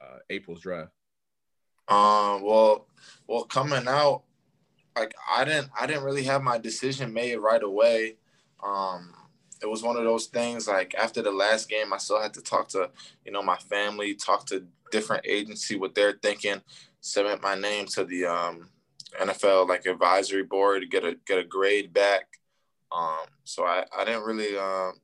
uh, 0.00 0.18
April's 0.30 0.60
draft? 0.60 0.92
Um. 1.88 2.42
Well, 2.42 2.86
well, 3.26 3.44
coming 3.44 3.88
out, 3.88 4.22
like 4.96 5.14
I 5.28 5.44
didn't 5.44 5.70
I 5.78 5.86
didn't 5.86 6.04
really 6.04 6.24
have 6.24 6.42
my 6.42 6.58
decision 6.58 7.12
made 7.12 7.36
right 7.36 7.62
away. 7.62 8.16
Um 8.62 9.14
it 9.62 9.68
was 9.68 9.82
one 9.82 9.96
of 9.96 10.04
those 10.04 10.26
things 10.26 10.66
like 10.66 10.94
after 10.94 11.22
the 11.22 11.30
last 11.30 11.68
game, 11.68 11.92
I 11.92 11.98
still 11.98 12.20
had 12.20 12.34
to 12.34 12.42
talk 12.42 12.68
to, 12.70 12.90
you 13.24 13.32
know, 13.32 13.42
my 13.42 13.56
family, 13.56 14.14
talk 14.14 14.46
to 14.46 14.66
different 14.90 15.26
agency, 15.26 15.76
what 15.76 15.94
they're 15.94 16.18
thinking, 16.22 16.60
submit 17.00 17.42
my 17.42 17.54
name 17.54 17.86
to 17.86 18.04
the 18.04 18.26
um, 18.26 18.68
NFL 19.20 19.68
like 19.68 19.86
advisory 19.86 20.42
board 20.42 20.90
get 20.90 21.04
a 21.04 21.16
get 21.26 21.38
a 21.38 21.44
grade 21.44 21.92
back. 21.92 22.38
Um, 22.90 23.26
so 23.44 23.64
I, 23.64 23.84
I 23.96 24.04
didn't 24.04 24.24
really 24.24 24.56
um, 24.56 25.00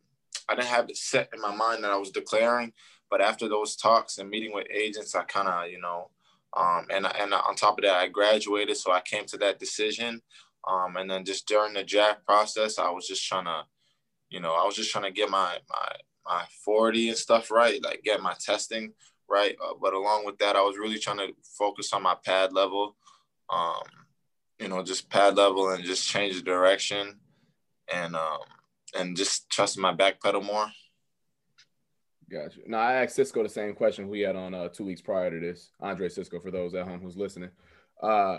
I 0.48 0.54
didn't 0.54 0.66
have 0.66 0.88
it 0.88 0.96
set 0.96 1.30
in 1.34 1.40
my 1.40 1.54
mind 1.54 1.84
that 1.84 1.90
I 1.90 1.96
was 1.96 2.10
declaring, 2.10 2.72
but 3.10 3.20
after 3.20 3.48
those 3.48 3.76
talks 3.76 4.18
and 4.18 4.30
meeting 4.30 4.52
with 4.52 4.66
agents, 4.70 5.14
I 5.14 5.24
kind 5.24 5.48
of 5.48 5.70
you 5.70 5.80
know, 5.80 6.10
um, 6.56 6.86
and 6.90 7.06
and 7.06 7.34
on 7.34 7.54
top 7.54 7.78
of 7.78 7.84
that, 7.84 7.96
I 7.96 8.08
graduated, 8.08 8.76
so 8.76 8.92
I 8.92 9.00
came 9.00 9.26
to 9.26 9.38
that 9.38 9.58
decision. 9.58 10.22
Um, 10.66 10.96
and 10.96 11.08
then 11.08 11.24
just 11.24 11.46
during 11.46 11.72
the 11.72 11.84
draft 11.84 12.26
process, 12.26 12.78
I 12.78 12.90
was 12.90 13.06
just 13.06 13.26
trying 13.26 13.46
to 13.46 13.62
you 14.30 14.40
know, 14.40 14.52
I 14.54 14.64
was 14.64 14.76
just 14.76 14.90
trying 14.90 15.04
to 15.04 15.10
get 15.10 15.30
my 15.30 15.58
my 15.68 15.96
my 16.26 16.44
40 16.64 17.08
and 17.08 17.18
stuff 17.18 17.50
right, 17.50 17.82
like 17.82 18.02
get 18.02 18.20
my 18.20 18.34
testing 18.38 18.92
right. 19.28 19.56
Uh, 19.62 19.74
but 19.80 19.94
along 19.94 20.24
with 20.24 20.38
that, 20.38 20.56
I 20.56 20.62
was 20.62 20.76
really 20.78 20.98
trying 20.98 21.18
to 21.18 21.32
focus 21.42 21.92
on 21.92 22.02
my 22.02 22.16
pad 22.24 22.52
level, 22.52 22.96
um, 23.50 23.82
you 24.58 24.68
know, 24.68 24.82
just 24.82 25.10
pad 25.10 25.36
level 25.36 25.70
and 25.70 25.84
just 25.84 26.08
change 26.08 26.36
the 26.36 26.42
direction, 26.42 27.18
and 27.92 28.16
um, 28.16 28.40
and 28.96 29.16
just 29.16 29.50
trust 29.50 29.78
my 29.78 29.92
back 29.92 30.20
pedal 30.20 30.42
more. 30.42 30.66
Gotcha. 32.30 32.60
Now 32.66 32.80
I 32.80 32.94
asked 33.04 33.16
Cisco 33.16 33.42
the 33.42 33.48
same 33.48 33.74
question 33.74 34.08
we 34.08 34.20
had 34.20 34.36
on 34.36 34.52
uh, 34.52 34.68
two 34.68 34.84
weeks 34.84 35.00
prior 35.00 35.30
to 35.30 35.40
this. 35.40 35.70
Andre 35.80 36.10
Cisco, 36.10 36.40
for 36.40 36.50
those 36.50 36.74
at 36.74 36.86
home 36.86 37.00
who's 37.00 37.16
listening, 37.16 37.50
uh, 38.02 38.38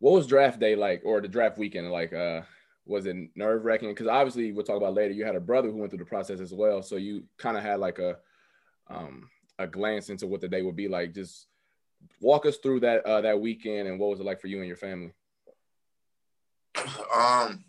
what 0.00 0.12
was 0.12 0.26
draft 0.26 0.60
day 0.60 0.76
like, 0.76 1.02
or 1.04 1.20
the 1.20 1.28
draft 1.28 1.56
weekend 1.56 1.90
like? 1.90 2.12
Uh, 2.12 2.42
was 2.90 3.06
it 3.06 3.16
nerve 3.36 3.64
wracking? 3.64 3.88
Because 3.88 4.08
obviously 4.08 4.52
we'll 4.52 4.64
talk 4.64 4.76
about 4.76 4.94
later. 4.94 5.14
You 5.14 5.24
had 5.24 5.36
a 5.36 5.40
brother 5.40 5.70
who 5.70 5.76
went 5.76 5.90
through 5.90 6.00
the 6.00 6.04
process 6.04 6.40
as 6.40 6.52
well, 6.52 6.82
so 6.82 6.96
you 6.96 7.22
kind 7.38 7.56
of 7.56 7.62
had 7.62 7.78
like 7.78 8.00
a 8.00 8.18
um, 8.88 9.30
a 9.58 9.66
glance 9.66 10.10
into 10.10 10.26
what 10.26 10.40
the 10.40 10.48
day 10.48 10.62
would 10.62 10.76
be 10.76 10.88
like. 10.88 11.14
Just 11.14 11.46
walk 12.20 12.46
us 12.46 12.56
through 12.56 12.80
that 12.80 13.06
uh, 13.06 13.20
that 13.20 13.40
weekend 13.40 13.86
and 13.86 13.98
what 13.98 14.10
was 14.10 14.20
it 14.20 14.26
like 14.26 14.40
for 14.40 14.48
you 14.48 14.58
and 14.58 14.66
your 14.66 14.76
family? 14.76 15.12
Um, 17.12 17.64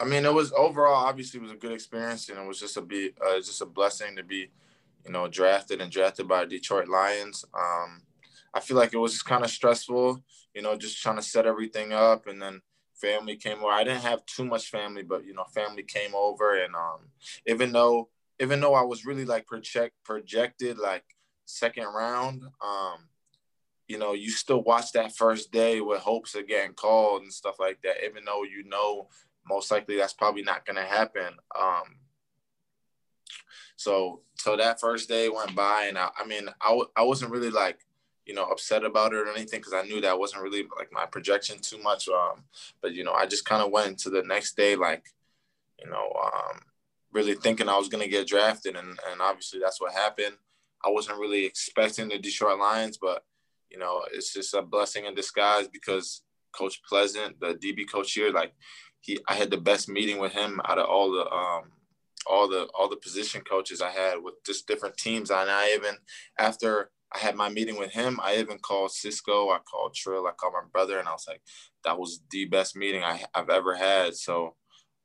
I 0.00 0.04
mean, 0.04 0.24
it 0.24 0.32
was 0.32 0.52
overall 0.52 1.06
obviously 1.06 1.38
it 1.38 1.42
was 1.42 1.52
a 1.52 1.56
good 1.56 1.72
experience, 1.72 2.28
and 2.28 2.38
it 2.38 2.46
was 2.46 2.58
just 2.58 2.76
a 2.76 2.82
be 2.82 3.12
uh, 3.24 3.36
just 3.36 3.60
a 3.60 3.66
blessing 3.66 4.16
to 4.16 4.22
be, 4.22 4.48
you 5.04 5.12
know, 5.12 5.28
drafted 5.28 5.80
and 5.80 5.92
drafted 5.92 6.26
by 6.26 6.44
Detroit 6.46 6.88
Lions. 6.88 7.44
Um, 7.54 8.02
I 8.52 8.60
feel 8.60 8.76
like 8.76 8.94
it 8.94 8.98
was 8.98 9.22
kind 9.22 9.44
of 9.44 9.50
stressful, 9.50 10.22
you 10.54 10.62
know, 10.62 10.76
just 10.76 11.00
trying 11.02 11.16
to 11.16 11.22
set 11.22 11.46
everything 11.46 11.92
up, 11.92 12.26
and 12.26 12.40
then 12.40 12.62
family 13.00 13.36
came 13.36 13.58
over. 13.58 13.72
I 13.72 13.84
didn't 13.84 14.02
have 14.02 14.24
too 14.26 14.44
much 14.44 14.70
family, 14.70 15.02
but 15.02 15.24
you 15.24 15.34
know, 15.34 15.44
family 15.54 15.82
came 15.82 16.14
over, 16.14 16.62
and 16.62 16.74
um, 16.74 17.10
even 17.46 17.72
though 17.72 18.08
even 18.40 18.60
though 18.60 18.74
I 18.74 18.82
was 18.82 19.06
really 19.06 19.24
like 19.24 19.46
project 19.46 19.94
projected 20.04 20.78
like 20.78 21.04
second 21.46 21.86
round, 21.86 22.42
um, 22.64 23.08
you 23.88 23.98
know, 23.98 24.12
you 24.12 24.30
still 24.30 24.62
watch 24.62 24.92
that 24.92 25.16
first 25.16 25.52
day 25.52 25.80
with 25.80 26.00
hopes 26.00 26.34
of 26.34 26.48
getting 26.48 26.74
called 26.74 27.22
and 27.22 27.32
stuff 27.32 27.56
like 27.58 27.80
that, 27.82 28.04
even 28.04 28.24
though 28.24 28.42
you 28.42 28.64
know 28.68 29.08
most 29.48 29.70
likely 29.70 29.96
that's 29.96 30.12
probably 30.12 30.42
not 30.42 30.66
gonna 30.66 30.84
happen. 30.84 31.34
Um, 31.58 31.96
so 33.76 34.22
so 34.36 34.56
that 34.56 34.80
first 34.80 35.08
day 35.08 35.28
went 35.28 35.54
by, 35.54 35.84
and 35.88 35.98
I, 35.98 36.08
I 36.18 36.26
mean, 36.26 36.48
I, 36.60 36.80
I 36.96 37.02
wasn't 37.02 37.30
really 37.30 37.50
like 37.50 37.85
you 38.26 38.34
know, 38.34 38.44
upset 38.44 38.84
about 38.84 39.12
it 39.12 39.18
or 39.18 39.28
anything 39.28 39.60
because 39.60 39.72
I 39.72 39.82
knew 39.82 40.00
that 40.00 40.18
wasn't 40.18 40.42
really 40.42 40.66
like 40.76 40.92
my 40.92 41.06
projection 41.06 41.58
too 41.60 41.78
much. 41.78 42.08
Um, 42.08 42.44
but 42.82 42.92
you 42.92 43.04
know, 43.04 43.12
I 43.12 43.26
just 43.26 43.44
kind 43.44 43.62
of 43.62 43.70
went 43.70 43.88
into 43.88 44.10
the 44.10 44.22
next 44.22 44.56
day 44.56 44.74
like, 44.74 45.04
you 45.82 45.88
know, 45.88 46.12
um, 46.24 46.58
really 47.12 47.34
thinking 47.34 47.68
I 47.68 47.78
was 47.78 47.88
gonna 47.88 48.08
get 48.08 48.26
drafted, 48.26 48.76
and 48.76 48.88
and 49.10 49.20
obviously 49.20 49.60
that's 49.60 49.80
what 49.80 49.92
happened. 49.92 50.36
I 50.84 50.90
wasn't 50.90 51.18
really 51.18 51.44
expecting 51.44 52.08
the 52.08 52.18
Detroit 52.18 52.58
Lions, 52.58 52.98
but 53.00 53.24
you 53.70 53.78
know, 53.78 54.02
it's 54.12 54.32
just 54.32 54.54
a 54.54 54.62
blessing 54.62 55.06
in 55.06 55.14
disguise 55.14 55.68
because 55.68 56.22
Coach 56.52 56.80
Pleasant, 56.88 57.38
the 57.40 57.54
DB 57.54 57.90
coach 57.90 58.12
here, 58.12 58.32
like 58.32 58.52
he, 59.00 59.18
I 59.28 59.34
had 59.34 59.50
the 59.50 59.56
best 59.56 59.88
meeting 59.88 60.18
with 60.18 60.32
him 60.32 60.60
out 60.64 60.78
of 60.78 60.86
all 60.86 61.12
the 61.12 61.30
um, 61.30 61.72
all 62.26 62.48
the 62.48 62.68
all 62.74 62.88
the 62.88 62.96
position 62.96 63.42
coaches 63.42 63.80
I 63.80 63.90
had 63.90 64.22
with 64.22 64.34
just 64.44 64.66
different 64.66 64.96
teams, 64.96 65.30
and 65.30 65.50
I 65.50 65.74
even 65.74 65.96
after 66.38 66.90
I 67.14 67.18
had 67.18 67.36
my 67.36 67.48
meeting 67.48 67.78
with 67.78 67.92
him. 67.92 68.18
I 68.22 68.36
even 68.36 68.58
called 68.58 68.92
Cisco. 68.92 69.50
I 69.50 69.58
called 69.58 69.94
Trill. 69.94 70.26
I 70.26 70.32
called 70.32 70.54
my 70.54 70.68
brother, 70.72 70.98
and 70.98 71.08
I 71.08 71.12
was 71.12 71.26
like, 71.28 71.40
"That 71.84 71.98
was 71.98 72.20
the 72.30 72.46
best 72.46 72.76
meeting 72.76 73.02
I, 73.02 73.22
have 73.34 73.48
ever 73.48 73.74
had." 73.76 74.16
So, 74.16 74.56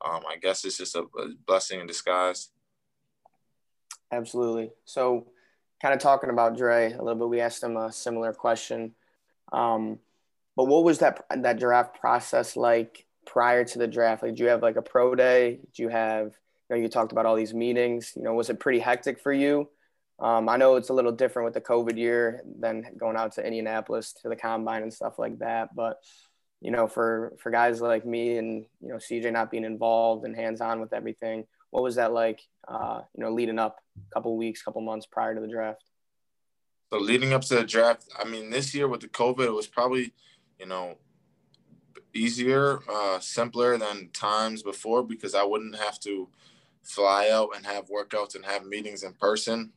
um, 0.04 0.24
I 0.28 0.38
guess 0.38 0.66
it's 0.66 0.78
just 0.78 0.96
a, 0.96 1.02
a 1.02 1.30
blessing 1.46 1.80
in 1.80 1.88
disguise. 1.88 2.50
Absolutely. 4.12 4.72
So, 4.86 5.28
kind 5.82 5.94
of 5.94 6.00
talking 6.00 6.32
about 6.32 6.58
Dre 6.58 6.92
a 6.92 7.02
little 7.02 7.16
bit, 7.16 7.30
we 7.30 7.40
asked 7.40 7.64
him 7.64 7.78
a 7.78 7.92
similar 7.92 8.34
question. 8.34 8.94
Um, 9.54 10.00
but 10.56 10.66
what 10.66 10.84
was 10.84 11.00
that 11.00 11.26
that 11.36 11.60
draft 11.60 12.00
process 12.00 12.58
like 12.58 13.06
prior 13.26 13.64
to 13.64 13.80
the 13.80 13.88
draft? 13.88 14.24
Like, 14.24 14.36
do 14.36 14.44
you 14.44 14.50
have 14.50 14.64
like 14.64 14.76
a 14.76 14.82
pro 14.82 15.16
day? 15.16 15.60
Do 15.74 15.84
you 15.84 15.90
have 15.90 16.38
you 16.70 16.76
know 16.76 16.82
you 16.82 16.90
talked 16.90 17.12
about 17.12 17.26
all 17.26 17.36
these 17.36 17.54
meetings? 17.54 18.14
You 18.16 18.24
know, 18.24 18.34
was 18.34 18.50
it 18.50 18.60
pretty 18.60 18.80
hectic 18.80 19.20
for 19.20 19.32
you? 19.32 19.70
Um, 20.22 20.48
I 20.48 20.56
know 20.56 20.76
it's 20.76 20.90
a 20.90 20.94
little 20.94 21.12
different 21.12 21.46
with 21.46 21.56
the 21.56 21.62
COVID 21.62 21.98
year 21.98 22.44
than 22.60 22.86
going 22.98 23.18
out 23.18 23.34
to 23.34 23.46
Indianapolis 23.46 24.14
to 24.22 24.30
the 24.30 24.36
combine 24.36 24.84
and 24.84 24.94
stuff 24.94 25.18
like 25.18 25.40
that. 25.40 25.76
But 25.76 25.98
you 26.62 26.70
know, 26.70 26.88
for 26.88 27.34
for 27.40 27.50
guys 27.50 27.82
like 27.82 28.06
me 28.06 28.38
and 28.38 28.66
you 28.82 28.90
know 28.90 28.98
CJ 28.98 29.32
not 29.34 29.50
being 29.50 29.66
involved 29.66 30.26
and 30.26 30.36
hands 30.36 30.62
on 30.62 30.80
with 30.80 30.94
everything, 30.94 31.46
what 31.72 31.82
was 31.82 31.96
that 31.96 32.14
like? 32.14 32.40
Uh, 32.68 33.02
you 33.16 33.24
know, 33.24 33.32
leading 33.32 33.58
up 33.58 33.80
a 33.98 34.14
couple 34.14 34.38
weeks, 34.38 34.62
couple 34.62 34.82
months 34.82 35.08
prior 35.08 35.34
to 35.34 35.42
the 35.42 35.48
draft. 35.48 35.84
So 36.94 37.00
leading 37.00 37.34
up 37.34 37.42
to 37.44 37.56
the 37.56 37.64
draft, 37.64 38.06
I 38.20 38.26
mean, 38.26 38.50
this 38.50 38.76
year 38.76 38.88
with 38.88 39.02
the 39.02 39.08
COVID, 39.08 39.46
it 39.46 39.54
was 39.54 39.66
probably, 39.66 40.14
you 40.60 40.66
know, 40.66 40.98
easier, 42.14 42.80
uh, 42.92 43.20
simpler 43.20 43.78
than 43.78 44.10
times 44.10 44.62
before 44.62 45.02
because 45.02 45.34
I 45.34 45.44
wouldn't 45.44 45.78
have 45.78 46.00
to 46.02 46.28
fly 46.84 47.30
out 47.30 47.50
and 47.56 47.66
have 47.66 47.90
workouts 47.90 48.36
and 48.36 48.46
have 48.46 48.66
meetings 48.66 49.04
in 49.04 49.14
person. 49.14 49.72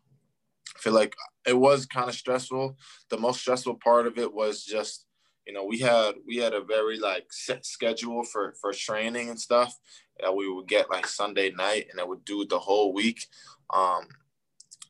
I 0.76 0.80
feel 0.80 0.92
like 0.92 1.14
it 1.46 1.56
was 1.56 1.86
kind 1.86 2.08
of 2.08 2.14
stressful. 2.14 2.76
The 3.10 3.18
most 3.18 3.40
stressful 3.40 3.76
part 3.76 4.06
of 4.06 4.18
it 4.18 4.32
was 4.32 4.64
just, 4.64 5.06
you 5.46 5.52
know, 5.52 5.64
we 5.64 5.78
had 5.78 6.14
we 6.26 6.36
had 6.36 6.54
a 6.54 6.62
very 6.62 6.98
like 6.98 7.26
set 7.32 7.66
schedule 7.66 8.24
for 8.24 8.54
for 8.60 8.72
training 8.72 9.28
and 9.28 9.40
stuff 9.40 9.78
that 10.20 10.34
we 10.34 10.50
would 10.50 10.68
get 10.68 10.90
like 10.90 11.06
Sunday 11.06 11.50
night 11.50 11.86
and 11.90 12.00
it 12.00 12.08
would 12.08 12.24
do 12.24 12.46
the 12.46 12.58
whole 12.58 12.92
week. 12.92 13.26
Um, 13.72 14.06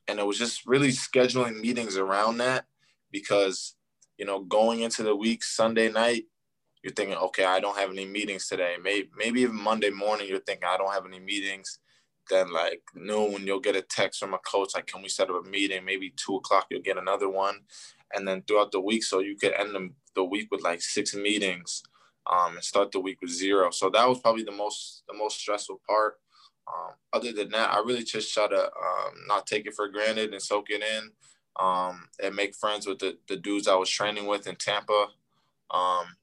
and 0.07 0.19
it 0.19 0.25
was 0.25 0.37
just 0.37 0.65
really 0.65 0.89
scheduling 0.89 1.59
meetings 1.59 1.97
around 1.97 2.37
that 2.37 2.65
because, 3.11 3.75
you 4.17 4.25
know, 4.25 4.39
going 4.39 4.81
into 4.81 5.03
the 5.03 5.15
week 5.15 5.43
Sunday 5.43 5.91
night, 5.91 6.25
you're 6.83 6.93
thinking, 6.93 7.17
okay, 7.17 7.43
I 7.45 7.59
don't 7.59 7.77
have 7.77 7.89
any 7.89 8.05
meetings 8.05 8.47
today. 8.47 8.75
Maybe 8.81 9.09
maybe 9.17 9.41
even 9.41 9.55
Monday 9.55 9.89
morning, 9.89 10.27
you're 10.29 10.39
thinking 10.39 10.67
I 10.67 10.77
don't 10.77 10.93
have 10.93 11.05
any 11.05 11.19
meetings 11.19 11.79
then 12.29 12.51
like 12.51 12.81
noon 12.95 13.45
you'll 13.45 13.59
get 13.59 13.75
a 13.75 13.81
text 13.81 14.19
from 14.19 14.33
a 14.33 14.39
coach 14.39 14.71
like 14.75 14.87
can 14.87 15.01
we 15.01 15.09
set 15.09 15.29
up 15.29 15.45
a 15.45 15.49
meeting 15.49 15.85
maybe 15.85 16.13
two 16.15 16.35
o'clock 16.35 16.65
you'll 16.69 16.81
get 16.81 16.97
another 16.97 17.29
one 17.29 17.59
and 18.13 18.27
then 18.27 18.41
throughout 18.43 18.71
the 18.71 18.79
week 18.79 19.03
so 19.03 19.19
you 19.19 19.35
could 19.35 19.53
end 19.53 19.75
the, 19.75 19.89
the 20.15 20.23
week 20.23 20.47
with 20.51 20.61
like 20.63 20.81
six 20.81 21.13
meetings 21.15 21.83
um, 22.31 22.55
and 22.55 22.63
start 22.63 22.91
the 22.91 22.99
week 22.99 23.21
with 23.21 23.31
zero 23.31 23.71
so 23.71 23.89
that 23.89 24.07
was 24.07 24.19
probably 24.19 24.43
the 24.43 24.51
most 24.51 25.03
the 25.07 25.17
most 25.17 25.39
stressful 25.39 25.81
part 25.87 26.19
Um, 26.67 26.93
other 27.13 27.31
than 27.31 27.49
that, 27.51 27.71
I 27.71 27.79
really 27.79 28.03
just 28.03 28.33
try 28.33 28.47
to 28.47 28.63
um, 28.63 29.13
not 29.27 29.45
take 29.45 29.67
it 29.67 29.75
for 29.75 29.87
granted 29.87 30.33
and 30.33 30.41
soak 30.41 30.69
it 30.69 30.81
in 30.81 31.11
um, 31.59 32.07
and 32.23 32.35
make 32.35 32.55
friends 32.55 32.87
with 32.87 32.99
the, 32.99 33.17
the 33.27 33.37
dudes 33.37 33.67
I 33.67 33.75
was 33.75 33.89
training 33.89 34.25
with 34.25 34.47
in 34.47 34.55
Tampa. 34.55 35.07
Um, 35.71 36.17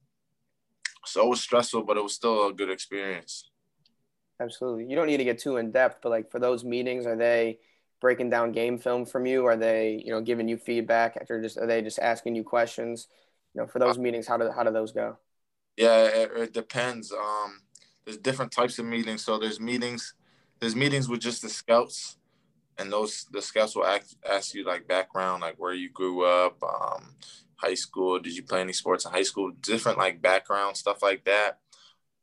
so 1.05 1.24
it 1.24 1.28
was 1.28 1.40
stressful, 1.40 1.84
but 1.84 1.96
it 1.96 2.03
was 2.03 2.14
still 2.14 2.48
a 2.48 2.53
good 2.53 2.70
experience. 2.70 3.51
Absolutely. 4.43 4.86
You 4.86 4.97
don't 4.97 5.07
need 5.07 5.18
to 5.18 5.24
get 5.24 5.38
too 5.38 5.57
in 5.57 5.70
depth, 5.70 5.99
but 6.03 6.09
like 6.11 6.30
for 6.30 6.40
those 6.40 6.64
meetings, 6.64 7.07
are 7.07 7.16
they 7.16 7.59
breaking 8.01 8.30
down 8.30 8.51
game 8.51 8.78
film 8.78 9.07
from 9.07 9.24
you? 9.24 9.47
Are 9.47 9.57
they, 9.57 10.03
you 10.05 10.11
know, 10.11 10.20
giving 10.20 10.49
you 10.49 10.57
feedback 10.57 11.16
after 11.20 11.40
just 11.40 11.59
are 11.59 11.66
they 11.66 11.80
just 11.80 12.01
asking 12.01 12.34
you 12.34 12.43
questions? 12.43 13.07
You 13.55 13.61
know, 13.61 13.66
for 13.68 13.78
those 13.78 13.99
meetings, 13.99 14.26
how 14.26 14.36
do 14.36 14.51
how 14.51 14.64
do 14.64 14.72
those 14.72 14.93
go? 14.93 15.16
Yeah, 15.76 16.05
it, 16.07 16.30
it 16.36 16.53
depends. 16.53 17.12
Um, 17.12 17.61
there's 18.05 18.18
different 18.18 18.51
types 18.51 18.78
of 18.78 18.84
meetings. 18.84 19.24
So 19.24 19.38
there's 19.38 19.61
meetings, 19.61 20.14
there's 20.59 20.74
meetings 20.74 21.09
with 21.09 21.20
just 21.20 21.43
the 21.43 21.49
scouts, 21.49 22.16
and 22.78 22.93
those 22.93 23.26
the 23.30 23.40
scouts 23.43 23.76
will 23.76 23.86
ask 23.86 24.16
ask 24.28 24.55
you 24.55 24.64
like 24.64 24.88
background, 24.88 25.43
like 25.43 25.55
where 25.59 25.74
you 25.74 25.88
grew 25.88 26.24
up, 26.24 26.61
um, 26.64 27.14
high 27.57 27.74
school, 27.74 28.18
did 28.18 28.34
you 28.34 28.43
play 28.43 28.61
any 28.61 28.72
sports 28.72 29.05
in 29.05 29.12
high 29.12 29.22
school, 29.22 29.53
different 29.61 29.99
like 29.99 30.20
background 30.20 30.76
stuff 30.76 31.01
like 31.01 31.24
that 31.26 31.61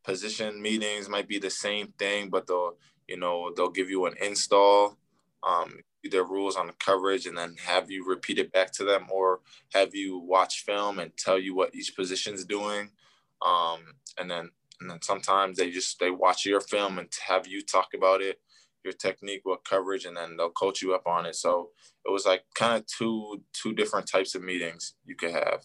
position 0.04 0.62
meetings 0.62 1.10
might 1.10 1.28
be 1.28 1.40
the 1.40 1.50
same 1.50 1.94
thing, 1.98 2.30
but 2.30 2.48
they'll 2.48 2.78
you 3.08 3.18
know 3.18 3.52
they'll 3.56 3.70
give 3.70 3.90
you 3.90 4.06
an 4.06 4.16
install, 4.22 4.98
um, 5.44 5.80
their 6.10 6.24
rules 6.24 6.56
on 6.56 6.68
the 6.68 6.74
coverage, 6.74 7.26
and 7.26 7.38
then 7.38 7.56
have 7.66 7.92
you 7.92 8.06
repeat 8.08 8.40
it 8.40 8.52
back 8.52 8.72
to 8.74 8.84
them, 8.84 9.08
or 9.12 9.42
have 9.74 9.94
you 9.94 10.20
watch 10.20 10.64
film 10.66 11.00
and 11.00 11.16
tell 11.18 11.40
you 11.40 11.56
what 11.56 11.76
each 11.76 11.96
position's 11.96 12.46
doing, 12.46 12.92
um, 13.46 13.80
and 14.18 14.30
then 14.30 14.50
and 14.82 14.90
then 14.90 15.02
sometimes 15.02 15.58
they 15.58 15.70
just 15.72 16.00
they 16.00 16.12
watch 16.12 16.46
your 16.46 16.62
film 16.62 17.00
and 17.00 17.10
have 17.28 17.48
you 17.48 17.62
talk 17.62 17.90
about 17.94 18.22
it, 18.22 18.40
your 18.84 18.94
technique, 18.94 19.42
what 19.44 19.66
coverage, 19.66 20.06
and 20.06 20.16
then 20.16 20.38
they'll 20.38 20.50
coach 20.50 20.82
you 20.82 20.94
up 20.94 21.06
on 21.06 21.26
it. 21.26 21.36
So 21.36 21.72
it 22.06 22.12
was 22.12 22.26
like 22.26 22.44
kind 22.56 22.78
of 22.78 22.86
two 22.86 23.44
two 23.54 23.74
different 23.74 24.08
types 24.08 24.36
of 24.36 24.44
meetings 24.44 24.96
you 25.06 25.16
could 25.16 25.32
have. 25.32 25.64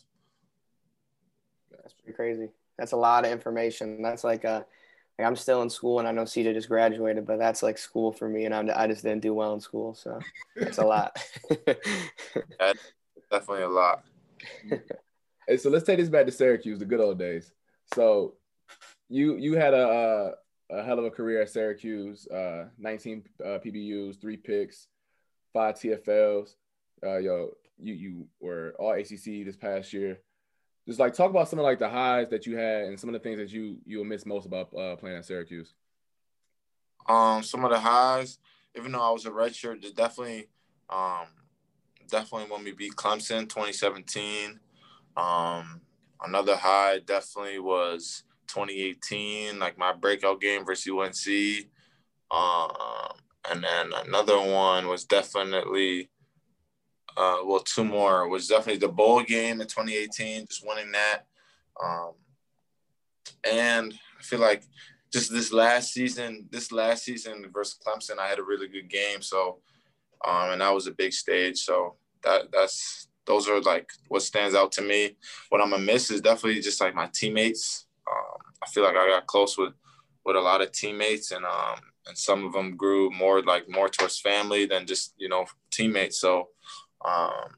That's 1.70 1.94
pretty 1.94 2.16
crazy 2.16 2.48
that's 2.78 2.92
a 2.92 2.96
lot 2.96 3.24
of 3.24 3.32
information. 3.32 4.02
That's 4.02 4.24
like 4.24 4.44
a 4.44 4.66
like 5.18 5.26
I'm 5.26 5.36
still 5.36 5.62
in 5.62 5.70
school 5.70 6.00
and 6.00 6.08
I 6.08 6.12
know 6.12 6.22
CJ 6.22 6.54
just 6.54 6.68
graduated, 6.68 7.26
but 7.26 7.38
that's 7.38 7.62
like 7.62 7.78
school 7.78 8.12
for 8.12 8.28
me, 8.28 8.46
and 8.46 8.54
I'm, 8.54 8.70
I 8.74 8.86
just 8.86 9.04
didn't 9.04 9.22
do 9.22 9.34
well 9.34 9.54
in 9.54 9.60
school, 9.60 9.94
so 9.94 10.18
it's 10.56 10.78
a 10.78 10.84
lot. 10.84 11.16
definitely 13.30 13.62
a 13.62 13.68
lot. 13.68 14.04
Hey, 15.46 15.58
so 15.58 15.68
let's 15.68 15.84
take 15.84 15.98
this 15.98 16.08
back 16.08 16.24
to 16.24 16.32
Syracuse, 16.32 16.78
the 16.78 16.86
good 16.86 17.02
old 17.02 17.18
days. 17.18 17.52
So 17.94 18.36
you 19.10 19.36
you 19.36 19.56
had 19.56 19.74
a 19.74 20.32
a, 20.70 20.76
a 20.78 20.82
hell 20.82 20.98
of 20.98 21.04
a 21.04 21.10
career 21.10 21.42
at 21.42 21.50
Syracuse, 21.50 22.26
uh, 22.28 22.68
19 22.78 23.24
uh, 23.44 23.58
PBUs, 23.62 24.18
three 24.18 24.38
picks, 24.38 24.88
five 25.52 25.74
TFLs. 25.74 26.54
Uh, 27.04 27.18
yo, 27.18 27.50
you 27.78 27.92
you 27.92 28.26
were 28.40 28.74
all 28.78 28.92
ACC 28.92 29.44
this 29.44 29.54
past 29.54 29.92
year 29.92 30.18
just 30.86 30.98
like 30.98 31.14
talk 31.14 31.30
about 31.30 31.48
some 31.48 31.58
of 31.58 31.64
like 31.64 31.78
the 31.78 31.88
highs 31.88 32.28
that 32.30 32.46
you 32.46 32.56
had 32.56 32.84
and 32.84 32.98
some 33.00 33.08
of 33.08 33.14
the 33.14 33.18
things 33.18 33.38
that 33.38 33.50
you 33.50 33.78
you 33.86 33.98
will 33.98 34.04
miss 34.04 34.26
most 34.26 34.46
about 34.46 34.74
uh, 34.74 34.96
playing 34.96 35.16
at 35.16 35.24
Syracuse. 35.24 35.74
Um, 37.06 37.42
some 37.42 37.64
of 37.64 37.70
the 37.70 37.78
highs, 37.78 38.38
even 38.76 38.92
though 38.92 39.02
I 39.02 39.10
was 39.10 39.26
a 39.26 39.30
redshirt, 39.30 39.82
just 39.82 39.96
definitely, 39.96 40.48
um, 40.88 41.26
definitely 42.08 42.50
when 42.50 42.64
we 42.64 42.72
beat 42.72 42.94
Clemson 42.94 43.42
2017. 43.42 44.58
Um, 45.16 45.80
another 46.22 46.56
high 46.56 47.00
definitely 47.00 47.58
was 47.58 48.24
2018, 48.48 49.58
like 49.58 49.78
my 49.78 49.92
breakout 49.92 50.40
game 50.40 50.64
versus 50.64 50.90
UNC. 50.90 51.66
Um, 52.30 52.70
and 53.50 53.62
then 53.62 53.92
another 54.06 54.40
one 54.40 54.88
was 54.88 55.04
definitely 55.04 56.08
uh, 57.16 57.38
well, 57.44 57.60
two 57.60 57.84
more 57.84 58.28
was 58.28 58.48
definitely 58.48 58.78
the 58.78 58.88
bowl 58.88 59.22
game 59.22 59.60
in 59.60 59.66
2018, 59.66 60.46
just 60.46 60.66
winning 60.66 60.92
that. 60.92 61.26
Um, 61.82 62.12
and 63.48 63.94
I 64.18 64.22
feel 64.22 64.40
like 64.40 64.64
just 65.12 65.30
this 65.30 65.52
last 65.52 65.92
season, 65.92 66.48
this 66.50 66.72
last 66.72 67.04
season 67.04 67.46
versus 67.52 67.78
Clemson, 67.84 68.18
I 68.18 68.28
had 68.28 68.38
a 68.38 68.44
really 68.44 68.68
good 68.68 68.88
game. 68.90 69.22
So, 69.22 69.58
um, 70.24 70.50
and 70.50 70.60
that 70.60 70.74
was 70.74 70.86
a 70.86 70.92
big 70.92 71.12
stage. 71.12 71.58
So 71.58 71.96
that 72.24 72.50
that's 72.52 73.08
those 73.26 73.48
are 73.48 73.60
like 73.60 73.88
what 74.08 74.22
stands 74.22 74.54
out 74.54 74.72
to 74.72 74.82
me. 74.82 75.16
What 75.50 75.60
I'm 75.60 75.70
gonna 75.70 75.82
miss 75.82 76.10
is 76.10 76.20
definitely 76.20 76.60
just 76.60 76.80
like 76.80 76.94
my 76.94 77.08
teammates. 77.14 77.86
Um, 78.10 78.38
I 78.62 78.66
feel 78.68 78.82
like 78.82 78.96
I 78.96 79.08
got 79.08 79.26
close 79.26 79.56
with 79.56 79.74
with 80.24 80.36
a 80.36 80.40
lot 80.40 80.62
of 80.62 80.72
teammates, 80.72 81.30
and 81.30 81.44
um, 81.44 81.78
and 82.06 82.16
some 82.18 82.44
of 82.44 82.52
them 82.52 82.76
grew 82.76 83.10
more 83.10 83.42
like 83.42 83.68
more 83.68 83.88
towards 83.88 84.18
family 84.18 84.66
than 84.66 84.86
just 84.86 85.14
you 85.16 85.28
know 85.28 85.46
teammates. 85.70 86.20
So 86.20 86.48
um, 87.04 87.50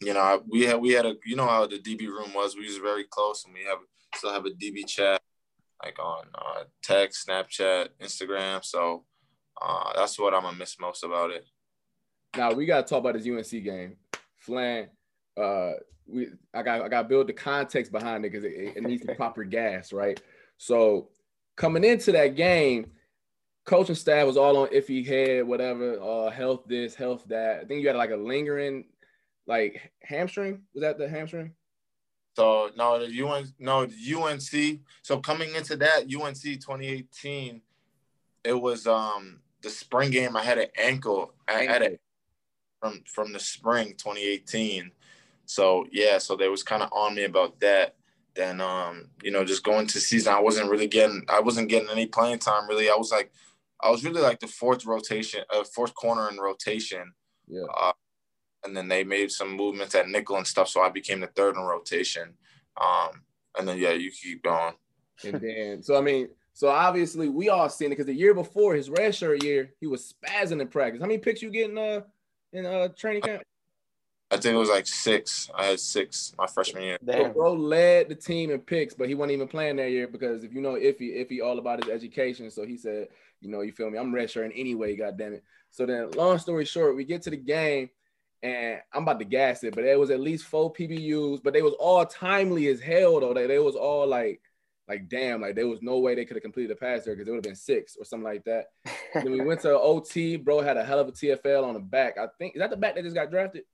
you 0.00 0.14
know, 0.14 0.42
we 0.48 0.62
had 0.62 0.80
we 0.80 0.92
had 0.92 1.06
a 1.06 1.14
you 1.24 1.36
know 1.36 1.46
how 1.46 1.66
the 1.66 1.78
DB 1.78 2.06
room 2.06 2.32
was. 2.34 2.56
We 2.56 2.66
was 2.66 2.78
very 2.78 3.04
close, 3.04 3.44
and 3.44 3.54
we 3.54 3.64
have 3.64 3.78
still 4.14 4.32
have 4.32 4.46
a 4.46 4.50
DB 4.50 4.86
chat 4.86 5.20
like 5.82 5.98
on 5.98 6.24
uh, 6.34 6.64
text, 6.82 7.26
Snapchat, 7.26 7.88
Instagram. 8.00 8.64
So 8.64 9.04
uh, 9.60 9.92
that's 9.94 10.18
what 10.18 10.34
I'm 10.34 10.42
gonna 10.42 10.56
miss 10.56 10.78
most 10.80 11.04
about 11.04 11.30
it. 11.30 11.44
Now 12.36 12.52
we 12.52 12.66
gotta 12.66 12.86
talk 12.86 13.00
about 13.00 13.14
this 13.14 13.26
UNC 13.26 13.64
game, 13.64 13.96
Flan. 14.38 14.88
Uh, 15.36 15.72
we 16.06 16.28
I 16.54 16.62
got 16.62 16.82
I 16.82 16.88
got 16.88 17.02
to 17.02 17.08
build 17.08 17.28
the 17.28 17.32
context 17.32 17.92
behind 17.92 18.24
it 18.24 18.32
because 18.32 18.44
it, 18.44 18.76
it 18.76 18.82
needs 18.82 19.04
the 19.04 19.14
proper 19.14 19.44
gas, 19.44 19.92
right? 19.92 20.20
So 20.58 21.08
coming 21.56 21.84
into 21.84 22.12
that 22.12 22.36
game, 22.36 22.92
coaching 23.66 23.96
staff 23.96 24.26
was 24.26 24.36
all 24.36 24.56
on 24.56 24.68
iffy 24.68 25.04
head, 25.04 25.46
whatever, 25.46 26.00
uh, 26.00 26.30
health 26.30 26.62
this, 26.66 26.94
health 26.94 27.24
that. 27.26 27.60
I 27.60 27.64
think 27.64 27.82
you 27.82 27.88
had 27.88 27.96
like 27.96 28.12
a 28.12 28.16
lingering, 28.16 28.86
like 29.46 29.92
hamstring. 30.02 30.62
Was 30.72 30.82
that 30.82 30.98
the 30.98 31.08
hamstring? 31.08 31.52
So 32.36 32.70
no, 32.76 32.98
the 32.98 33.12
UN, 33.12 33.52
no 33.58 33.86
the 33.86 34.14
UNC. 34.14 34.80
So 35.02 35.18
coming 35.18 35.54
into 35.54 35.76
that 35.76 36.04
UNC 36.04 36.42
2018, 36.42 37.60
it 38.44 38.52
was 38.52 38.86
um 38.86 39.40
the 39.62 39.70
spring 39.70 40.10
game. 40.10 40.36
I 40.36 40.42
had 40.42 40.58
an 40.58 40.68
ankle. 40.78 41.34
I 41.48 41.64
had 41.64 41.82
it 41.82 42.00
from 42.80 43.02
from 43.06 43.32
the 43.32 43.40
spring 43.40 43.94
2018. 43.98 44.92
So 45.46 45.86
yeah, 45.90 46.18
so 46.18 46.36
they 46.36 46.48
was 46.48 46.62
kind 46.62 46.82
of 46.82 46.90
on 46.92 47.16
me 47.16 47.24
about 47.24 47.58
that. 47.60 47.96
Then 48.34 48.60
um, 48.60 49.08
you 49.22 49.30
know, 49.32 49.44
just 49.44 49.64
going 49.64 49.86
to 49.88 50.00
season, 50.00 50.34
I 50.34 50.40
wasn't 50.40 50.70
really 50.70 50.86
getting, 50.86 51.24
I 51.28 51.40
wasn't 51.40 51.70
getting 51.70 51.88
any 51.88 52.04
playing 52.04 52.38
time 52.38 52.68
really. 52.68 52.90
I 52.90 52.94
was 52.94 53.10
like 53.10 53.32
I 53.80 53.90
was 53.90 54.04
really 54.04 54.22
like 54.22 54.40
the 54.40 54.46
fourth 54.46 54.86
rotation, 54.86 55.42
uh, 55.50 55.64
fourth 55.64 55.94
corner 55.94 56.28
in 56.28 56.38
rotation. 56.38 57.12
Yeah. 57.46 57.64
Uh, 57.76 57.92
and 58.64 58.76
then 58.76 58.88
they 58.88 59.04
made 59.04 59.30
some 59.30 59.52
movements 59.52 59.94
at 59.94 60.08
nickel 60.08 60.36
and 60.36 60.46
stuff, 60.46 60.68
so 60.68 60.80
I 60.80 60.90
became 60.90 61.20
the 61.20 61.28
third 61.28 61.56
in 61.56 61.62
rotation. 61.62 62.34
Um, 62.80 63.22
and 63.58 63.68
then 63.68 63.78
yeah, 63.78 63.92
you 63.92 64.10
keep 64.10 64.42
going. 64.42 64.74
And 65.24 65.40
then, 65.40 65.82
so 65.82 65.96
I 65.96 66.00
mean, 66.00 66.28
so 66.52 66.68
obviously 66.68 67.28
we 67.28 67.48
all 67.48 67.68
seen 67.68 67.86
it 67.86 67.90
because 67.90 68.06
the 68.06 68.14
year 68.14 68.34
before 68.34 68.74
his 68.74 68.88
redshirt 68.88 69.42
year, 69.42 69.72
he 69.80 69.86
was 69.86 70.14
spazzing 70.14 70.60
in 70.60 70.68
practice. 70.68 71.00
How 71.00 71.06
many 71.06 71.18
picks 71.18 71.42
you 71.42 71.50
getting 71.50 71.78
uh 71.78 72.00
in 72.52 72.66
uh 72.66 72.88
training 72.88 73.22
camp? 73.22 73.42
I 74.30 74.36
think 74.38 74.54
it 74.54 74.58
was 74.58 74.68
like 74.68 74.86
six. 74.86 75.48
I 75.54 75.66
had 75.66 75.80
six 75.80 76.34
my 76.36 76.46
freshman 76.46 76.82
year. 76.82 76.98
Damn. 77.04 77.32
bro 77.32 77.52
led 77.52 78.08
the 78.08 78.14
team 78.14 78.50
in 78.50 78.60
picks, 78.60 78.94
but 78.94 79.08
he 79.08 79.14
wasn't 79.14 79.32
even 79.32 79.48
playing 79.48 79.76
that 79.76 79.90
year 79.90 80.08
because 80.08 80.42
if 80.42 80.52
you 80.52 80.60
know 80.60 80.72
Iffy, 80.72 81.16
Iffy 81.24 81.44
all 81.44 81.58
about 81.58 81.84
his 81.84 81.92
education. 81.92 82.50
So 82.50 82.66
he 82.66 82.76
said, 82.76 83.08
you 83.40 83.50
know, 83.50 83.60
you 83.60 83.72
feel 83.72 83.90
me? 83.90 83.98
I'm 83.98 84.14
red 84.14 84.28
redshirting 84.28 84.52
anyway, 84.54 84.96
god 84.96 85.18
damn 85.18 85.34
it. 85.34 85.44
So 85.70 85.86
then 85.86 86.10
long 86.12 86.38
story 86.38 86.64
short, 86.64 86.96
we 86.96 87.04
get 87.04 87.22
to 87.22 87.30
the 87.30 87.36
game 87.36 87.90
and 88.42 88.80
I'm 88.92 89.02
about 89.02 89.18
to 89.18 89.24
gas 89.24 89.64
it, 89.64 89.74
but 89.74 89.84
it 89.84 89.98
was 89.98 90.10
at 90.10 90.20
least 90.20 90.44
four 90.44 90.72
PBUs, 90.72 91.42
but 91.42 91.52
they 91.52 91.62
was 91.62 91.74
all 91.74 92.04
timely 92.06 92.68
as 92.68 92.80
hell 92.80 93.20
though. 93.20 93.34
They, 93.34 93.46
they 93.46 93.58
was 93.58 93.76
all 93.76 94.06
like, 94.06 94.40
like 94.88 95.08
damn, 95.08 95.40
like 95.40 95.54
there 95.54 95.66
was 95.66 95.82
no 95.82 95.98
way 95.98 96.14
they 96.14 96.24
could 96.24 96.36
have 96.36 96.42
completed 96.42 96.70
the 96.70 96.80
pass 96.80 97.04
there 97.04 97.14
because 97.14 97.26
it 97.26 97.30
would 97.30 97.38
have 97.38 97.44
been 97.44 97.56
six 97.56 97.96
or 97.96 98.04
something 98.04 98.24
like 98.24 98.44
that. 98.44 98.66
then 99.14 99.32
we 99.32 99.40
went 99.40 99.60
to 99.62 99.78
OT, 99.78 100.36
bro 100.36 100.60
had 100.60 100.76
a 100.76 100.84
hell 100.84 101.00
of 101.00 101.08
a 101.08 101.12
TFL 101.12 101.64
on 101.64 101.74
the 101.74 101.80
back. 101.80 102.18
I 102.18 102.26
think 102.38 102.54
is 102.54 102.60
that 102.60 102.70
the 102.70 102.76
back 102.76 102.94
that 102.94 103.02
just 103.02 103.16
got 103.16 103.30
drafted? 103.30 103.64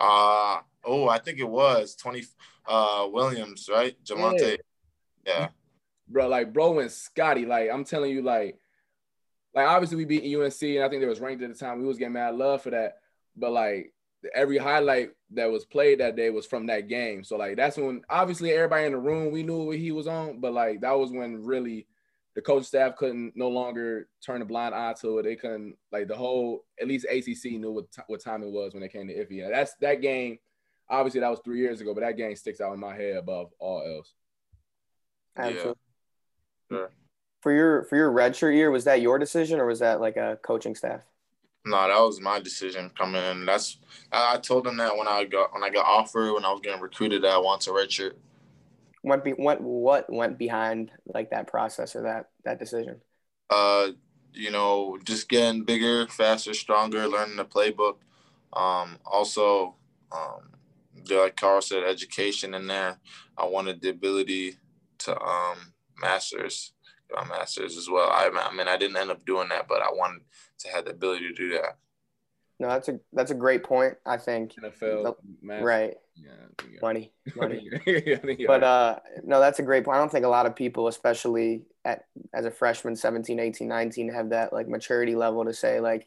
Uh 0.00 0.60
oh, 0.84 1.08
I 1.08 1.18
think 1.18 1.38
it 1.38 1.48
was 1.48 1.94
20 1.96 2.24
uh 2.66 3.08
Williams, 3.10 3.68
right? 3.70 3.94
Javonte. 4.04 4.58
Yeah. 5.26 5.38
yeah. 5.40 5.48
Bro, 6.08 6.28
like 6.28 6.52
bro 6.52 6.78
and 6.78 6.90
Scotty, 6.90 7.46
like 7.46 7.70
I'm 7.72 7.84
telling 7.84 8.10
you, 8.10 8.22
like, 8.22 8.58
like 9.54 9.66
obviously 9.66 9.96
we 9.96 10.04
beat 10.04 10.36
UNC, 10.36 10.62
and 10.62 10.84
I 10.84 10.88
think 10.88 11.00
they 11.00 11.06
was 11.06 11.20
ranked 11.20 11.42
at 11.42 11.52
the 11.52 11.58
time. 11.58 11.80
We 11.80 11.86
was 11.86 11.98
getting 11.98 12.14
mad 12.14 12.34
love 12.34 12.62
for 12.62 12.70
that. 12.70 12.96
But 13.36 13.52
like 13.52 13.92
every 14.34 14.58
highlight 14.58 15.10
that 15.32 15.50
was 15.50 15.64
played 15.64 16.00
that 16.00 16.16
day 16.16 16.30
was 16.30 16.46
from 16.46 16.66
that 16.66 16.88
game. 16.88 17.24
So 17.24 17.36
like 17.36 17.56
that's 17.56 17.76
when 17.76 18.02
obviously 18.08 18.52
everybody 18.52 18.86
in 18.86 18.92
the 18.92 18.98
room 18.98 19.32
we 19.32 19.42
knew 19.42 19.64
what 19.64 19.78
he 19.78 19.92
was 19.92 20.06
on, 20.06 20.40
but 20.40 20.52
like 20.52 20.80
that 20.82 20.98
was 20.98 21.10
when 21.10 21.42
really 21.42 21.86
the 22.34 22.42
coach 22.42 22.64
staff 22.64 22.96
couldn't 22.96 23.32
no 23.36 23.48
longer 23.48 24.08
turn 24.24 24.42
a 24.42 24.44
blind 24.44 24.74
eye 24.74 24.94
to 25.00 25.18
it. 25.18 25.24
They 25.24 25.36
couldn't 25.36 25.76
like 25.90 26.08
the 26.08 26.16
whole 26.16 26.64
at 26.80 26.88
least 26.88 27.06
ACC 27.06 27.52
knew 27.52 27.72
what 27.72 27.90
t- 27.90 28.02
what 28.06 28.20
time 28.20 28.42
it 28.42 28.50
was 28.50 28.72
when 28.72 28.82
they 28.82 28.88
came 28.88 29.08
to 29.08 29.14
Iffy. 29.14 29.44
And 29.44 29.52
that's 29.52 29.74
that 29.80 30.00
game. 30.00 30.38
Obviously, 30.88 31.20
that 31.20 31.30
was 31.30 31.40
three 31.44 31.58
years 31.58 31.80
ago, 31.80 31.94
but 31.94 32.00
that 32.00 32.16
game 32.16 32.36
sticks 32.36 32.60
out 32.60 32.74
in 32.74 32.80
my 32.80 32.94
head 32.94 33.16
above 33.16 33.50
all 33.58 33.82
else. 33.96 34.12
Absolutely. 35.36 35.74
Sure. 36.72 36.90
For 37.40 37.52
your 37.52 37.84
for 37.84 37.96
your 37.96 38.10
redshirt 38.10 38.54
year, 38.54 38.70
was 38.70 38.84
that 38.84 39.00
your 39.00 39.18
decision 39.18 39.60
or 39.60 39.66
was 39.66 39.80
that 39.80 40.00
like 40.00 40.16
a 40.16 40.38
coaching 40.42 40.74
staff? 40.74 41.02
No, 41.64 41.76
that 41.76 42.00
was 42.00 42.20
my 42.20 42.40
decision 42.40 42.90
coming 42.96 43.22
in. 43.22 43.46
That's 43.46 43.78
I, 44.10 44.34
I 44.34 44.38
told 44.38 44.64
them 44.64 44.76
that 44.78 44.96
when 44.96 45.08
I 45.08 45.24
got 45.24 45.52
when 45.52 45.62
I 45.62 45.70
got 45.70 45.86
offered 45.86 46.32
when 46.32 46.44
I 46.44 46.52
was 46.52 46.60
getting 46.62 46.80
recruited 46.80 47.22
that 47.22 47.32
I 47.32 47.38
want 47.38 47.66
a 47.66 47.70
redshirt. 47.70 48.14
What 49.02 49.24
be, 49.24 49.32
went 49.32 49.60
what 49.60 50.10
went 50.12 50.38
behind 50.38 50.92
like 51.06 51.30
that 51.30 51.48
process 51.48 51.96
or 51.96 52.02
that 52.02 52.30
that 52.44 52.58
decision? 52.58 53.00
Uh, 53.50 53.88
you 54.32 54.50
know, 54.50 54.98
just 55.04 55.28
getting 55.28 55.64
bigger, 55.64 56.06
faster, 56.06 56.54
stronger, 56.54 57.06
learning 57.06 57.36
the 57.36 57.44
playbook. 57.44 57.96
Um, 58.52 58.98
also, 59.04 59.74
um, 60.10 60.52
like 61.10 61.36
Carl 61.36 61.60
said, 61.60 61.84
education 61.84 62.54
in 62.54 62.66
there. 62.66 62.98
I 63.36 63.46
wanted 63.46 63.80
the 63.80 63.90
ability 63.90 64.56
to 64.98 65.20
um, 65.20 65.71
masters, 66.02 66.72
my 67.14 67.24
masters 67.24 67.76
as 67.76 67.88
well. 67.88 68.10
I, 68.10 68.30
I 68.32 68.54
mean, 68.54 68.68
I 68.68 68.76
didn't 68.76 68.96
end 68.96 69.10
up 69.10 69.24
doing 69.24 69.48
that, 69.48 69.68
but 69.68 69.82
I 69.82 69.90
wanted 69.90 70.22
to 70.60 70.68
have 70.68 70.84
the 70.84 70.90
ability 70.90 71.28
to 71.28 71.34
do 71.34 71.50
that. 71.50 71.76
No, 72.58 72.68
that's 72.68 72.88
a 72.88 73.00
that's 73.12 73.30
a 73.32 73.34
great 73.34 73.64
point. 73.64 73.94
I 74.06 74.18
think 74.18 74.54
NFL, 74.54 75.16
right? 75.42 75.94
Yeah, 76.14 76.30
money, 76.80 77.12
money. 77.36 77.68
but 78.46 78.62
uh, 78.62 78.98
no, 79.24 79.40
that's 79.40 79.58
a 79.58 79.64
great 79.64 79.84
point. 79.84 79.96
I 79.96 79.98
don't 79.98 80.12
think 80.12 80.24
a 80.24 80.28
lot 80.28 80.46
of 80.46 80.54
people, 80.54 80.86
especially 80.86 81.62
at 81.84 82.04
as 82.32 82.44
a 82.44 82.52
freshman, 82.52 82.94
17, 82.94 83.40
18, 83.40 83.66
19, 83.66 84.12
have 84.12 84.30
that 84.30 84.52
like 84.52 84.68
maturity 84.68 85.16
level 85.16 85.44
to 85.44 85.52
say 85.52 85.80
like, 85.80 86.06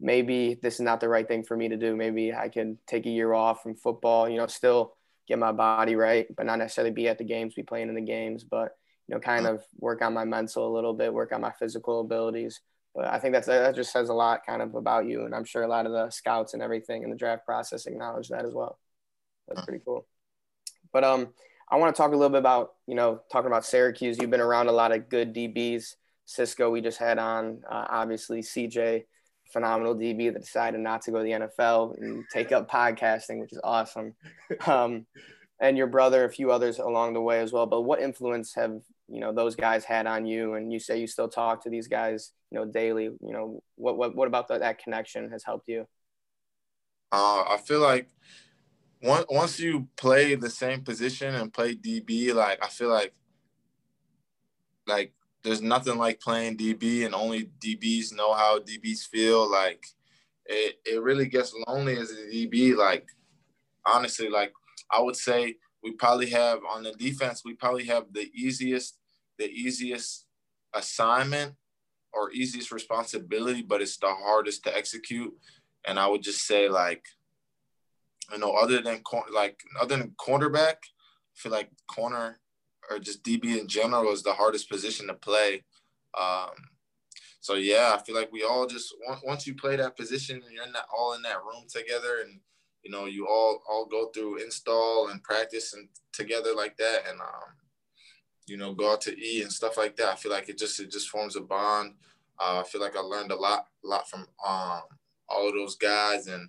maybe 0.00 0.58
this 0.60 0.74
is 0.74 0.80
not 0.80 0.98
the 0.98 1.08
right 1.08 1.28
thing 1.28 1.44
for 1.44 1.56
me 1.56 1.68
to 1.68 1.76
do. 1.76 1.94
Maybe 1.94 2.34
I 2.34 2.48
can 2.48 2.78
take 2.86 3.06
a 3.06 3.10
year 3.10 3.32
off 3.32 3.62
from 3.62 3.76
football. 3.76 4.28
You 4.28 4.38
know, 4.38 4.46
still 4.48 4.94
get 5.28 5.38
my 5.38 5.52
body 5.52 5.94
right, 5.94 6.26
but 6.34 6.46
not 6.46 6.58
necessarily 6.58 6.92
be 6.92 7.06
at 7.06 7.18
the 7.18 7.24
games, 7.24 7.54
be 7.54 7.62
playing 7.62 7.88
in 7.88 7.94
the 7.94 8.00
games, 8.00 8.42
but 8.42 8.76
you 9.08 9.14
know, 9.14 9.20
kind 9.20 9.46
of 9.46 9.62
work 9.78 10.02
on 10.02 10.14
my 10.14 10.24
mental 10.24 10.66
a 10.66 10.74
little 10.74 10.94
bit, 10.94 11.12
work 11.12 11.32
on 11.32 11.40
my 11.40 11.52
physical 11.52 12.00
abilities. 12.00 12.60
But 12.94 13.06
I 13.06 13.18
think 13.18 13.32
that's 13.32 13.46
that 13.46 13.74
just 13.74 13.92
says 13.92 14.10
a 14.10 14.14
lot 14.14 14.44
kind 14.46 14.60
of 14.60 14.74
about 14.74 15.06
you, 15.06 15.24
and 15.24 15.34
I'm 15.34 15.44
sure 15.44 15.62
a 15.62 15.68
lot 15.68 15.86
of 15.86 15.92
the 15.92 16.10
scouts 16.10 16.54
and 16.54 16.62
everything 16.62 17.02
in 17.02 17.10
the 17.10 17.16
draft 17.16 17.46
process 17.46 17.86
acknowledge 17.86 18.28
that 18.28 18.44
as 18.44 18.52
well. 18.52 18.78
That's 19.48 19.64
pretty 19.64 19.82
cool. 19.84 20.06
But 20.92 21.04
um, 21.04 21.28
I 21.70 21.76
want 21.76 21.94
to 21.94 22.00
talk 22.00 22.12
a 22.12 22.16
little 22.16 22.30
bit 22.30 22.38
about 22.38 22.72
you 22.86 22.94
know 22.94 23.22
talking 23.30 23.46
about 23.46 23.64
Syracuse. 23.64 24.18
You've 24.20 24.30
been 24.30 24.40
around 24.40 24.68
a 24.68 24.72
lot 24.72 24.92
of 24.92 25.08
good 25.08 25.34
DBs. 25.34 25.94
Cisco, 26.24 26.70
we 26.70 26.80
just 26.80 26.98
had 26.98 27.18
on, 27.18 27.62
uh, 27.68 27.86
obviously 27.90 28.40
CJ, 28.40 29.04
phenomenal 29.52 29.94
DB 29.94 30.32
that 30.32 30.40
decided 30.40 30.80
not 30.80 31.02
to 31.02 31.10
go 31.10 31.18
to 31.18 31.24
the 31.24 31.30
NFL 31.30 31.98
and 31.98 32.24
take 32.32 32.52
up 32.52 32.70
podcasting, 32.70 33.40
which 33.40 33.52
is 33.52 33.60
awesome. 33.62 34.14
Um, 34.66 35.06
and 35.62 35.78
your 35.78 35.86
brother, 35.86 36.24
a 36.24 36.28
few 36.28 36.50
others 36.50 36.80
along 36.80 37.14
the 37.14 37.20
way 37.20 37.38
as 37.38 37.52
well. 37.52 37.66
But 37.66 37.82
what 37.82 38.02
influence 38.02 38.52
have 38.54 38.82
you 39.08 39.20
know 39.20 39.32
those 39.32 39.54
guys 39.54 39.84
had 39.84 40.06
on 40.06 40.26
you? 40.26 40.54
And 40.54 40.72
you 40.72 40.80
say 40.80 41.00
you 41.00 41.06
still 41.06 41.28
talk 41.28 41.62
to 41.62 41.70
these 41.70 41.86
guys, 41.86 42.32
you 42.50 42.58
know, 42.58 42.66
daily. 42.66 43.04
You 43.04 43.32
know, 43.32 43.62
what 43.76 43.96
what 43.96 44.14
what 44.14 44.28
about 44.28 44.48
the, 44.48 44.58
that 44.58 44.82
connection 44.82 45.30
has 45.30 45.44
helped 45.44 45.68
you? 45.68 45.86
Uh, 47.12 47.44
I 47.48 47.58
feel 47.64 47.80
like 47.80 48.08
once 49.02 49.24
once 49.30 49.60
you 49.60 49.88
play 49.96 50.34
the 50.34 50.50
same 50.50 50.82
position 50.82 51.36
and 51.36 51.52
play 51.52 51.76
DB, 51.76 52.34
like 52.34 52.62
I 52.62 52.68
feel 52.68 52.90
like 52.90 53.14
like 54.88 55.12
there's 55.44 55.62
nothing 55.62 55.96
like 55.96 56.20
playing 56.20 56.56
DB 56.56 57.06
and 57.06 57.14
only 57.14 57.50
DBs 57.64 58.14
know 58.14 58.32
how 58.32 58.58
DBs 58.58 59.06
feel. 59.06 59.50
Like 59.50 59.86
it, 60.46 60.80
it 60.84 61.00
really 61.00 61.26
gets 61.26 61.54
lonely 61.68 61.96
as 61.98 62.10
a 62.10 62.14
DB. 62.14 62.76
Like 62.76 63.06
honestly, 63.86 64.28
like 64.28 64.52
I 64.92 65.00
would 65.00 65.16
say 65.16 65.56
we 65.82 65.92
probably 65.92 66.30
have 66.30 66.60
on 66.70 66.82
the 66.82 66.92
defense, 66.92 67.42
we 67.44 67.54
probably 67.54 67.86
have 67.86 68.12
the 68.12 68.30
easiest, 68.34 68.98
the 69.38 69.50
easiest 69.50 70.26
assignment 70.74 71.54
or 72.12 72.30
easiest 72.32 72.70
responsibility, 72.70 73.62
but 73.62 73.80
it's 73.80 73.96
the 73.96 74.12
hardest 74.12 74.64
to 74.64 74.76
execute. 74.76 75.32
And 75.86 75.98
I 75.98 76.06
would 76.06 76.22
just 76.22 76.46
say 76.46 76.68
like, 76.68 77.04
you 78.30 78.38
know, 78.38 78.52
other 78.52 78.80
than 78.80 79.02
like 79.32 79.60
other 79.80 79.96
than 79.96 80.14
cornerback, 80.18 80.76
I 80.76 81.34
feel 81.34 81.52
like 81.52 81.70
corner 81.88 82.38
or 82.90 82.98
just 82.98 83.22
DB 83.22 83.58
in 83.58 83.66
general 83.66 84.12
is 84.12 84.22
the 84.22 84.32
hardest 84.32 84.70
position 84.70 85.06
to 85.08 85.14
play. 85.14 85.64
Um, 86.18 86.50
so 87.40 87.54
yeah, 87.54 87.92
I 87.94 88.02
feel 88.02 88.14
like 88.14 88.30
we 88.32 88.44
all 88.44 88.66
just 88.66 88.94
once 89.24 89.46
you 89.46 89.54
play 89.54 89.76
that 89.76 89.96
position 89.96 90.40
and 90.44 90.54
you're 90.54 90.70
not 90.70 90.86
all 90.96 91.14
in 91.14 91.22
that 91.22 91.42
room 91.42 91.64
together, 91.68 92.18
and 92.24 92.38
you 92.82 92.90
know 92.90 93.06
you 93.06 93.26
all 93.26 93.62
all 93.68 93.86
go 93.86 94.08
through 94.08 94.42
install 94.42 95.08
and 95.08 95.22
practice 95.22 95.74
and 95.74 95.88
together 96.12 96.54
like 96.54 96.76
that, 96.76 97.02
and 97.08 97.20
um, 97.20 97.54
you 98.46 98.56
know 98.56 98.74
go 98.74 98.92
out 98.92 99.00
to 99.02 99.18
eat 99.18 99.42
and 99.42 99.52
stuff 99.52 99.76
like 99.76 99.96
that. 99.96 100.12
I 100.12 100.16
feel 100.16 100.32
like 100.32 100.48
it 100.48 100.58
just 100.58 100.80
it 100.80 100.90
just 100.90 101.08
forms 101.08 101.36
a 101.36 101.40
bond. 101.40 101.94
Uh, 102.40 102.62
I 102.64 102.68
feel 102.68 102.80
like 102.80 102.96
I 102.96 103.00
learned 103.00 103.30
a 103.30 103.36
lot 103.36 103.66
lot 103.84 104.08
from 104.08 104.26
um, 104.46 104.82
all 105.28 105.48
of 105.48 105.54
those 105.54 105.76
guys, 105.76 106.26
and 106.26 106.48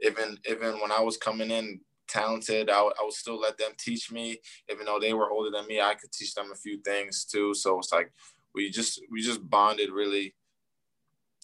even 0.00 0.38
even 0.48 0.80
when 0.80 0.92
I 0.92 1.00
was 1.00 1.16
coming 1.16 1.50
in 1.50 1.80
talented, 2.08 2.70
I, 2.70 2.78
I 2.80 3.02
would 3.02 3.12
still 3.12 3.38
let 3.38 3.58
them 3.58 3.72
teach 3.78 4.10
me. 4.10 4.40
Even 4.70 4.86
though 4.86 5.00
they 5.00 5.12
were 5.12 5.30
older 5.30 5.50
than 5.50 5.66
me, 5.66 5.80
I 5.80 5.94
could 5.94 6.12
teach 6.12 6.34
them 6.34 6.50
a 6.52 6.56
few 6.56 6.80
things 6.80 7.24
too. 7.24 7.54
So 7.54 7.78
it's 7.78 7.92
like 7.92 8.12
we 8.54 8.70
just 8.70 9.00
we 9.10 9.22
just 9.22 9.48
bonded 9.48 9.90
really, 9.90 10.34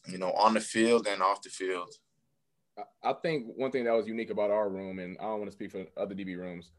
you 0.06 0.18
know, 0.18 0.32
on 0.32 0.54
the 0.54 0.60
field 0.60 1.06
and 1.06 1.22
off 1.22 1.42
the 1.42 1.50
field. 1.50 1.94
I 3.04 3.12
think 3.14 3.46
one 3.56 3.70
thing 3.70 3.84
that 3.84 3.94
was 3.94 4.06
unique 4.06 4.30
about 4.30 4.50
our 4.50 4.68
room, 4.68 4.98
and 4.98 5.16
I 5.18 5.24
don't 5.24 5.40
want 5.40 5.50
to 5.50 5.56
speak 5.56 5.70
for 5.72 5.84
other 5.96 6.14
DB 6.14 6.36
rooms, 6.38 6.70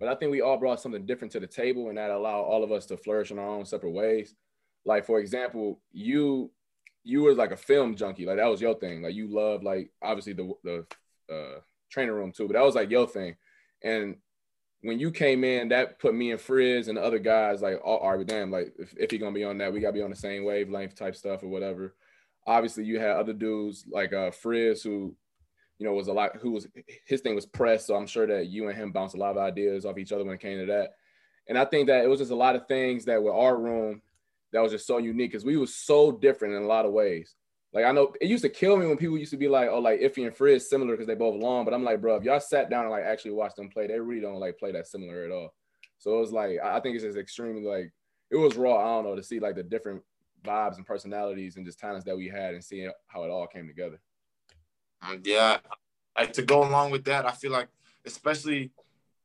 but 0.00 0.08
I 0.08 0.14
think 0.14 0.30
we 0.30 0.40
all 0.40 0.56
brought 0.56 0.80
something 0.80 1.06
different 1.06 1.32
to 1.32 1.40
the 1.40 1.46
table, 1.46 1.88
and 1.88 1.98
that 1.98 2.10
allowed 2.10 2.42
all 2.42 2.64
of 2.64 2.72
us 2.72 2.86
to 2.86 2.96
flourish 2.96 3.30
in 3.30 3.38
our 3.38 3.48
own 3.48 3.64
separate 3.66 3.90
ways. 3.90 4.34
Like 4.84 5.04
for 5.04 5.20
example, 5.20 5.80
you 5.92 6.50
you 7.04 7.22
were 7.22 7.34
like 7.34 7.52
a 7.52 7.56
film 7.56 7.96
junkie, 7.96 8.26
like 8.26 8.36
that 8.36 8.46
was 8.50 8.60
your 8.60 8.74
thing. 8.74 9.02
Like 9.02 9.14
you 9.14 9.28
loved 9.28 9.64
like 9.64 9.90
obviously 10.02 10.32
the 10.32 10.52
the 10.64 10.86
uh, 11.32 11.60
training 11.90 12.14
room 12.14 12.32
too, 12.32 12.46
but 12.46 12.54
that 12.54 12.64
was 12.64 12.74
like 12.74 12.90
your 12.90 13.06
thing. 13.06 13.36
And 13.82 14.16
when 14.82 14.98
you 14.98 15.10
came 15.10 15.44
in, 15.44 15.68
that 15.68 15.98
put 16.00 16.14
me 16.14 16.32
and 16.32 16.40
Frizz 16.40 16.88
and 16.88 16.96
the 16.96 17.02
other 17.02 17.18
guys 17.18 17.62
like, 17.62 17.80
all 17.84 18.16
right, 18.16 18.26
damn, 18.26 18.50
like 18.50 18.72
if, 18.78 18.94
if 18.96 19.10
he 19.10 19.18
gonna 19.18 19.32
be 19.32 19.44
on 19.44 19.58
that, 19.58 19.72
we 19.72 19.80
gotta 19.80 19.92
be 19.92 20.02
on 20.02 20.10
the 20.10 20.16
same 20.16 20.44
wavelength 20.44 20.94
type 20.94 21.16
stuff 21.16 21.42
or 21.42 21.48
whatever. 21.48 21.94
Obviously, 22.46 22.84
you 22.84 22.98
had 22.98 23.16
other 23.16 23.32
dudes 23.32 23.84
like 23.90 24.12
uh 24.12 24.30
Frizz 24.30 24.82
who, 24.82 25.14
you 25.78 25.86
know, 25.86 25.94
was 25.94 26.08
a 26.08 26.12
lot 26.12 26.36
who 26.36 26.52
was 26.52 26.66
his 27.06 27.20
thing 27.20 27.34
was 27.34 27.46
press. 27.46 27.86
So 27.86 27.96
I'm 27.96 28.06
sure 28.06 28.26
that 28.26 28.46
you 28.46 28.68
and 28.68 28.76
him 28.76 28.92
bounced 28.92 29.14
a 29.14 29.18
lot 29.18 29.32
of 29.32 29.38
ideas 29.38 29.84
off 29.84 29.98
each 29.98 30.12
other 30.12 30.24
when 30.24 30.34
it 30.34 30.40
came 30.40 30.58
to 30.58 30.66
that. 30.66 30.92
And 31.48 31.58
I 31.58 31.64
think 31.64 31.88
that 31.88 32.04
it 32.04 32.08
was 32.08 32.20
just 32.20 32.30
a 32.30 32.36
lot 32.36 32.56
of 32.56 32.68
things 32.68 33.04
that 33.06 33.22
were 33.22 33.34
our 33.34 33.56
room 33.56 34.00
that 34.52 34.60
was 34.60 34.72
just 34.72 34.86
so 34.86 34.98
unique 34.98 35.32
because 35.32 35.44
we 35.44 35.56
was 35.56 35.74
so 35.74 36.12
different 36.12 36.54
in 36.54 36.62
a 36.62 36.66
lot 36.66 36.86
of 36.86 36.92
ways. 36.92 37.34
Like 37.72 37.84
I 37.84 37.92
know 37.92 38.12
it 38.20 38.28
used 38.28 38.44
to 38.44 38.50
kill 38.50 38.76
me 38.76 38.86
when 38.86 38.98
people 38.98 39.16
used 39.16 39.30
to 39.30 39.38
be 39.38 39.48
like, 39.48 39.68
"Oh, 39.70 39.78
like 39.78 40.00
Iffy 40.00 40.26
and 40.26 40.36
Frizz 40.36 40.68
similar 40.68 40.92
because 40.92 41.06
they 41.06 41.14
both 41.14 41.40
long," 41.40 41.64
but 41.64 41.72
I'm 41.72 41.84
like, 41.84 42.00
bro, 42.00 42.16
if 42.16 42.22
y'all 42.22 42.38
sat 42.38 42.68
down 42.68 42.82
and 42.82 42.90
like 42.90 43.04
actually 43.04 43.32
watched 43.32 43.56
them 43.56 43.70
play, 43.70 43.86
they 43.86 43.98
really 43.98 44.20
don't 44.20 44.40
like 44.40 44.58
play 44.58 44.72
that 44.72 44.86
similar 44.86 45.24
at 45.24 45.30
all. 45.30 45.54
So 45.98 46.16
it 46.16 46.20
was 46.20 46.32
like 46.32 46.58
I 46.62 46.80
think 46.80 46.96
it's 46.96 47.04
just 47.04 47.18
extremely 47.18 47.64
like 47.64 47.90
it 48.30 48.36
was 48.36 48.56
raw. 48.56 48.76
I 48.76 48.96
don't 48.96 49.04
know 49.04 49.16
to 49.16 49.22
see 49.22 49.40
like 49.40 49.54
the 49.54 49.62
different 49.62 50.02
vibes 50.44 50.76
and 50.76 50.86
personalities 50.86 51.56
and 51.56 51.64
just 51.64 51.78
talents 51.78 52.04
that 52.04 52.16
we 52.16 52.28
had 52.28 52.54
and 52.54 52.62
seeing 52.62 52.90
how 53.06 53.24
it 53.24 53.30
all 53.30 53.46
came 53.46 53.66
together. 53.66 53.98
Um, 55.02 55.20
yeah, 55.24 55.58
like 56.16 56.32
to 56.34 56.42
go 56.42 56.62
along 56.62 56.90
with 56.90 57.04
that, 57.04 57.26
I 57.26 57.32
feel 57.32 57.52
like 57.52 57.68
especially 58.06 58.70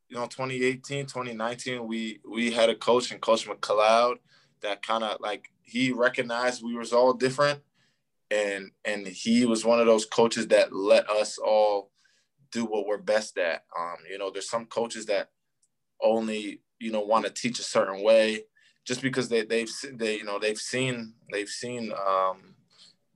you 0.09 0.15
know 0.15 0.25
2018, 0.25 1.05
2019, 1.05 1.86
we 1.88 2.19
we 2.30 2.51
had 2.51 2.69
a 2.69 2.75
coach 2.75 3.11
and 3.11 3.21
Coach 3.21 3.47
McLeod 3.47 4.15
that 4.61 4.82
kind 4.82 5.03
of 5.03 5.17
like 5.19 5.49
he 5.61 5.91
recognized 5.91 6.63
we 6.63 6.75
was 6.75 6.93
all 6.93 7.13
different 7.13 7.61
and 8.32 8.71
and 8.86 9.07
he 9.07 9.45
was 9.45 9.65
one 9.65 9.80
of 9.80 9.86
those 9.86 10.05
coaches 10.05 10.47
that 10.47 10.73
let 10.73 11.09
us 11.09 11.38
all 11.38 11.91
do 12.51 12.65
what 12.65 12.88
we're 12.88 12.97
best 12.97 13.38
at. 13.38 13.63
Um, 13.78 13.97
you 14.09 14.17
know, 14.17 14.32
there's 14.32 14.49
some 14.49 14.65
coaches 14.65 15.05
that 15.07 15.30
only 16.01 16.61
you 16.80 16.91
know 16.91 17.01
want 17.01 17.25
to 17.25 17.32
teach 17.32 17.59
a 17.59 17.63
certain 17.63 18.03
way 18.03 18.43
just 18.86 19.01
because 19.01 19.30
they 19.30 19.43
they've 19.43 19.71
they 19.93 20.17
you 20.17 20.23
know 20.23 20.39
they've 20.39 20.57
seen 20.57 21.13
they've 21.32 21.49
seen 21.49 21.91
um, 22.07 22.55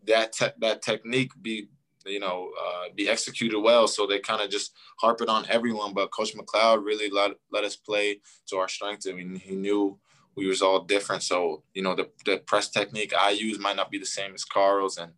that 0.06 0.34
te- 0.34 0.58
that 0.60 0.82
technique 0.82 1.32
be 1.42 1.68
you 2.06 2.20
know 2.20 2.50
uh, 2.62 2.86
be 2.96 3.10
executed 3.10 3.60
well 3.60 3.88
so 3.88 4.06
they 4.06 4.20
kind 4.20 4.42
of 4.42 4.50
just 4.50 4.74
harp 5.00 5.22
it 5.22 5.30
on 5.30 5.46
everyone 5.50 5.94
but 5.94 6.12
coach 6.12 6.36
mcleod 6.36 6.84
really 6.84 7.10
let, 7.10 7.32
let 7.52 7.64
us 7.64 7.76
play 7.76 8.20
to 8.48 8.58
our 8.58 8.68
strengths 8.68 9.08
i 9.08 9.12
mean 9.12 9.36
he 9.36 9.56
knew 9.56 9.98
we 10.36 10.48
was 10.48 10.62
all 10.62 10.80
different. 10.84 11.24
So, 11.24 11.64
you 11.74 11.82
know, 11.82 11.96
the, 11.96 12.10
the 12.26 12.38
press 12.40 12.70
technique 12.70 13.14
I 13.14 13.32
use 13.32 13.60
might 13.60 13.76
not 13.76 13.92
be 13.92 13.98
the 13.98 14.06
same 14.06 14.34
as 14.34 14.46
Carl's 14.46 14.98
and 14.98 15.12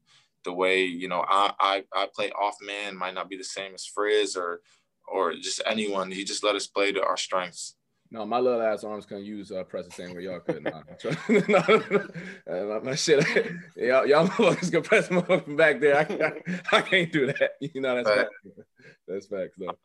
the 0.44 0.54
way, 0.54 0.84
you 0.84 1.08
know, 1.08 1.24
I, 1.28 1.54
I, 1.60 1.84
I 1.94 2.08
play 2.14 2.32
off 2.32 2.56
man 2.62 2.98
might 2.98 3.14
not 3.14 3.30
be 3.30 3.38
the 3.38 3.44
same 3.44 3.74
as 3.74 3.86
Frizz 3.86 4.36
or, 4.36 4.62
or 5.08 5.34
just 5.34 5.62
anyone. 5.66 6.12
He 6.12 6.24
just 6.24 6.44
let 6.44 6.56
us 6.56 6.68
play 6.68 6.92
to 6.92 7.04
our 7.04 7.18
strengths. 7.18 7.76
No, 8.14 8.28
my 8.28 8.40
little 8.40 8.62
ass 8.62 8.84
arms 8.84 9.08
can 9.08 9.26
use 9.26 9.52
uh, 9.52 9.64
press 9.64 9.86
the 9.88 9.92
same 9.92 10.16
way 10.16 10.22
y'all 10.22 10.40
could. 10.40 10.64
Nah, 10.64 10.84
no, 12.48 12.80
my 12.84 12.94
shit, 12.94 13.26
y'all, 13.76 14.06
y'all 14.06 14.28
motherfuckers 14.28 14.72
can 14.72 14.84
press 14.84 15.08
from 15.08 15.56
back 15.56 15.82
there. 15.82 15.98
I, 15.98 16.02
I, 16.24 16.78
I, 16.78 16.82
can't 16.82 17.12
do 17.12 17.26
that. 17.26 17.54
You 17.60 17.82
know, 17.82 17.96
that's 17.96 18.08
right. 18.08 18.18
facts. 18.20 18.68
That's 19.08 19.26
facts, 19.26 19.56
though. 19.58 19.76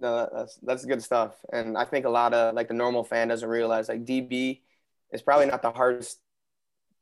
No, 0.00 0.26
that's 0.32 0.56
that's 0.62 0.86
good 0.86 1.02
stuff. 1.02 1.34
And 1.52 1.76
I 1.76 1.84
think 1.84 2.06
a 2.06 2.08
lot 2.08 2.32
of 2.32 2.54
like 2.54 2.68
the 2.68 2.74
normal 2.74 3.04
fan 3.04 3.28
doesn't 3.28 3.46
realize 3.46 3.90
like 3.90 4.06
DB 4.06 4.62
is 5.12 5.20
probably 5.20 5.44
not 5.44 5.60
the 5.60 5.70
hardest 5.70 6.18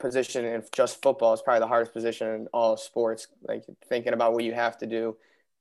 position 0.01 0.45
in 0.45 0.65
just 0.73 1.01
football 1.01 1.35
is 1.35 1.43
probably 1.43 1.61
the 1.61 1.69
hardest 1.69 1.93
position 1.93 2.35
in 2.35 2.49
all 2.53 2.77
sports. 2.77 3.29
Like 3.47 3.65
thinking 3.89 4.13
about 4.13 4.33
what 4.33 4.43
you 4.43 4.55
have 4.55 4.77
to 4.79 4.87
do 4.87 5.17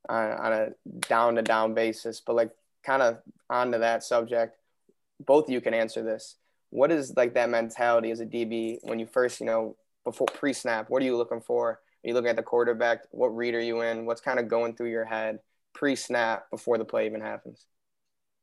on, 0.10 0.32
on 0.32 0.54
a 0.54 0.70
down 1.08 1.36
to 1.36 1.44
down 1.44 1.76
basis. 1.76 2.20
But 2.20 2.36
like 2.36 2.50
kind 2.84 3.04
of 3.04 3.20
onto 3.48 3.78
that 3.78 4.04
subject, 4.04 4.57
both 5.26 5.46
of 5.46 5.50
you 5.52 5.62
can 5.62 5.74
answer 5.74 6.04
this. 6.04 6.36
What 6.70 6.92
is 6.92 7.14
like 7.16 7.34
that 7.36 7.50
mentality 7.50 8.12
as 8.12 8.20
a 8.20 8.26
DB 8.26 8.80
when 8.84 9.00
you 9.00 9.06
first, 9.06 9.40
you 9.40 9.46
know, 9.46 9.76
before 10.04 10.28
pre 10.28 10.54
snap? 10.54 10.90
What 10.90 11.02
are 11.02 11.06
you 11.06 11.18
looking 11.18 11.42
for? 11.42 11.70
Are 11.70 11.80
you 12.04 12.14
looking 12.14 12.30
at 12.30 12.36
the 12.36 12.44
quarterback? 12.44 13.04
What 13.12 13.36
read 13.36 13.56
are 13.56 13.62
you 13.62 13.82
in? 13.82 14.06
What's 14.06 14.22
kind 14.22 14.40
of 14.40 14.48
going 14.48 14.76
through 14.76 14.92
your 14.92 15.06
head 15.06 15.40
pre 15.74 15.96
snap 15.96 16.50
before 16.52 16.78
the 16.78 16.86
play 16.86 17.06
even 17.06 17.22
happens? 17.22 17.66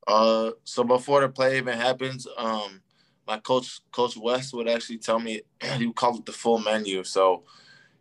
Uh, 0.06 0.50
so 0.64 0.84
before 0.84 1.20
the 1.20 1.28
play 1.28 1.56
even 1.56 1.78
happens, 1.78 2.26
um, 2.36 2.82
my 3.26 3.38
coach, 3.38 3.80
Coach 3.90 4.16
West, 4.16 4.52
would 4.52 4.68
actually 4.68 4.98
tell 4.98 5.18
me 5.18 5.42
he 5.78 5.86
would 5.86 5.96
call 5.96 6.18
it 6.18 6.26
the 6.26 6.32
full 6.32 6.58
menu. 6.58 7.04
So, 7.04 7.44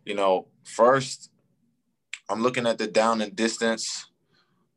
you 0.06 0.16
know, 0.16 0.48
first 0.64 1.30
I'm 2.30 2.42
looking 2.42 2.68
at 2.68 2.78
the 2.78 2.88
down 2.88 3.22
and 3.22 3.36
distance. 3.36 4.08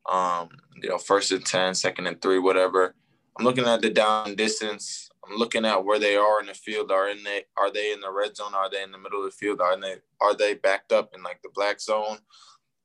Um, 0.07 0.49
you 0.81 0.89
know, 0.89 0.97
first 0.97 1.31
and 1.31 1.45
10, 1.45 1.75
second 1.75 2.07
and 2.07 2.21
three, 2.21 2.39
whatever. 2.39 2.95
I'm 3.37 3.45
looking 3.45 3.65
at 3.65 3.81
the 3.81 3.89
down 3.89 4.35
distance. 4.35 5.09
I'm 5.27 5.37
looking 5.37 5.65
at 5.65 5.83
where 5.83 5.99
they 5.99 6.15
are 6.15 6.39
in 6.39 6.47
the 6.47 6.53
field. 6.53 6.91
Are 6.91 7.09
in 7.09 7.23
they 7.23 7.43
are 7.57 7.71
they 7.71 7.91
in 7.91 8.01
the 8.01 8.11
red 8.11 8.35
zone? 8.35 8.53
Are 8.55 8.69
they 8.69 8.81
in 8.81 8.91
the 8.91 8.97
middle 8.97 9.19
of 9.19 9.31
the 9.31 9.37
field? 9.37 9.61
Are 9.61 9.79
they 9.79 9.97
are 10.21 10.35
they 10.35 10.55
backed 10.55 10.91
up 10.91 11.13
in 11.13 11.21
like 11.21 11.41
the 11.43 11.49
black 11.53 11.79
zone? 11.79 12.17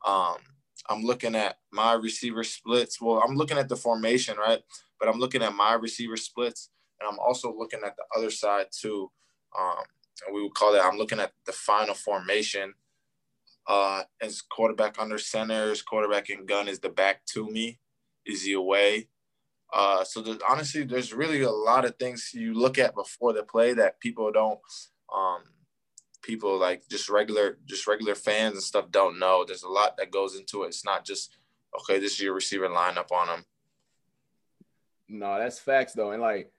Um, 0.04 0.36
I'm 0.88 1.02
looking 1.02 1.34
at 1.34 1.58
my 1.70 1.94
receiver 1.94 2.44
splits. 2.44 3.00
Well, 3.00 3.22
I'm 3.26 3.36
looking 3.36 3.58
at 3.58 3.68
the 3.68 3.76
formation, 3.76 4.36
right? 4.36 4.60
But 4.98 5.08
I'm 5.08 5.18
looking 5.18 5.42
at 5.42 5.54
my 5.54 5.74
receiver 5.74 6.16
splits 6.16 6.70
and 7.00 7.08
I'm 7.10 7.18
also 7.18 7.54
looking 7.56 7.80
at 7.84 7.96
the 7.96 8.04
other 8.16 8.30
side 8.30 8.66
too. 8.72 9.10
Um, 9.58 9.84
we 10.32 10.42
would 10.42 10.54
call 10.54 10.72
that 10.72 10.84
I'm 10.84 10.98
looking 10.98 11.20
at 11.20 11.32
the 11.46 11.52
final 11.52 11.94
formation. 11.94 12.74
Uh, 13.66 14.02
as 14.20 14.42
quarterback 14.42 15.00
under 15.00 15.18
center, 15.18 15.70
as 15.70 15.82
quarterback 15.82 16.28
and 16.30 16.48
gun 16.48 16.66
is 16.66 16.80
the 16.80 16.88
back 16.88 17.24
to 17.26 17.48
me. 17.48 17.78
Is 18.26 18.42
he 18.42 18.54
away? 18.54 19.08
Uh, 19.72 20.04
so 20.04 20.36
honestly, 20.48 20.84
there's 20.84 21.14
really 21.14 21.42
a 21.42 21.50
lot 21.50 21.84
of 21.84 21.96
things 21.96 22.32
you 22.34 22.52
look 22.52 22.78
at 22.78 22.94
before 22.94 23.32
the 23.32 23.42
play 23.42 23.72
that 23.72 24.00
people 24.00 24.30
don't, 24.30 24.60
um, 25.14 25.40
people 26.22 26.58
like 26.58 26.86
just 26.88 27.08
regular, 27.08 27.58
just 27.64 27.86
regular 27.86 28.14
fans 28.14 28.54
and 28.54 28.62
stuff 28.62 28.90
don't 28.90 29.18
know. 29.18 29.44
There's 29.46 29.62
a 29.62 29.68
lot 29.68 29.96
that 29.96 30.10
goes 30.10 30.36
into 30.36 30.64
it. 30.64 30.68
It's 30.68 30.84
not 30.84 31.06
just 31.06 31.38
okay. 31.80 31.98
This 31.98 32.12
is 32.12 32.20
your 32.20 32.34
receiver 32.34 32.68
lineup 32.68 33.10
on 33.12 33.28
them. 33.28 33.44
No, 35.08 35.38
that's 35.38 35.58
facts 35.58 35.94
though, 35.94 36.12
and 36.12 36.20
like 36.20 36.52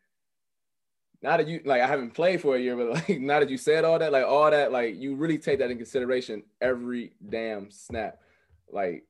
now 1.24 1.38
that 1.38 1.47
you 1.47 1.61
like 1.66 1.82
I 1.82 1.88
haven't 1.88 2.14
played 2.14 2.41
for 2.41 2.55
a 2.55 2.59
year, 2.59 2.76
but 2.76 2.89
like 3.09 3.20
now 3.20 3.39
that 3.39 3.49
you 3.49 3.57
said 3.57 3.86
all 3.86 3.97
that, 3.97 4.11
like 4.11 4.26
all 4.26 4.51
that, 4.51 4.72
like 4.72 4.95
you 4.97 5.16
really 5.16 5.38
take 5.38 5.59
that 5.59 5.72
in 5.72 5.78
consideration 5.78 6.43
every 6.61 7.14
damn 7.28 7.72
snap. 7.72 8.20
Like 8.72 9.05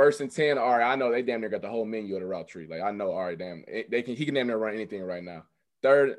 first 0.00 0.22
and 0.22 0.30
ten, 0.30 0.56
all 0.56 0.78
right, 0.78 0.90
I 0.90 0.96
know 0.96 1.12
they 1.12 1.20
damn 1.20 1.42
near 1.42 1.50
got 1.50 1.60
the 1.60 1.68
whole 1.68 1.84
menu 1.84 2.14
of 2.14 2.22
the 2.22 2.26
route 2.26 2.48
tree. 2.48 2.66
Like 2.66 2.80
I 2.80 2.90
know, 2.90 3.10
all 3.10 3.26
right, 3.26 3.38
damn, 3.38 3.62
they 3.90 4.00
can 4.00 4.16
he 4.16 4.24
can 4.24 4.32
damn 4.32 4.46
near 4.46 4.56
run 4.56 4.72
anything 4.72 5.02
right 5.02 5.22
now. 5.22 5.44
Third, 5.82 6.16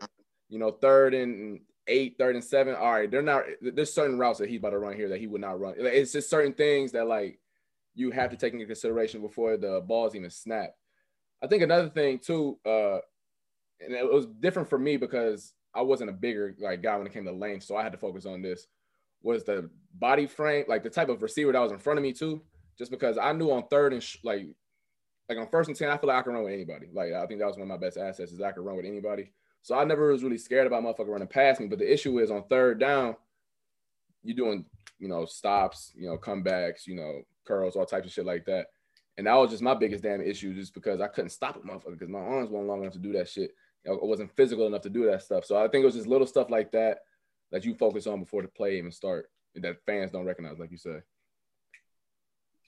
you 0.50 0.60
know, 0.60 0.70
third 0.70 1.16
and 1.16 1.62
eight, 1.88 2.16
third 2.20 2.36
and 2.36 2.44
seven, 2.44 2.76
all 2.76 2.92
right, 2.92 3.10
they're 3.10 3.24
not. 3.24 3.44
There's 3.60 3.92
certain 3.92 4.20
routes 4.20 4.38
that 4.38 4.50
he's 4.50 4.60
about 4.60 4.70
to 4.70 4.78
run 4.78 4.96
here 4.96 5.10
that 5.10 5.20
he 5.20 5.26
would 5.26 5.42
not 5.42 5.60
run. 5.60 5.74
It's 5.80 6.12
just 6.12 6.30
certain 6.30 6.54
things 6.54 6.92
that 6.92 7.08
like 7.08 7.40
you 7.96 8.12
have 8.12 8.30
to 8.30 8.38
take 8.38 8.54
into 8.54 8.68
consideration 8.68 9.20
before 9.20 9.58
the 9.58 9.82
balls 9.84 10.14
even 10.14 10.30
snap. 10.30 10.76
I 11.42 11.48
think 11.48 11.64
another 11.64 11.90
thing 11.90 12.20
too, 12.20 12.60
uh, 12.64 13.00
and 13.80 13.96
it 13.96 14.14
was 14.14 14.28
different 14.28 14.70
for 14.70 14.78
me 14.78 14.98
because 14.98 15.54
I 15.74 15.82
wasn't 15.82 16.12
a 16.12 16.14
bigger 16.14 16.56
like 16.60 16.84
guy 16.84 16.98
when 16.98 17.08
it 17.08 17.14
came 17.14 17.26
to 17.26 17.32
length, 17.32 17.64
so 17.64 17.76
I 17.76 17.82
had 17.82 17.94
to 17.94 17.98
focus 17.98 18.28
on 18.28 18.44
this. 18.44 18.68
Was 19.24 19.44
the 19.44 19.72
body 19.96 20.28
frame 20.28 20.66
like 20.68 20.84
the 20.84 20.92
type 20.92 21.10
of 21.10 21.24
receiver 21.24 21.52
that 21.52 21.60
was 21.60 21.72
in 21.72 21.80
front 21.80 21.98
of 21.98 22.04
me 22.04 22.14
too? 22.14 22.44
Just 22.82 22.90
because 22.90 23.20
I 23.20 23.32
knew 23.32 23.52
on 23.52 23.68
third 23.68 23.94
and 23.94 24.02
sh- 24.02 24.18
like 24.24 24.48
like 25.30 25.38
on 25.38 25.48
first 25.50 25.70
and 25.70 25.78
ten, 25.78 25.90
I 25.90 25.98
feel 25.98 26.08
like 26.08 26.18
I 26.18 26.24
can 26.24 26.34
run 26.34 26.46
with 26.46 26.54
anybody. 26.54 26.88
Like 26.92 27.14
I 27.14 27.28
think 27.28 27.40
that 27.40 27.46
was 27.46 27.56
one 27.56 27.62
of 27.62 27.68
my 27.68 27.78
best 27.78 27.96
assets 27.96 28.32
is 28.32 28.42
I 28.42 28.52
could 28.52 28.66
run 28.66 28.76
with 28.76 28.88
anybody. 28.88 29.34
So 29.62 29.78
I 29.78 29.84
never 29.84 30.12
was 30.12 30.24
really 30.24 30.40
scared 30.40 30.66
about 30.66 30.82
motherfucker 30.82 31.10
running 31.10 31.28
past 31.28 31.62
me. 31.62 31.68
But 31.68 31.78
the 31.78 31.94
issue 31.94 32.18
is 32.18 32.32
on 32.32 32.44
third 32.50 32.80
down, 32.80 33.16
you're 34.24 34.36
doing 34.36 34.66
you 34.98 35.08
know 35.08 35.26
stops, 35.26 35.92
you 35.96 36.10
know 36.10 36.18
comebacks, 36.18 36.88
you 36.88 36.96
know 36.96 37.22
curls, 37.46 37.76
all 37.76 37.86
types 37.86 38.08
of 38.08 38.14
shit 38.14 38.26
like 38.26 38.46
that. 38.46 38.66
And 39.16 39.28
that 39.28 39.36
was 39.36 39.52
just 39.52 39.62
my 39.62 39.76
biggest 39.76 40.02
damn 40.02 40.20
issue, 40.20 40.56
just 40.56 40.74
because 40.74 41.02
I 41.02 41.08
couldn't 41.08 41.30
stop 41.30 41.58
a 41.58 41.60
motherfucker 41.60 42.00
because 42.00 42.10
my 42.10 42.18
arms 42.18 42.50
weren't 42.50 42.66
long 42.66 42.82
enough 42.82 42.94
to 42.94 43.00
do 43.00 43.14
that 43.14 43.30
shit. 43.30 43.52
I 43.88 43.92
wasn't 43.92 44.36
physical 44.36 44.66
enough 44.66 44.82
to 44.82 44.90
do 44.90 45.06
that 45.06 45.22
stuff. 45.22 45.46
So 45.46 45.56
I 45.56 45.68
think 45.68 45.84
it 45.84 45.86
was 45.86 45.94
just 45.94 46.08
little 46.08 46.26
stuff 46.26 46.50
like 46.50 46.72
that 46.72 47.02
that 47.52 47.64
you 47.64 47.76
focus 47.76 48.08
on 48.08 48.22
before 48.22 48.42
the 48.42 48.48
play 48.48 48.80
even 48.80 48.92
start 48.92 49.30
that 49.54 49.86
fans 49.86 50.10
don't 50.10 50.26
recognize, 50.26 50.58
like 50.58 50.72
you 50.72 50.78
said. 50.78 51.04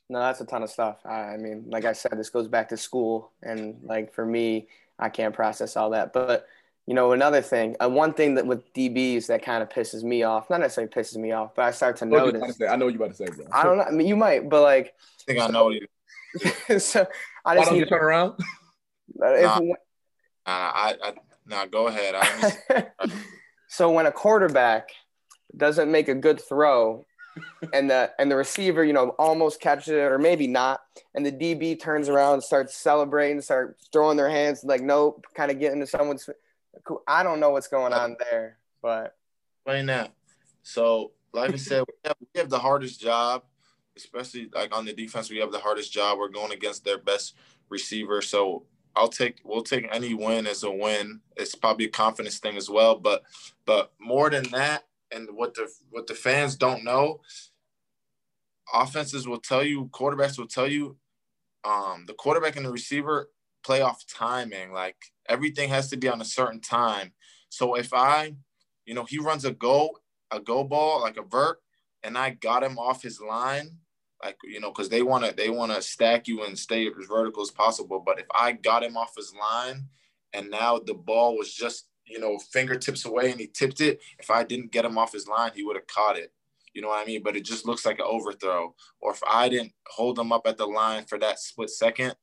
No, 0.10 0.20
that's 0.20 0.42
a 0.42 0.46
ton 0.46 0.64
of 0.64 0.70
stuff. 0.70 0.98
I, 1.06 1.34
I 1.34 1.38
mean, 1.38 1.66
like 1.68 1.86
I 1.86 1.94
said, 1.94 2.18
this 2.18 2.30
goes 2.30 2.48
back 2.48 2.70
to 2.70 2.78
school, 2.78 3.32
and 3.42 3.80
like 3.84 4.14
for 4.14 4.26
me, 4.26 4.68
I 5.00 5.10
can't 5.10 5.34
process 5.34 5.76
all 5.78 5.92
that. 5.92 6.14
But 6.14 6.48
you 6.86 6.94
know, 6.94 7.14
another 7.14 7.42
thing, 7.42 7.76
uh, 7.82 7.90
one 7.90 8.14
thing 8.14 8.36
that 8.36 8.46
with 8.46 8.74
DBs 8.74 9.28
that 9.28 9.44
kind 9.44 9.64
of 9.64 9.70
pisses 9.70 10.04
me 10.04 10.24
off, 10.24 10.50
not 10.50 10.60
necessarily 10.60 10.92
pisses 10.92 11.16
me 11.16 11.32
off, 11.32 11.56
but 11.56 11.64
I 11.64 11.72
start 11.72 11.96
to 11.98 12.06
notice. 12.06 12.62
I 12.62 12.76
know 12.76 12.86
what 12.86 12.94
you're 12.94 13.04
about 13.04 13.16
to 13.16 13.26
say, 13.26 13.26
bro. 13.26 13.46
I 13.52 13.64
don't 13.64 13.78
know. 13.78 13.84
I 13.84 13.92
mean, 13.92 14.08
you 14.08 14.16
might, 14.16 14.50
but 14.50 14.62
like. 14.62 14.94
I 15.22 15.24
think 15.26 15.40
I 15.40 15.48
know 15.48 15.70
you. 15.70 15.88
so 16.80 17.08
I 17.46 17.56
just 17.56 17.60
Why 17.60 17.66
don't 17.66 17.78
you 17.78 17.86
turn 17.86 18.04
around. 18.04 18.40
If, 19.16 19.44
nah. 19.44 19.62
I, 20.46 20.96
I 21.02 21.14
now 21.48 21.66
go 21.66 21.88
ahead. 21.88 22.16
so 23.70 23.92
when 23.92 24.06
a 24.06 24.12
quarterback 24.12 24.90
doesn't 25.56 25.92
make 25.92 26.08
a 26.08 26.16
good 26.16 26.42
throw, 26.42 27.06
and 27.74 27.90
the 27.90 28.12
and 28.20 28.30
the 28.32 28.36
receiver, 28.36 28.84
you 28.84 28.94
know, 28.94 29.10
almost 29.20 29.60
catches 29.62 29.90
it 29.90 30.00
or 30.00 30.18
maybe 30.18 30.48
not, 30.48 30.82
and 31.16 31.26
the 31.26 31.32
DB 31.32 31.80
turns 31.80 32.10
around 32.10 32.42
starts 32.42 32.76
celebrating, 32.76 33.42
start 33.42 33.78
throwing 33.92 34.18
their 34.18 34.30
hands 34.30 34.64
like 34.64 34.82
nope, 34.82 35.26
kind 35.34 35.52
of 35.52 35.60
getting 35.60 35.80
to 35.80 35.88
someone's. 35.88 36.30
I 37.08 37.24
don't 37.24 37.40
know 37.40 37.52
what's 37.52 37.68
going 37.68 37.94
on 37.94 38.16
there, 38.20 38.58
but 38.82 39.16
explain 39.58 39.86
that. 39.88 40.12
So, 40.64 41.12
like 41.34 41.54
I 41.54 41.58
said, 41.58 41.84
we 41.88 41.94
have, 42.06 42.16
we 42.20 42.40
have 42.40 42.50
the 42.50 42.60
hardest 42.60 43.00
job, 43.00 43.44
especially 43.96 44.50
like 44.54 44.76
on 44.76 44.86
the 44.86 44.94
defense. 44.94 45.30
We 45.30 45.38
have 45.38 45.52
the 45.52 45.60
hardest 45.60 45.92
job. 45.92 46.18
We're 46.18 46.30
going 46.30 46.52
against 46.52 46.84
their 46.84 46.98
best 46.98 47.36
receiver, 47.70 48.22
so 48.22 48.66
I'll 48.96 49.10
take 49.10 49.40
we'll 49.44 49.64
take 49.64 49.88
any 49.92 50.14
win 50.14 50.48
as 50.48 50.64
a 50.64 50.72
win. 50.72 51.22
It's 51.36 51.56
probably 51.56 51.86
a 51.86 51.90
confidence 51.90 52.40
thing 52.40 52.58
as 52.58 52.70
well, 52.70 52.96
but 52.96 53.24
but 53.66 53.92
more 54.00 54.30
than 54.30 54.50
that, 54.52 54.84
and 55.14 55.30
what 55.32 55.54
the 55.54 55.70
what 55.90 56.08
the 56.08 56.16
fans 56.16 56.56
don't 56.56 56.84
know, 56.84 57.22
offenses 58.74 59.28
will 59.28 59.40
tell 59.40 59.64
you, 59.64 59.90
quarterbacks 59.92 60.38
will 60.38 60.48
tell 60.48 60.68
you, 60.68 60.98
um, 61.64 62.06
the 62.08 62.14
quarterback 62.14 62.56
and 62.56 62.66
the 62.66 62.72
receiver 62.72 63.30
play 63.64 63.82
off 63.82 64.06
timing. 64.08 64.72
Like 64.72 64.98
everything 65.28 65.70
has 65.70 65.90
to 65.90 65.98
be 65.98 66.10
on 66.10 66.22
a 66.22 66.26
certain 66.26 66.60
time. 66.60 67.14
So 67.50 67.76
if 67.76 67.94
I, 67.94 68.36
you 68.86 68.94
know, 68.94 69.06
he 69.06 69.20
runs 69.20 69.46
a 69.46 69.52
go 69.52 69.98
a 70.32 70.40
go 70.40 70.64
ball 70.64 71.02
like 71.02 71.18
a 71.18 71.24
vert, 71.24 71.60
and 72.04 72.18
I 72.18 72.32
got 72.32 72.64
him 72.64 72.78
off 72.78 73.02
his 73.02 73.22
line, 73.22 73.78
like 74.24 74.38
you 74.44 74.60
know, 74.60 74.72
because 74.72 74.90
they 74.90 75.02
want 75.02 75.26
to 75.26 75.34
they 75.36 75.50
want 75.50 75.72
to 75.72 75.82
stack 75.82 76.28
you 76.28 76.44
and 76.44 76.58
stay 76.58 76.88
as 76.88 77.08
vertical 77.08 77.44
as 77.44 77.52
possible. 77.52 78.02
But 78.06 78.20
if 78.20 78.26
I 78.34 78.54
got 78.54 78.84
him 78.84 78.98
off 78.98 79.16
his 79.16 79.34
line, 79.40 79.86
and 80.34 80.50
now 80.50 80.80
the 80.80 80.96
ball 80.96 81.38
was 81.38 81.54
just 81.54 81.86
you 82.06 82.20
know 82.20 82.38
fingertips 82.52 83.06
away 83.06 83.32
and 83.32 83.40
he 83.40 83.48
tipped 83.48 83.82
it, 83.82 84.00
if 84.20 84.30
I 84.30 84.44
didn't 84.44 84.72
get 84.72 84.86
him 84.86 84.98
off 84.98 85.14
his 85.14 85.28
line, 85.28 85.52
he 85.56 85.64
would 85.64 85.76
have 85.76 85.88
caught 85.88 86.18
it. 86.18 86.32
You 86.74 86.82
know 86.82 86.90
what 86.90 87.04
I 87.04 87.06
mean? 87.06 87.22
But 87.24 87.38
it 87.38 87.46
just 87.46 87.66
looks 87.66 87.86
like 87.86 88.00
an 88.00 88.06
overthrow. 88.08 88.74
Or 89.00 89.12
if 89.12 89.22
I 89.28 89.48
didn't 89.50 89.74
hold 89.88 90.18
him 90.18 90.32
up 90.32 90.48
at 90.48 90.58
the 90.58 90.66
line 90.66 91.06
for 91.06 91.20
that 91.20 91.40
split 91.40 91.70
second, 91.70 92.16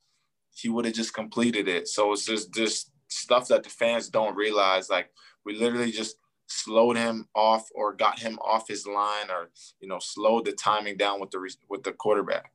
he 0.52 0.68
would 0.68 0.84
have 0.84 0.94
just 0.94 1.14
completed 1.14 1.68
it. 1.68 1.88
So 1.88 2.12
it's 2.12 2.26
just 2.26 2.52
this 2.52 2.90
stuff 3.08 3.48
that 3.48 3.62
the 3.62 3.70
fans 3.70 4.08
don't 4.08 4.36
realize. 4.36 4.90
Like 4.90 5.10
we 5.44 5.56
literally 5.56 5.92
just 5.92 6.16
slowed 6.48 6.96
him 6.96 7.28
off 7.34 7.68
or 7.74 7.94
got 7.94 8.18
him 8.18 8.38
off 8.40 8.66
his 8.66 8.86
line 8.86 9.30
or 9.30 9.50
you 9.80 9.88
know 9.88 9.98
slowed 10.00 10.44
the 10.44 10.52
timing 10.52 10.96
down 10.96 11.20
with 11.20 11.30
the 11.30 11.54
with 11.68 11.82
the 11.82 11.92
quarterback. 11.92 12.50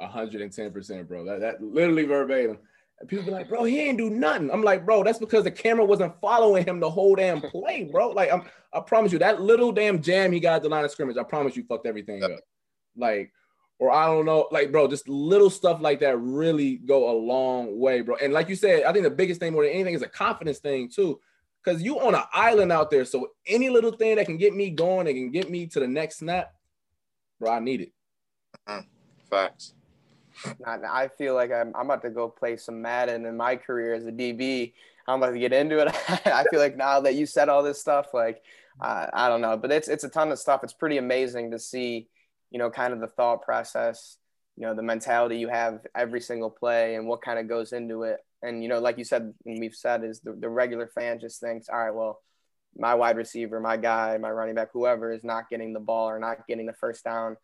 110%, 0.00 1.06
bro. 1.06 1.24
That 1.24 1.40
that 1.40 1.62
literally 1.62 2.04
verbatim. 2.04 2.58
And 3.04 3.10
people 3.10 3.26
be 3.26 3.32
like, 3.32 3.50
bro, 3.50 3.64
he 3.64 3.80
ain't 3.80 3.98
do 3.98 4.08
nothing. 4.08 4.50
I'm 4.50 4.62
like, 4.62 4.86
bro, 4.86 5.04
that's 5.04 5.18
because 5.18 5.44
the 5.44 5.50
camera 5.50 5.84
wasn't 5.84 6.18
following 6.22 6.64
him 6.64 6.80
the 6.80 6.88
whole 6.88 7.14
damn 7.14 7.42
play, 7.42 7.84
bro. 7.92 8.08
Like, 8.08 8.32
I'm, 8.32 8.44
I 8.72 8.80
promise 8.80 9.12
you, 9.12 9.18
that 9.18 9.42
little 9.42 9.72
damn 9.72 10.00
jam 10.00 10.32
he 10.32 10.40
got 10.40 10.54
at 10.54 10.62
the 10.62 10.70
line 10.70 10.86
of 10.86 10.90
scrimmage, 10.90 11.18
I 11.18 11.22
promise 11.22 11.54
you, 11.54 11.64
fucked 11.64 11.84
everything 11.86 12.24
up. 12.24 12.30
Like, 12.96 13.30
or 13.78 13.90
I 13.90 14.06
don't 14.06 14.24
know, 14.24 14.48
like, 14.50 14.72
bro, 14.72 14.88
just 14.88 15.06
little 15.06 15.50
stuff 15.50 15.82
like 15.82 16.00
that 16.00 16.16
really 16.18 16.76
go 16.76 17.10
a 17.10 17.14
long 17.14 17.78
way, 17.78 18.00
bro. 18.00 18.16
And 18.16 18.32
like 18.32 18.48
you 18.48 18.56
said, 18.56 18.84
I 18.84 18.92
think 18.94 19.04
the 19.04 19.10
biggest 19.10 19.38
thing 19.38 19.52
more 19.52 19.64
than 19.64 19.74
anything 19.74 19.92
is 19.92 20.00
a 20.00 20.08
confidence 20.08 20.60
thing 20.60 20.88
too 20.88 21.20
because 21.62 21.82
you 21.82 22.00
on 22.00 22.14
an 22.14 22.22
island 22.32 22.72
out 22.72 22.90
there. 22.90 23.04
So 23.04 23.32
any 23.46 23.68
little 23.68 23.92
thing 23.92 24.16
that 24.16 24.24
can 24.24 24.38
get 24.38 24.54
me 24.54 24.70
going, 24.70 25.04
that 25.04 25.12
can 25.12 25.30
get 25.30 25.50
me 25.50 25.66
to 25.66 25.78
the 25.78 25.88
next 25.88 26.20
snap, 26.20 26.54
bro, 27.38 27.52
I 27.52 27.58
need 27.58 27.82
it. 27.82 27.92
Facts. 29.28 29.74
I 30.66 31.08
feel 31.08 31.34
like 31.34 31.50
I'm, 31.52 31.72
I'm 31.74 31.86
about 31.86 32.02
to 32.02 32.10
go 32.10 32.28
play 32.28 32.56
some 32.56 32.82
Madden 32.82 33.26
in 33.26 33.36
my 33.36 33.56
career 33.56 33.94
as 33.94 34.06
a 34.06 34.12
DB. 34.12 34.72
I'm 35.06 35.22
about 35.22 35.32
to 35.32 35.38
get 35.38 35.52
into 35.52 35.78
it. 35.78 35.88
I 36.26 36.44
feel 36.50 36.60
like 36.60 36.76
now 36.76 37.00
that 37.00 37.14
you 37.14 37.26
said 37.26 37.48
all 37.48 37.62
this 37.62 37.80
stuff, 37.80 38.08
like 38.14 38.42
I, 38.80 39.08
I 39.12 39.28
don't 39.28 39.40
know, 39.40 39.56
but 39.56 39.70
it's 39.70 39.88
it's 39.88 40.04
a 40.04 40.08
ton 40.08 40.32
of 40.32 40.38
stuff. 40.38 40.64
It's 40.64 40.72
pretty 40.72 40.98
amazing 40.98 41.50
to 41.50 41.58
see, 41.58 42.08
you 42.50 42.58
know, 42.58 42.70
kind 42.70 42.92
of 42.92 43.00
the 43.00 43.08
thought 43.08 43.42
process, 43.42 44.18
you 44.56 44.66
know, 44.66 44.74
the 44.74 44.82
mentality 44.82 45.38
you 45.38 45.48
have 45.48 45.80
every 45.94 46.20
single 46.20 46.50
play 46.50 46.94
and 46.94 47.06
what 47.06 47.22
kind 47.22 47.38
of 47.38 47.48
goes 47.48 47.72
into 47.72 48.02
it. 48.02 48.18
And 48.42 48.62
you 48.62 48.68
know, 48.68 48.80
like 48.80 48.98
you 48.98 49.04
said, 49.04 49.32
and 49.46 49.58
we've 49.60 49.74
said, 49.74 50.04
is 50.04 50.20
the, 50.20 50.32
the 50.32 50.48
regular 50.48 50.86
fan 50.86 51.18
just 51.20 51.40
thinks, 51.40 51.68
all 51.68 51.78
right, 51.78 51.94
well, 51.94 52.20
my 52.76 52.94
wide 52.94 53.16
receiver, 53.16 53.60
my 53.60 53.76
guy, 53.76 54.18
my 54.18 54.30
running 54.30 54.54
back, 54.54 54.70
whoever 54.72 55.12
is 55.12 55.24
not 55.24 55.48
getting 55.48 55.72
the 55.72 55.80
ball 55.80 56.08
or 56.08 56.18
not 56.18 56.46
getting 56.46 56.66
the 56.66 56.72
first 56.72 57.04
down. 57.04 57.36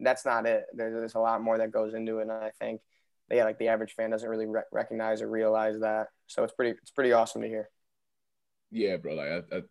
That's 0.00 0.24
not 0.24 0.46
it. 0.46 0.64
There's, 0.72 0.94
there's 0.94 1.14
a 1.14 1.20
lot 1.20 1.42
more 1.42 1.58
that 1.58 1.70
goes 1.70 1.94
into 1.94 2.18
it, 2.18 2.22
and 2.22 2.32
I 2.32 2.50
think 2.60 2.80
yeah, 3.30 3.44
like 3.44 3.58
the 3.58 3.68
average 3.68 3.94
fan 3.94 4.10
doesn't 4.10 4.28
really 4.28 4.46
re- 4.46 4.62
recognize 4.72 5.22
or 5.22 5.28
realize 5.28 5.80
that. 5.80 6.08
So 6.26 6.44
it's 6.44 6.52
pretty 6.52 6.78
it's 6.82 6.90
pretty 6.90 7.12
awesome 7.12 7.42
to 7.42 7.48
hear. 7.48 7.70
Yeah, 8.70 8.96
bro. 8.96 9.14
Like 9.14 9.28
I, 9.28 9.56
I, 9.56 9.62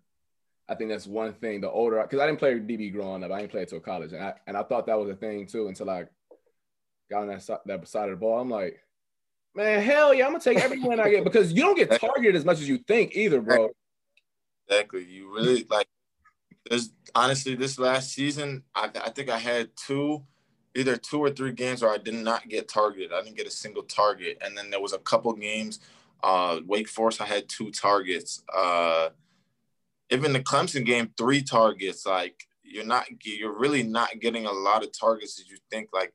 I 0.69 0.75
think 0.75 0.89
that's 0.89 1.05
one 1.05 1.33
thing. 1.33 1.61
The 1.61 1.69
older, 1.69 2.01
because 2.01 2.19
I 2.19 2.25
didn't 2.25 2.39
play 2.39 2.55
DB 2.55 2.91
growing 2.91 3.23
up, 3.23 3.31
I 3.31 3.39
didn't 3.39 3.51
play 3.51 3.63
it 3.63 3.69
till 3.69 3.79
college, 3.79 4.13
and 4.13 4.23
I 4.23 4.33
and 4.47 4.57
I 4.57 4.63
thought 4.63 4.87
that 4.87 4.99
was 4.99 5.09
a 5.09 5.15
thing 5.15 5.45
too 5.45 5.67
until 5.67 5.89
I 5.89 6.05
got 7.11 7.23
on 7.23 7.27
that 7.27 7.59
that 7.65 7.87
side 7.87 8.09
of 8.09 8.11
the 8.11 8.19
ball. 8.19 8.39
I'm 8.39 8.49
like, 8.49 8.79
man, 9.55 9.81
hell 9.81 10.13
yeah, 10.13 10.25
I'm 10.25 10.31
gonna 10.31 10.43
take 10.43 10.59
every 10.59 10.79
win 10.79 10.99
I 10.99 11.09
get 11.09 11.23
because 11.23 11.53
you 11.53 11.61
don't 11.61 11.77
get 11.77 11.99
targeted 11.99 12.35
as 12.35 12.45
much 12.45 12.59
as 12.59 12.67
you 12.67 12.79
think 12.79 13.15
either, 13.15 13.41
bro. 13.41 13.69
Exactly. 14.67 15.05
You 15.05 15.33
really 15.33 15.65
like. 15.69 15.87
There's 16.69 16.91
honestly 17.13 17.55
this 17.55 17.77
last 17.77 18.11
season, 18.13 18.63
I, 18.73 18.89
I 19.03 19.09
think 19.09 19.29
I 19.29 19.37
had 19.37 19.75
two 19.75 20.23
either 20.75 20.97
two 20.97 21.19
or 21.19 21.29
three 21.29 21.51
games 21.51 21.81
where 21.81 21.91
I 21.91 21.97
did 21.97 22.15
not 22.15 22.49
get 22.49 22.67
targeted. 22.67 23.13
I 23.13 23.21
didn't 23.21 23.37
get 23.37 23.47
a 23.47 23.51
single 23.51 23.83
target, 23.83 24.37
and 24.41 24.57
then 24.57 24.69
there 24.69 24.81
was 24.81 24.93
a 24.93 24.99
couple 24.99 25.31
games. 25.33 25.79
Uh, 26.23 26.61
Wake 26.65 26.87
Forest, 26.87 27.21
I 27.21 27.25
had 27.25 27.49
two 27.49 27.69
targets. 27.71 28.43
Uh, 28.53 29.09
even 30.09 30.33
the 30.33 30.39
Clemson 30.39 30.85
game, 30.85 31.11
three 31.17 31.41
targets. 31.41 32.05
Like 32.05 32.47
you're 32.63 32.85
not, 32.85 33.05
you're 33.23 33.57
really 33.57 33.83
not 33.83 34.19
getting 34.19 34.45
a 34.45 34.51
lot 34.51 34.83
of 34.83 34.97
targets 34.97 35.39
as 35.39 35.49
you 35.49 35.57
think. 35.69 35.89
Like 35.93 36.13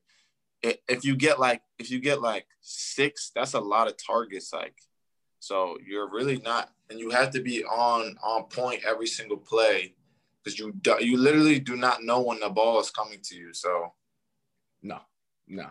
if 0.61 1.05
you 1.05 1.15
get 1.15 1.39
like 1.39 1.61
if 1.77 1.89
you 1.89 1.99
get 1.99 2.21
like 2.21 2.47
six, 2.61 3.31
that's 3.33 3.53
a 3.53 3.59
lot 3.59 3.87
of 3.87 3.95
targets. 4.03 4.51
Like 4.51 4.75
so, 5.39 5.77
you're 5.85 6.09
really 6.09 6.39
not, 6.39 6.71
and 6.89 6.99
you 6.99 7.11
have 7.11 7.31
to 7.31 7.41
be 7.41 7.63
on 7.63 8.17
on 8.21 8.43
point 8.45 8.81
every 8.85 9.07
single 9.07 9.37
play 9.37 9.93
because 10.43 10.57
you 10.57 10.73
you 10.99 11.17
literally 11.17 11.59
do 11.59 11.75
not 11.75 12.03
know 12.03 12.21
when 12.21 12.39
the 12.39 12.49
ball 12.49 12.79
is 12.79 12.89
coming 12.89 13.19
to 13.23 13.35
you. 13.35 13.53
So 13.53 13.93
no, 14.81 14.99
no. 15.47 15.67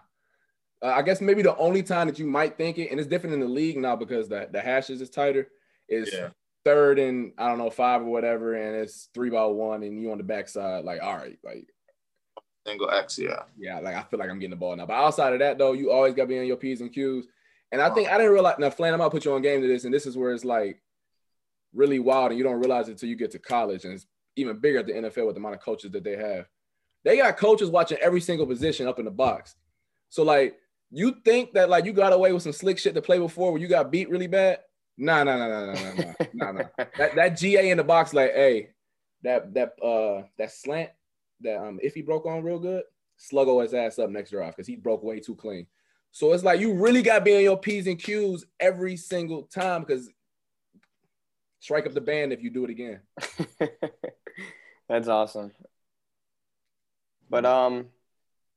Uh, 0.80 0.88
I 0.88 1.02
guess 1.02 1.20
maybe 1.20 1.42
the 1.42 1.56
only 1.56 1.82
time 1.82 2.06
that 2.06 2.18
you 2.18 2.26
might 2.26 2.56
think 2.56 2.78
it, 2.78 2.90
and 2.90 3.00
it's 3.00 3.08
different 3.08 3.34
in 3.34 3.40
the 3.40 3.46
league 3.46 3.76
now 3.76 3.96
because 3.96 4.28
the 4.28 4.48
the 4.50 4.60
hashes 4.60 5.00
is 5.00 5.10
tighter, 5.10 5.48
is 5.88 6.10
yeah. 6.12 6.28
third 6.64 6.98
and 6.98 7.32
I 7.38 7.48
don't 7.48 7.58
know 7.58 7.70
five 7.70 8.02
or 8.02 8.06
whatever, 8.06 8.54
and 8.54 8.76
it's 8.76 9.08
three 9.14 9.30
by 9.30 9.44
one, 9.46 9.82
and 9.82 10.00
you 10.00 10.12
on 10.12 10.18
the 10.18 10.24
backside, 10.24 10.84
like 10.84 11.02
all 11.02 11.16
right, 11.16 11.38
like 11.42 11.66
single 12.66 12.90
X, 12.90 13.18
yeah, 13.18 13.42
yeah. 13.58 13.80
Like 13.80 13.96
I 13.96 14.02
feel 14.02 14.20
like 14.20 14.30
I'm 14.30 14.38
getting 14.38 14.50
the 14.50 14.56
ball 14.56 14.76
now, 14.76 14.86
but 14.86 14.94
outside 14.94 15.32
of 15.32 15.40
that 15.40 15.58
though, 15.58 15.72
you 15.72 15.90
always 15.90 16.14
got 16.14 16.24
to 16.24 16.28
be 16.28 16.38
on 16.38 16.46
your 16.46 16.56
p's 16.56 16.80
and 16.80 16.92
q's. 16.92 17.26
And 17.70 17.82
I 17.82 17.90
think 17.90 18.08
I 18.08 18.16
didn't 18.16 18.32
realize 18.32 18.56
now, 18.58 18.70
Flan, 18.70 18.94
I'm 18.94 18.98
gonna 18.98 19.10
put 19.10 19.24
you 19.24 19.32
on 19.32 19.42
game 19.42 19.60
to 19.60 19.68
this, 19.68 19.84
and 19.84 19.92
this 19.92 20.06
is 20.06 20.16
where 20.16 20.32
it's 20.32 20.44
like 20.44 20.80
really 21.74 21.98
wild, 21.98 22.30
and 22.30 22.38
you 22.38 22.44
don't 22.44 22.60
realize 22.60 22.88
it 22.88 22.92
until 22.92 23.08
you 23.08 23.16
get 23.16 23.32
to 23.32 23.38
college, 23.38 23.84
and 23.84 23.94
it's 23.94 24.06
even 24.38 24.58
bigger 24.58 24.78
at 24.78 24.86
the 24.86 24.92
NFL 24.92 25.26
with 25.26 25.34
the 25.34 25.40
amount 25.40 25.54
of 25.54 25.60
coaches 25.60 25.90
that 25.92 26.04
they 26.04 26.16
have. 26.16 26.46
They 27.04 27.16
got 27.16 27.36
coaches 27.36 27.70
watching 27.70 27.98
every 27.98 28.20
single 28.20 28.46
position 28.46 28.86
up 28.86 28.98
in 28.98 29.04
the 29.04 29.10
box. 29.10 29.56
So 30.08 30.22
like 30.22 30.56
you 30.90 31.16
think 31.24 31.52
that 31.52 31.68
like 31.68 31.84
you 31.84 31.92
got 31.92 32.12
away 32.12 32.32
with 32.32 32.42
some 32.42 32.52
slick 32.52 32.78
shit 32.78 32.94
to 32.94 33.02
play 33.02 33.18
before 33.18 33.52
when 33.52 33.60
you 33.60 33.68
got 33.68 33.90
beat 33.90 34.08
really 34.08 34.26
bad? 34.26 34.60
Nah, 34.96 35.22
nah, 35.22 35.36
nah, 35.36 35.48
nah, 35.48 35.72
nah, 35.72 35.92
nah, 35.94 36.12
nah, 36.34 36.52
nah. 36.52 36.84
That 36.96 37.14
that 37.14 37.28
GA 37.38 37.70
in 37.70 37.76
the 37.76 37.84
box, 37.84 38.12
like, 38.12 38.32
hey, 38.32 38.70
that 39.22 39.54
that 39.54 39.72
uh 39.82 40.22
that 40.38 40.52
slant 40.52 40.90
that 41.40 41.58
um 41.58 41.78
if 41.82 41.94
he 41.94 42.02
broke 42.02 42.26
on 42.26 42.42
real 42.42 42.58
good, 42.58 42.82
sluggo 43.18 43.62
his 43.62 43.74
ass 43.74 43.98
up 43.98 44.10
next 44.10 44.30
drive 44.30 44.56
because 44.56 44.66
he 44.66 44.76
broke 44.76 45.02
way 45.02 45.20
too 45.20 45.36
clean. 45.36 45.66
So 46.10 46.32
it's 46.32 46.44
like 46.44 46.60
you 46.60 46.72
really 46.72 47.02
got 47.02 47.18
to 47.18 47.24
be 47.24 47.36
on 47.36 47.42
your 47.42 47.58
P's 47.58 47.86
and 47.86 47.98
Q's 47.98 48.44
every 48.58 48.96
single 48.96 49.42
time 49.42 49.82
because 49.82 50.10
strike 51.60 51.86
up 51.86 51.94
the 51.94 52.00
band 52.00 52.32
if 52.32 52.42
you 52.42 52.50
do 52.50 52.64
it 52.64 52.70
again. 52.70 53.00
That's 54.88 55.08
awesome. 55.08 55.52
But 57.28 57.44
um, 57.44 57.86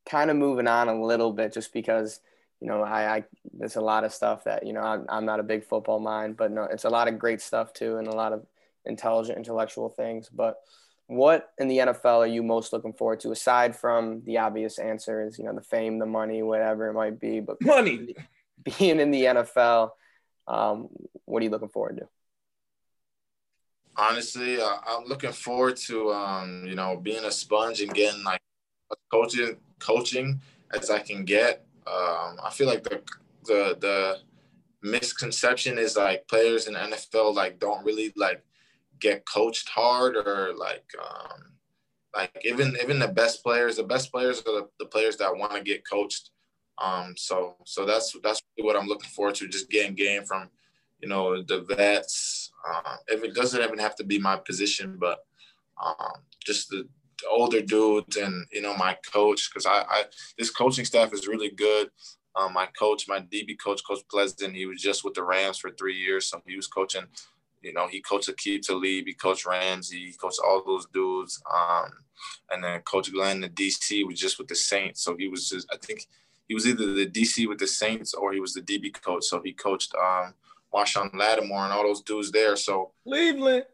kind 0.10 0.30
of 0.30 0.38
moving 0.38 0.68
on 0.68 0.88
a 0.88 1.02
little 1.02 1.34
bit, 1.34 1.54
just 1.54 1.74
because 1.74 2.20
you 2.60 2.68
know 2.68 2.82
I, 2.82 3.18
I 3.18 3.24
there's 3.54 3.76
a 3.76 3.82
lot 3.82 4.04
of 4.04 4.14
stuff 4.14 4.46
that 4.46 4.66
you 4.66 4.74
know 4.74 4.82
I'm, 4.82 5.06
I'm 5.10 5.26
not 5.26 5.40
a 5.40 5.44
big 5.44 5.66
football 5.66 6.00
mind, 6.00 6.38
but 6.38 6.52
no, 6.52 6.64
it's 6.64 6.86
a 6.86 6.90
lot 6.90 7.08
of 7.08 7.20
great 7.20 7.42
stuff 7.42 7.74
too, 7.74 7.98
and 7.98 8.08
a 8.08 8.16
lot 8.16 8.34
of 8.34 8.46
intelligent, 8.86 9.38
intellectual 9.38 9.90
things. 9.90 10.30
But 10.30 10.58
what 11.08 11.52
in 11.58 11.68
the 11.68 11.80
NFL 11.80 12.20
are 12.20 12.28
you 12.28 12.42
most 12.42 12.72
looking 12.72 12.94
forward 12.94 13.20
to, 13.22 13.32
aside 13.32 13.76
from 13.76 14.24
the 14.24 14.38
obvious 14.38 14.80
answers, 14.80 15.38
you 15.38 15.44
know, 15.44 15.54
the 15.54 15.62
fame, 15.62 16.00
the 16.00 16.06
money, 16.06 16.42
whatever 16.42 16.88
it 16.88 16.94
might 16.94 17.20
be? 17.20 17.42
But 17.42 17.62
money, 17.62 18.16
being 18.64 19.00
in 19.00 19.12
the 19.12 19.26
NFL, 19.26 19.92
um, 20.48 20.88
what 21.26 21.42
are 21.42 21.44
you 21.44 21.52
looking 21.52 21.70
forward 21.70 21.98
to? 21.98 22.08
Honestly, 23.98 24.60
uh, 24.60 24.78
I'm 24.88 25.06
looking 25.06 25.32
forward 25.32 25.78
to 25.88 26.12
um, 26.12 26.66
you 26.66 26.76
know 26.76 26.98
being 26.98 27.24
a 27.26 27.32
sponge 27.32 27.82
and 27.82 27.94
getting 27.94 28.24
like 28.24 28.42
coaching 29.12 29.58
coaching 29.80 30.40
as 30.74 30.90
I 30.90 31.00
can 31.00 31.26
get. 31.26 31.66
Um, 31.88 32.38
I 32.44 32.50
feel 32.52 32.68
like 32.68 32.84
the 32.84 33.02
the 33.46 33.78
the 33.80 34.18
misconception 34.82 35.78
is 35.78 35.98
like 35.98 36.28
players 36.28 36.68
in 36.68 36.76
NFL 36.76 37.36
like 37.36 37.60
don't 37.60 37.86
really 37.86 38.14
like 38.16 38.44
get 39.00 39.26
coached 39.26 39.68
hard 39.70 40.16
or 40.16 40.54
like 40.56 40.86
um, 41.00 41.52
like 42.16 42.42
even 42.44 42.78
even 42.82 43.00
the 43.00 43.08
best 43.08 43.44
players 43.44 43.78
the 43.78 43.84
best 43.84 44.12
players 44.12 44.40
are 44.42 44.62
the, 44.62 44.68
the 44.80 44.86
players 44.86 45.18
that 45.18 45.36
want 45.36 45.54
to 45.54 45.62
get 45.62 45.88
coached 45.88 46.32
um 46.82 47.14
so 47.18 47.56
so 47.66 47.86
that's 47.86 48.16
that's 48.24 48.42
what 48.60 48.76
i'm 48.76 48.88
looking 48.88 49.10
forward 49.10 49.36
to 49.36 49.48
just 49.48 49.70
getting 49.70 49.96
game 49.96 50.24
from 50.24 50.50
you 51.02 51.10
know 51.10 51.42
the 51.44 51.62
vets 51.62 52.52
uh, 52.68 52.96
if 53.08 53.24
it 53.24 53.34
doesn't 53.34 53.64
even 53.64 53.80
have 53.80 53.96
to 53.96 54.04
be 54.04 54.20
my 54.20 54.36
position 54.38 54.98
but 55.00 55.26
um 55.84 56.22
just 56.46 56.70
the 56.70 56.88
older 57.30 57.62
dudes 57.62 58.18
and 58.18 58.46
you 58.52 58.62
know 58.62 58.76
my 58.76 58.98
coach 59.12 59.50
because 59.50 59.66
I, 59.66 59.84
I 59.88 60.04
this 60.38 60.50
coaching 60.50 60.86
staff 60.86 61.14
is 61.14 61.28
really 61.28 61.50
good. 61.50 61.90
Um, 62.36 62.54
my 62.54 62.68
coach, 62.68 63.08
my 63.10 63.20
DB 63.20 63.58
coach, 63.62 63.82
Coach 63.86 64.00
Pleasant, 64.10 64.56
he 64.56 64.66
was 64.66 64.82
just 64.82 65.04
with 65.04 65.16
the 65.16 65.24
Rams 65.24 65.58
for 65.58 65.70
three 65.72 65.98
years, 65.98 66.28
so 66.28 66.42
he 66.48 66.56
was 66.56 66.68
coaching. 66.68 67.04
You 67.62 67.74
know, 67.74 67.88
he 67.88 68.02
coached 68.02 68.30
Aqib 68.30 68.62
Talib, 68.62 69.06
he 69.06 69.14
coached 69.14 69.46
Ramsey, 69.46 70.08
he 70.08 70.14
coached 70.14 70.40
all 70.44 70.64
those 70.66 70.88
dudes. 70.88 71.42
Um, 71.54 71.92
and 72.50 72.64
then 72.64 72.82
Coach 72.82 73.12
Glenn, 73.12 73.42
the 73.42 73.50
DC, 73.50 74.08
was 74.08 74.20
just 74.20 74.40
with 74.40 74.48
the 74.48 74.56
Saints, 74.56 75.04
so 75.04 75.16
he 75.18 75.28
was 75.28 75.50
just 75.50 75.68
I 75.72 75.78
think 75.78 76.08
he 76.48 76.54
was 76.54 76.66
either 76.66 76.94
the 76.94 77.06
DC 77.06 77.48
with 77.48 77.60
the 77.60 77.68
Saints 77.68 78.14
or 78.14 78.34
he 78.34 78.40
was 78.40 78.54
the 78.54 78.62
DB 78.62 78.94
coach. 78.94 79.26
So 79.26 79.42
he 79.44 79.54
coached 79.54 79.94
um, 79.96 80.34
Marshon 80.74 81.14
Lattimore 81.14 81.64
and 81.66 81.74
all 81.74 81.84
those 81.84 82.02
dudes 82.02 82.32
there. 82.32 82.56
So 82.56 82.92
Cleveland. 83.04 83.66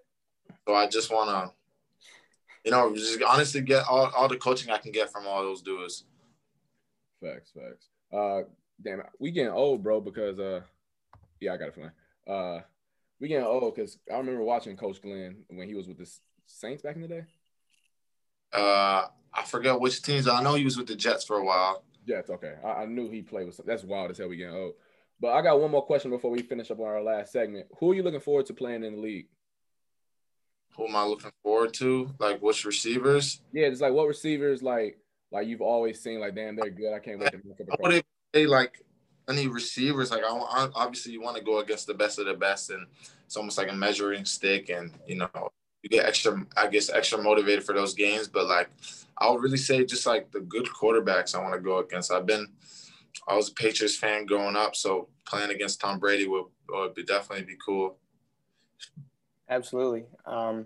So 0.67 0.75
I 0.75 0.87
just 0.87 1.11
want 1.11 1.29
to 1.29 1.53
you 2.67 2.71
know, 2.71 2.93
just 2.93 3.23
honestly 3.23 3.61
get 3.61 3.85
all, 3.89 4.11
all 4.13 4.27
the 4.27 4.35
coaching 4.35 4.69
I 4.69 4.77
can 4.77 4.91
get 4.91 5.09
from 5.09 5.25
all 5.25 5.41
those 5.41 5.61
dudes. 5.61 6.03
Facts, 7.23 7.53
facts. 7.55 7.87
Uh, 8.11 8.41
damn, 8.83 9.03
we 9.19 9.31
getting 9.31 9.53
old, 9.53 9.81
bro. 9.81 10.01
Because 10.01 10.37
uh, 10.37 10.59
yeah, 11.39 11.53
I 11.53 11.57
got 11.57 11.69
it 11.69 11.75
fine. 11.75 11.91
Uh, 12.27 12.61
we 13.21 13.29
getting 13.29 13.45
old 13.45 13.73
because 13.73 13.97
I 14.13 14.17
remember 14.17 14.43
watching 14.43 14.75
Coach 14.75 15.01
Glenn 15.01 15.45
when 15.47 15.65
he 15.65 15.75
was 15.75 15.87
with 15.87 15.97
the 15.97 16.11
Saints 16.45 16.83
back 16.83 16.97
in 16.97 17.03
the 17.03 17.07
day. 17.07 17.23
Uh, 18.51 19.05
I 19.33 19.43
forget 19.45 19.79
which 19.79 20.01
teams. 20.01 20.27
I 20.27 20.43
know 20.43 20.55
he 20.55 20.65
was 20.65 20.77
with 20.77 20.87
the 20.87 20.95
Jets 20.97 21.23
for 21.23 21.37
a 21.37 21.45
while. 21.45 21.85
Jets, 22.05 22.29
okay. 22.29 22.55
I, 22.65 22.83
I 22.83 22.85
knew 22.85 23.09
he 23.09 23.21
played 23.21 23.45
with. 23.45 23.61
That's 23.65 23.85
wild 23.85 24.11
as 24.11 24.17
hell. 24.17 24.27
We 24.27 24.35
getting 24.35 24.55
old. 24.55 24.73
But 25.19 25.33
I 25.33 25.41
got 25.41 25.59
one 25.59 25.71
more 25.71 25.85
question 25.85 26.11
before 26.11 26.31
we 26.31 26.43
finish 26.43 26.69
up 26.69 26.79
on 26.79 26.85
our 26.85 27.01
last 27.01 27.31
segment. 27.31 27.67
Who 27.79 27.91
are 27.91 27.95
you 27.95 28.03
looking 28.03 28.19
forward 28.19 28.45
to 28.47 28.53
playing 28.53 28.83
in 28.83 28.95
the 28.95 29.01
league? 29.01 29.27
who 30.77 30.87
am 30.87 30.95
I 30.95 31.03
looking 31.03 31.31
forward 31.43 31.73
to? 31.75 32.13
Like 32.19 32.41
which 32.41 32.63
receivers? 32.63 33.41
Yeah, 33.51 33.67
it's 33.67 33.81
like 33.81 33.93
what 33.93 34.07
receivers 34.07 34.61
like 34.61 34.99
like 35.31 35.47
you've 35.47 35.61
always 35.61 36.01
seen 36.01 36.19
like 36.19 36.35
damn 36.35 36.55
they're 36.55 36.69
good. 36.69 36.93
I 36.93 36.99
can't 36.99 37.19
wait 37.19 37.31
to 37.31 37.41
look 37.43 37.59
up. 37.59 37.79
I 37.83 37.87
would 37.87 38.03
say 38.33 38.45
like 38.45 38.83
any 39.27 39.47
receivers 39.47 40.11
like 40.11 40.23
I, 40.23 40.69
obviously 40.75 41.11
you 41.11 41.21
want 41.21 41.35
to 41.35 41.43
go 41.43 41.59
against 41.59 41.87
the 41.87 41.93
best 41.93 42.19
of 42.19 42.27
the 42.27 42.33
best 42.33 42.69
and 42.69 42.85
it's 43.25 43.35
almost 43.35 43.57
like 43.57 43.69
a 43.69 43.75
measuring 43.75 44.23
stick 44.23 44.69
and 44.69 44.91
you 45.05 45.15
know 45.15 45.29
you 45.83 45.89
get 45.89 46.05
extra 46.05 46.45
I 46.55 46.67
guess 46.67 46.89
extra 46.89 47.21
motivated 47.21 47.65
for 47.65 47.73
those 47.73 47.93
games 47.93 48.29
but 48.29 48.47
like 48.47 48.69
I 49.17 49.29
would 49.29 49.41
really 49.41 49.57
say 49.57 49.83
just 49.83 50.05
like 50.05 50.31
the 50.31 50.39
good 50.41 50.67
quarterbacks 50.67 51.35
I 51.35 51.41
want 51.41 51.55
to 51.55 51.59
go 51.59 51.79
against. 51.79 52.11
I've 52.11 52.25
been 52.25 52.47
I 53.27 53.35
was 53.35 53.49
a 53.49 53.53
Patriots 53.53 53.97
fan 53.97 54.25
growing 54.25 54.55
up 54.55 54.75
so 54.75 55.09
playing 55.25 55.51
against 55.51 55.81
Tom 55.81 55.99
Brady 55.99 56.27
would 56.27 56.45
would 56.69 56.93
be 56.93 57.03
definitely 57.03 57.45
be 57.45 57.57
cool. 57.63 57.97
Absolutely. 59.49 60.05
Um, 60.25 60.65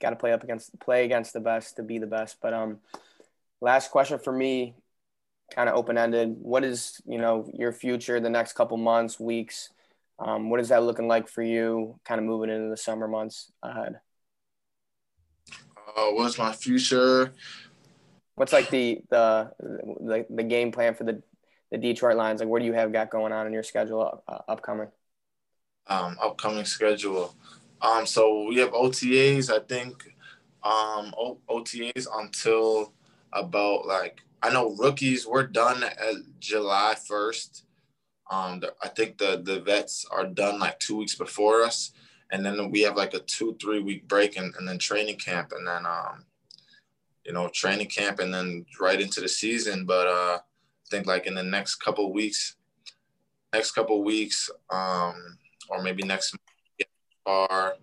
got 0.00 0.10
to 0.10 0.16
play 0.16 0.32
up 0.32 0.42
against 0.42 0.78
play 0.80 1.04
against 1.04 1.32
the 1.32 1.40
best 1.40 1.76
to 1.76 1.82
be 1.82 1.98
the 1.98 2.06
best. 2.06 2.38
But 2.40 2.54
um, 2.54 2.78
last 3.60 3.90
question 3.90 4.18
for 4.18 4.32
me, 4.32 4.74
kind 5.54 5.68
of 5.68 5.76
open 5.76 5.98
ended. 5.98 6.36
What 6.40 6.64
is 6.64 7.00
you 7.06 7.18
know 7.18 7.50
your 7.52 7.72
future, 7.72 8.20
the 8.20 8.30
next 8.30 8.54
couple 8.54 8.76
months, 8.76 9.20
weeks? 9.20 9.70
Um, 10.18 10.48
what 10.48 10.60
is 10.60 10.70
that 10.70 10.82
looking 10.82 11.08
like 11.08 11.28
for 11.28 11.42
you? 11.42 11.98
Kind 12.04 12.18
of 12.18 12.26
moving 12.26 12.50
into 12.50 12.70
the 12.70 12.76
summer 12.76 13.06
months 13.06 13.52
ahead. 13.62 14.00
Uh, 15.96 16.10
what's 16.10 16.38
my 16.38 16.52
future? 16.52 17.32
What's 18.34 18.52
like 18.52 18.70
the 18.70 19.00
the 19.10 19.50
the, 19.60 20.26
the 20.30 20.42
game 20.42 20.72
plan 20.72 20.94
for 20.94 21.04
the 21.04 21.22
the 21.80 21.88
Detroit 21.88 22.16
Lions? 22.16 22.40
Like, 22.40 22.48
what 22.48 22.60
do 22.60 22.66
you 22.66 22.72
have 22.72 22.92
got 22.92 23.10
going 23.10 23.32
on 23.32 23.46
in 23.46 23.52
your 23.52 23.62
schedule 23.62 24.22
uh, 24.26 24.38
upcoming? 24.48 24.88
Um, 25.86 26.16
upcoming 26.22 26.64
schedule. 26.64 27.34
Um, 27.80 28.06
so 28.06 28.44
we 28.48 28.56
have 28.58 28.72
OTAs. 28.72 29.50
I 29.50 29.60
think 29.64 30.12
um 30.62 31.14
o- 31.16 31.38
OTAs 31.48 32.08
until 32.12 32.92
about 33.32 33.86
like 33.86 34.22
I 34.42 34.52
know 34.52 34.74
rookies. 34.76 35.26
We're 35.26 35.46
done 35.46 35.82
at 35.84 36.14
July 36.40 36.94
first. 37.06 37.64
Um, 38.30 38.62
I 38.82 38.88
think 38.88 39.18
the 39.18 39.40
the 39.42 39.60
vets 39.60 40.06
are 40.10 40.26
done 40.26 40.58
like 40.58 40.80
two 40.80 40.96
weeks 40.96 41.14
before 41.14 41.62
us, 41.62 41.92
and 42.32 42.44
then 42.44 42.70
we 42.70 42.80
have 42.82 42.96
like 42.96 43.14
a 43.14 43.20
two 43.20 43.56
three 43.60 43.80
week 43.80 44.08
break, 44.08 44.36
and, 44.36 44.54
and 44.56 44.66
then 44.66 44.78
training 44.78 45.16
camp, 45.16 45.52
and 45.56 45.66
then 45.66 45.86
um, 45.86 46.24
you 47.24 47.32
know, 47.32 47.48
training 47.48 47.88
camp, 47.88 48.18
and 48.18 48.32
then 48.32 48.64
right 48.80 49.00
into 49.00 49.20
the 49.20 49.28
season. 49.28 49.84
But 49.84 50.06
uh, 50.06 50.38
think 50.90 51.06
like 51.06 51.26
in 51.26 51.34
the 51.34 51.42
next 51.42 51.76
couple 51.76 52.12
weeks, 52.12 52.56
next 53.52 53.72
couple 53.72 54.02
weeks, 54.02 54.50
um, 54.70 55.38
or 55.68 55.82
maybe 55.82 56.02
next 56.02 56.36
car, 57.26 57.74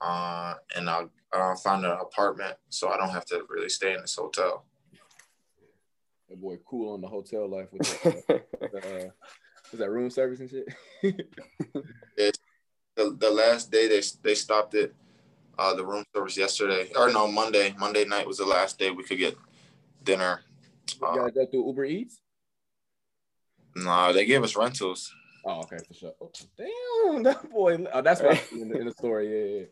uh, 0.00 0.54
and 0.76 0.88
I'll 0.88 1.10
uh, 1.32 1.54
find 1.56 1.84
an 1.84 1.92
apartment 1.92 2.56
so 2.68 2.90
I 2.90 2.96
don't 2.96 3.10
have 3.10 3.24
to 3.26 3.44
really 3.48 3.68
stay 3.68 3.94
in 3.94 4.00
this 4.00 4.16
hotel. 4.16 4.64
That 6.28 6.40
boy 6.40 6.58
cool 6.64 6.94
on 6.94 7.00
the 7.00 7.08
hotel 7.08 7.48
life 7.48 7.68
with 7.72 7.82
the, 7.82 8.34
uh, 8.76 9.10
was 9.70 9.78
that 9.78 9.90
room 9.90 10.10
service 10.10 10.40
and 10.40 10.50
shit? 10.50 10.68
it's 12.16 12.38
the, 12.96 13.16
the 13.18 13.30
last 13.30 13.70
day 13.70 13.88
they 13.88 14.02
they 14.22 14.34
stopped 14.34 14.74
it, 14.74 14.94
uh, 15.58 15.74
the 15.74 15.84
room 15.84 16.04
service 16.14 16.36
yesterday 16.36 16.90
or 16.96 17.10
no 17.10 17.26
Monday. 17.30 17.74
Monday 17.78 18.04
night 18.04 18.26
was 18.26 18.38
the 18.38 18.46
last 18.46 18.78
day 18.78 18.90
we 18.90 19.04
could 19.04 19.18
get 19.18 19.36
dinner. 20.02 20.40
You 21.00 21.06
Uh, 21.06 21.28
gotta 21.28 21.46
through 21.46 21.66
Uber 21.66 21.84
Eats. 21.84 22.20
No, 23.76 24.12
they 24.12 24.24
gave 24.24 24.42
us 24.42 24.56
rentals. 24.56 25.12
Oh, 25.44 25.60
okay, 25.60 25.78
for 25.86 25.94
sure. 25.94 26.12
Oh, 26.20 26.30
damn, 26.56 27.22
that 27.22 27.50
boy. 27.50 27.84
Oh, 27.92 28.02
that's 28.02 28.22
right 28.22 28.42
in 28.52 28.68
the, 28.68 28.78
in 28.78 28.86
the 28.86 28.92
story. 28.92 29.28
Yeah, 29.28 29.66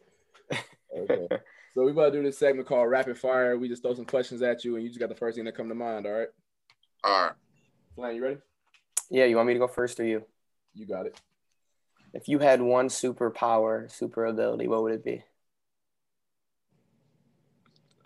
yeah. 0.51 0.59
Okay. 1.01 1.29
So 1.75 1.85
we 1.85 1.93
about 1.93 2.13
to 2.13 2.19
do 2.19 2.23
this 2.23 2.39
segment 2.39 2.69
called 2.69 2.91
Rapid 2.91 3.19
Fire. 3.19 3.57
We 3.57 3.69
just 3.69 3.83
throw 3.83 3.95
some 3.95 4.05
questions 4.05 4.43
at 4.43 4.63
you, 4.65 4.75
and 4.75 4.85
you 4.85 4.91
just 4.91 5.01
got 5.01 5.09
the 5.09 5.15
first 5.15 5.37
thing 5.37 5.47
that 5.47 5.57
come 5.57 5.71
to 5.71 5.75
mind. 5.75 6.07
All 6.07 6.13
right, 6.13 6.29
All 7.03 7.23
right. 7.23 7.33
Flan, 7.95 8.15
you 8.15 8.23
ready? 8.23 8.39
Yeah, 9.11 9.25
you 9.25 9.37
want 9.37 9.49
me 9.49 9.55
to 9.55 9.59
go 9.59 9.69
first 9.69 9.99
or 9.99 10.05
you? 10.05 10.25
You 10.75 10.87
got 10.87 11.07
it. 11.07 11.19
If 12.13 12.29
you 12.29 12.39
had 12.39 12.61
one 12.61 12.89
superpower, 12.89 13.91
super 13.91 14.27
ability, 14.27 14.69
what 14.69 14.83
would 14.83 14.93
it 14.93 15.05
be? 15.05 15.25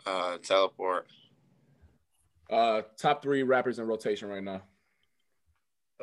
Uh, 0.06 0.38
teleport. 0.38 1.08
Uh, 2.48 2.82
top 2.96 3.22
three 3.22 3.42
rappers 3.42 3.80
in 3.80 3.86
rotation 3.86 4.28
right 4.28 4.44
now. 4.44 4.62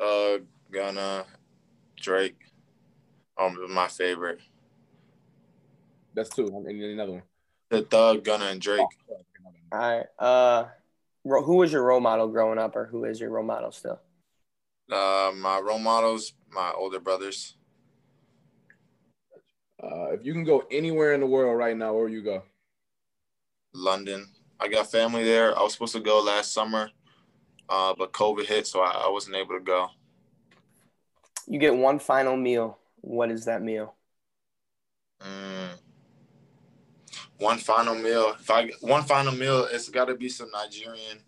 Uh, 0.00 0.38
Gunna, 0.70 1.24
Drake. 1.96 2.38
Um, 3.38 3.72
my 3.72 3.88
favorite. 3.88 4.40
That's 6.14 6.30
two. 6.30 6.46
And 6.46 6.66
then 6.66 6.90
another 6.90 7.12
one. 7.12 7.22
The 7.70 7.82
Thug, 7.82 8.24
Gunna, 8.24 8.46
and 8.46 8.60
Drake. 8.60 8.86
All 9.72 9.78
right. 9.78 10.06
Uh, 10.18 10.66
who 11.24 11.56
was 11.56 11.72
your 11.72 11.82
role 11.82 12.00
model 12.00 12.28
growing 12.28 12.58
up, 12.58 12.76
or 12.76 12.86
who 12.86 13.04
is 13.04 13.20
your 13.20 13.30
role 13.30 13.44
model 13.44 13.72
still? 13.72 14.00
Uh, 14.90 15.32
my 15.34 15.58
role 15.58 15.78
models, 15.78 16.34
my 16.50 16.72
older 16.76 17.00
brothers. 17.00 17.56
Uh, 19.82 20.12
if 20.12 20.24
you 20.24 20.32
can 20.32 20.44
go 20.44 20.64
anywhere 20.70 21.14
in 21.14 21.20
the 21.20 21.26
world 21.26 21.58
right 21.58 21.76
now, 21.76 21.92
where 21.92 22.04
would 22.04 22.12
you 22.12 22.22
go? 22.22 22.42
London. 23.74 24.26
I 24.60 24.68
got 24.68 24.90
family 24.90 25.24
there. 25.24 25.58
I 25.58 25.62
was 25.62 25.72
supposed 25.72 25.94
to 25.94 26.00
go 26.00 26.22
last 26.22 26.52
summer, 26.52 26.90
uh, 27.68 27.94
but 27.96 28.12
COVID 28.12 28.46
hit, 28.46 28.66
so 28.66 28.80
I, 28.80 29.04
I 29.06 29.08
wasn't 29.10 29.36
able 29.36 29.58
to 29.58 29.64
go. 29.64 29.88
You 31.46 31.58
get 31.58 31.76
one 31.76 31.98
final 31.98 32.36
meal. 32.36 32.78
What 33.00 33.30
is 33.30 33.44
that 33.44 33.62
meal? 33.62 33.94
Mm. 35.20 35.68
One 37.38 37.58
final 37.58 37.94
meal. 37.94 38.34
If 38.40 38.50
I 38.50 38.70
one 38.80 39.02
final 39.02 39.32
meal, 39.32 39.64
it's 39.70 39.88
got 39.88 40.06
to 40.06 40.14
be 40.14 40.28
some 40.28 40.50
Nigerian 40.50 41.18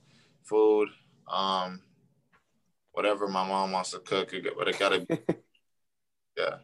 food. 0.43 0.89
Um, 1.31 1.83
whatever 2.93 3.29
my 3.29 3.47
mom 3.47 3.73
wants 3.73 3.91
to 3.91 3.99
cook, 3.99 4.33
it- 4.33 4.47
but 4.57 4.69
it 4.69 4.79
got 4.79 4.91
to 4.91 5.01
be 5.01 5.19
yeah, 6.39 6.57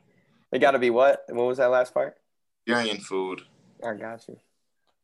It 0.52 0.60
got 0.60 0.70
to 0.72 0.78
be 0.78 0.90
what? 0.90 1.24
What 1.28 1.44
was 1.46 1.58
that 1.58 1.66
last 1.66 1.92
part? 1.92 2.16
Nigerian 2.66 2.98
food. 3.00 3.42
I 3.84 3.94
got 3.94 4.26
you. 4.28 4.38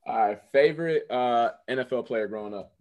All 0.07 0.17
right, 0.17 0.41
favorite 0.53 1.11
uh, 1.11 1.51
NFL 1.69 2.07
player 2.07 2.29
growing 2.29 2.55
up. 2.55 2.73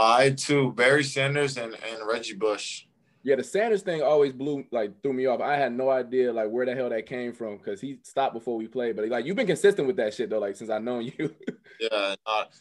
I 0.00 0.30
too, 0.30 0.72
Barry 0.72 1.04
Sanders 1.04 1.56
and, 1.56 1.74
and 1.74 2.06
Reggie 2.06 2.34
Bush. 2.34 2.84
Yeah, 3.22 3.34
the 3.36 3.42
Sanders 3.44 3.82
thing 3.82 4.02
always 4.02 4.32
blew 4.32 4.64
like 4.70 5.02
threw 5.02 5.12
me 5.12 5.26
off. 5.26 5.40
I 5.40 5.56
had 5.56 5.72
no 5.72 5.90
idea 5.90 6.32
like 6.32 6.48
where 6.48 6.64
the 6.64 6.74
hell 6.76 6.88
that 6.90 7.06
came 7.06 7.32
from 7.32 7.56
because 7.58 7.80
he 7.80 7.98
stopped 8.02 8.34
before 8.34 8.56
we 8.56 8.68
played. 8.68 8.94
But 8.94 9.08
like 9.08 9.24
you've 9.24 9.36
been 9.36 9.48
consistent 9.48 9.86
with 9.88 9.96
that 9.96 10.14
shit 10.14 10.30
though, 10.30 10.38
like 10.38 10.54
since 10.56 10.70
I 10.70 10.78
known 10.78 11.10
you. 11.18 11.34
Yeah, 11.78 12.14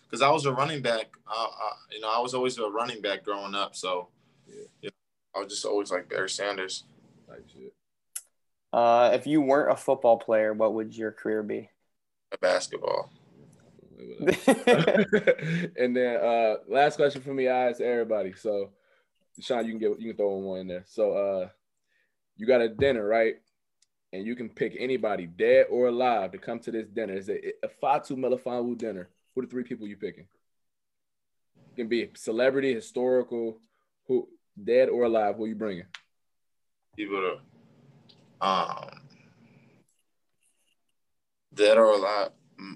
because 0.03 0.21
I 0.21 0.29
was 0.29 0.45
a 0.45 0.51
running 0.51 0.81
back. 0.81 1.05
Uh, 1.25 1.43
uh, 1.45 1.73
you 1.89 2.01
know, 2.01 2.09
I 2.11 2.19
was 2.19 2.33
always 2.33 2.57
a 2.57 2.67
running 2.69 3.01
back 3.01 3.23
growing 3.23 3.55
up, 3.55 3.73
so 3.73 4.09
Yeah. 4.45 4.63
you 4.81 4.89
know, 4.89 5.39
I 5.39 5.43
was 5.43 5.53
just 5.53 5.65
always 5.65 5.89
like 5.89 6.09
Barry 6.09 6.29
Sanders. 6.29 6.83
like 7.29 7.43
shit. 7.47 7.73
Uh, 8.73 9.11
if 9.13 9.25
you 9.25 9.39
weren't 9.39 9.71
a 9.71 9.77
football 9.77 10.17
player, 10.17 10.51
what 10.51 10.73
would 10.73 10.93
your 10.97 11.13
career 11.13 11.43
be? 11.43 11.69
A 12.33 12.37
Basketball. 12.39 13.09
and 15.77 15.95
then 15.95 16.17
uh 16.17 16.55
last 16.67 16.97
question 16.97 17.21
for 17.21 17.33
me, 17.33 17.47
I 17.47 17.69
ask 17.69 17.81
everybody. 17.81 18.33
So 18.33 18.71
Sean, 19.39 19.65
you 19.65 19.71
can 19.71 19.79
get 19.79 19.99
you 19.99 20.09
can 20.09 20.17
throw 20.17 20.35
one 20.35 20.61
in 20.61 20.67
there. 20.67 20.83
So 20.87 21.13
uh 21.13 21.49
you 22.37 22.45
got 22.45 22.61
a 22.61 22.69
dinner, 22.69 23.05
right? 23.05 23.35
And 24.13 24.25
you 24.25 24.35
can 24.35 24.49
pick 24.49 24.75
anybody, 24.77 25.27
dead 25.27 25.67
or 25.69 25.87
alive, 25.87 26.31
to 26.31 26.37
come 26.37 26.59
to 26.59 26.71
this 26.71 26.87
dinner. 26.87 27.13
It's 27.13 27.29
a, 27.29 27.65
a 27.65 27.69
Fatu 27.81 28.15
Melifonwu 28.15 28.77
dinner. 28.77 29.09
Who 29.33 29.41
are 29.41 29.45
the 29.45 29.51
three 29.51 29.63
people 29.63 29.87
you 29.87 29.97
picking? 29.97 30.27
It 31.71 31.75
can 31.75 31.87
be 31.87 32.09
celebrity, 32.15 32.73
historical, 32.73 33.57
who 34.07 34.29
dead 34.61 34.89
or 34.89 35.03
alive, 35.03 35.35
who 35.35 35.47
you 35.47 35.55
bringing? 35.55 35.85
People 36.95 37.39
to, 38.41 38.45
um, 38.47 38.89
dead 41.53 41.77
or 41.77 41.91
alive. 41.93 42.29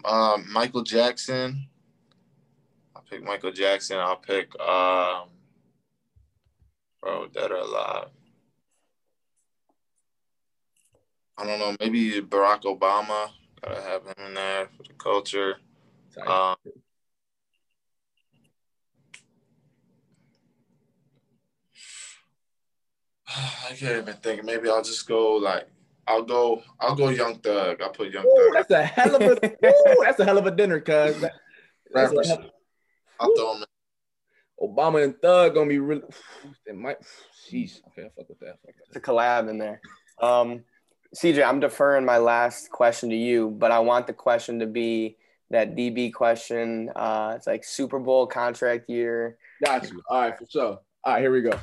Um, 0.06 0.46
Michael 0.52 0.84
Jackson. 0.84 1.68
I'll 2.96 3.04
pick 3.04 3.24
Michael 3.24 3.52
Jackson. 3.52 3.98
I'll 3.98 4.18
pick 4.18 4.60
um, 4.60 5.30
bro, 7.02 7.28
dead 7.28 7.52
or 7.52 7.58
alive. 7.58 8.08
I 11.38 11.46
don't 11.46 11.60
know. 11.60 11.76
Maybe 11.80 12.22
Barack 12.22 12.64
Obama. 12.64 13.30
Gotta 13.62 13.82
have 13.82 14.06
him 14.06 14.14
in 14.28 14.34
there 14.34 14.68
for 14.76 14.84
the 14.84 14.94
culture. 14.94 15.58
Um, 16.26 16.56
I 23.28 23.76
can't 23.76 24.02
even 24.02 24.16
think. 24.16 24.44
Maybe 24.44 24.70
I'll 24.70 24.84
just 24.84 25.08
go 25.08 25.36
like 25.36 25.70
I'll 26.10 26.24
go 26.24 26.62
I'll 26.80 26.96
go 26.96 27.10
Young 27.10 27.36
Thug. 27.40 27.82
I'll 27.82 27.92
put 27.92 28.12
Young 28.12 28.26
Ooh, 28.26 28.52
Thug. 28.54 28.54
that's 28.68 28.72
a 28.72 28.84
hell 28.84 29.16
of 29.16 29.22
a 29.22 29.34
ooh, 29.66 29.98
that's 30.04 30.20
a 30.20 30.26
hell 30.26 30.38
of 30.40 30.46
a 30.48 30.52
dinner, 30.52 30.80
cuz. 30.80 31.22
That- 31.22 31.34
that's 31.94 32.12
Rappers. 32.12 32.28
hell- 32.28 32.52
I'll 33.20 33.36
throw 33.36 33.54
him. 33.56 33.64
In. 33.64 34.70
Obama 34.70 35.04
and 35.04 35.16
Thug 35.22 35.54
gonna 35.56 35.70
be 35.70 35.80
really. 35.80 36.04
It 36.66 36.76
might. 36.76 36.98
Sheesh. 37.50 37.80
Okay, 37.88 38.04
I 38.06 38.10
fuck 38.16 38.28
with 38.30 38.40
that. 38.40 38.58
Fuck 38.66 38.76
It's 38.88 38.96
a 38.98 39.00
collab 39.00 39.50
in 39.50 39.58
there. 39.58 39.82
Um, 40.22 40.64
CJ, 41.16 41.44
I'm 41.44 41.60
deferring 41.60 42.06
my 42.06 42.18
last 42.18 42.70
question 42.70 43.10
to 43.10 43.16
you, 43.16 43.50
but 43.50 43.72
I 43.72 43.80
want 43.80 44.06
the 44.08 44.14
question 44.14 44.60
to 44.60 44.68
be 44.68 45.18
that 45.50 45.76
DB 45.76 46.14
question. 46.14 46.92
Uh, 46.96 47.34
it's 47.36 47.48
like 47.48 47.64
Super 47.64 48.00
Bowl 48.00 48.28
contract 48.28 48.90
year. 48.90 49.38
that. 49.62 49.82
Got 49.82 49.92
you. 49.92 50.02
All 50.10 50.22
right, 50.22 50.38
for 50.38 50.46
sure. 50.46 50.80
All 51.04 51.14
right, 51.14 51.22
here 51.22 51.32
we 51.32 51.42
go. 51.42 51.58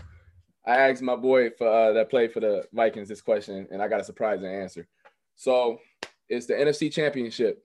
I 0.66 0.90
asked 0.90 1.02
my 1.02 1.14
boy 1.14 1.50
for 1.50 1.68
uh, 1.68 1.92
that 1.92 2.10
played 2.10 2.32
for 2.32 2.40
the 2.40 2.64
Vikings 2.72 3.08
this 3.08 3.20
question, 3.20 3.68
and 3.70 3.80
I 3.80 3.88
got 3.88 4.00
a 4.00 4.04
surprising 4.04 4.46
answer. 4.46 4.88
So 5.36 5.78
it's 6.28 6.46
the 6.46 6.54
NFC 6.54 6.92
Championship, 6.92 7.64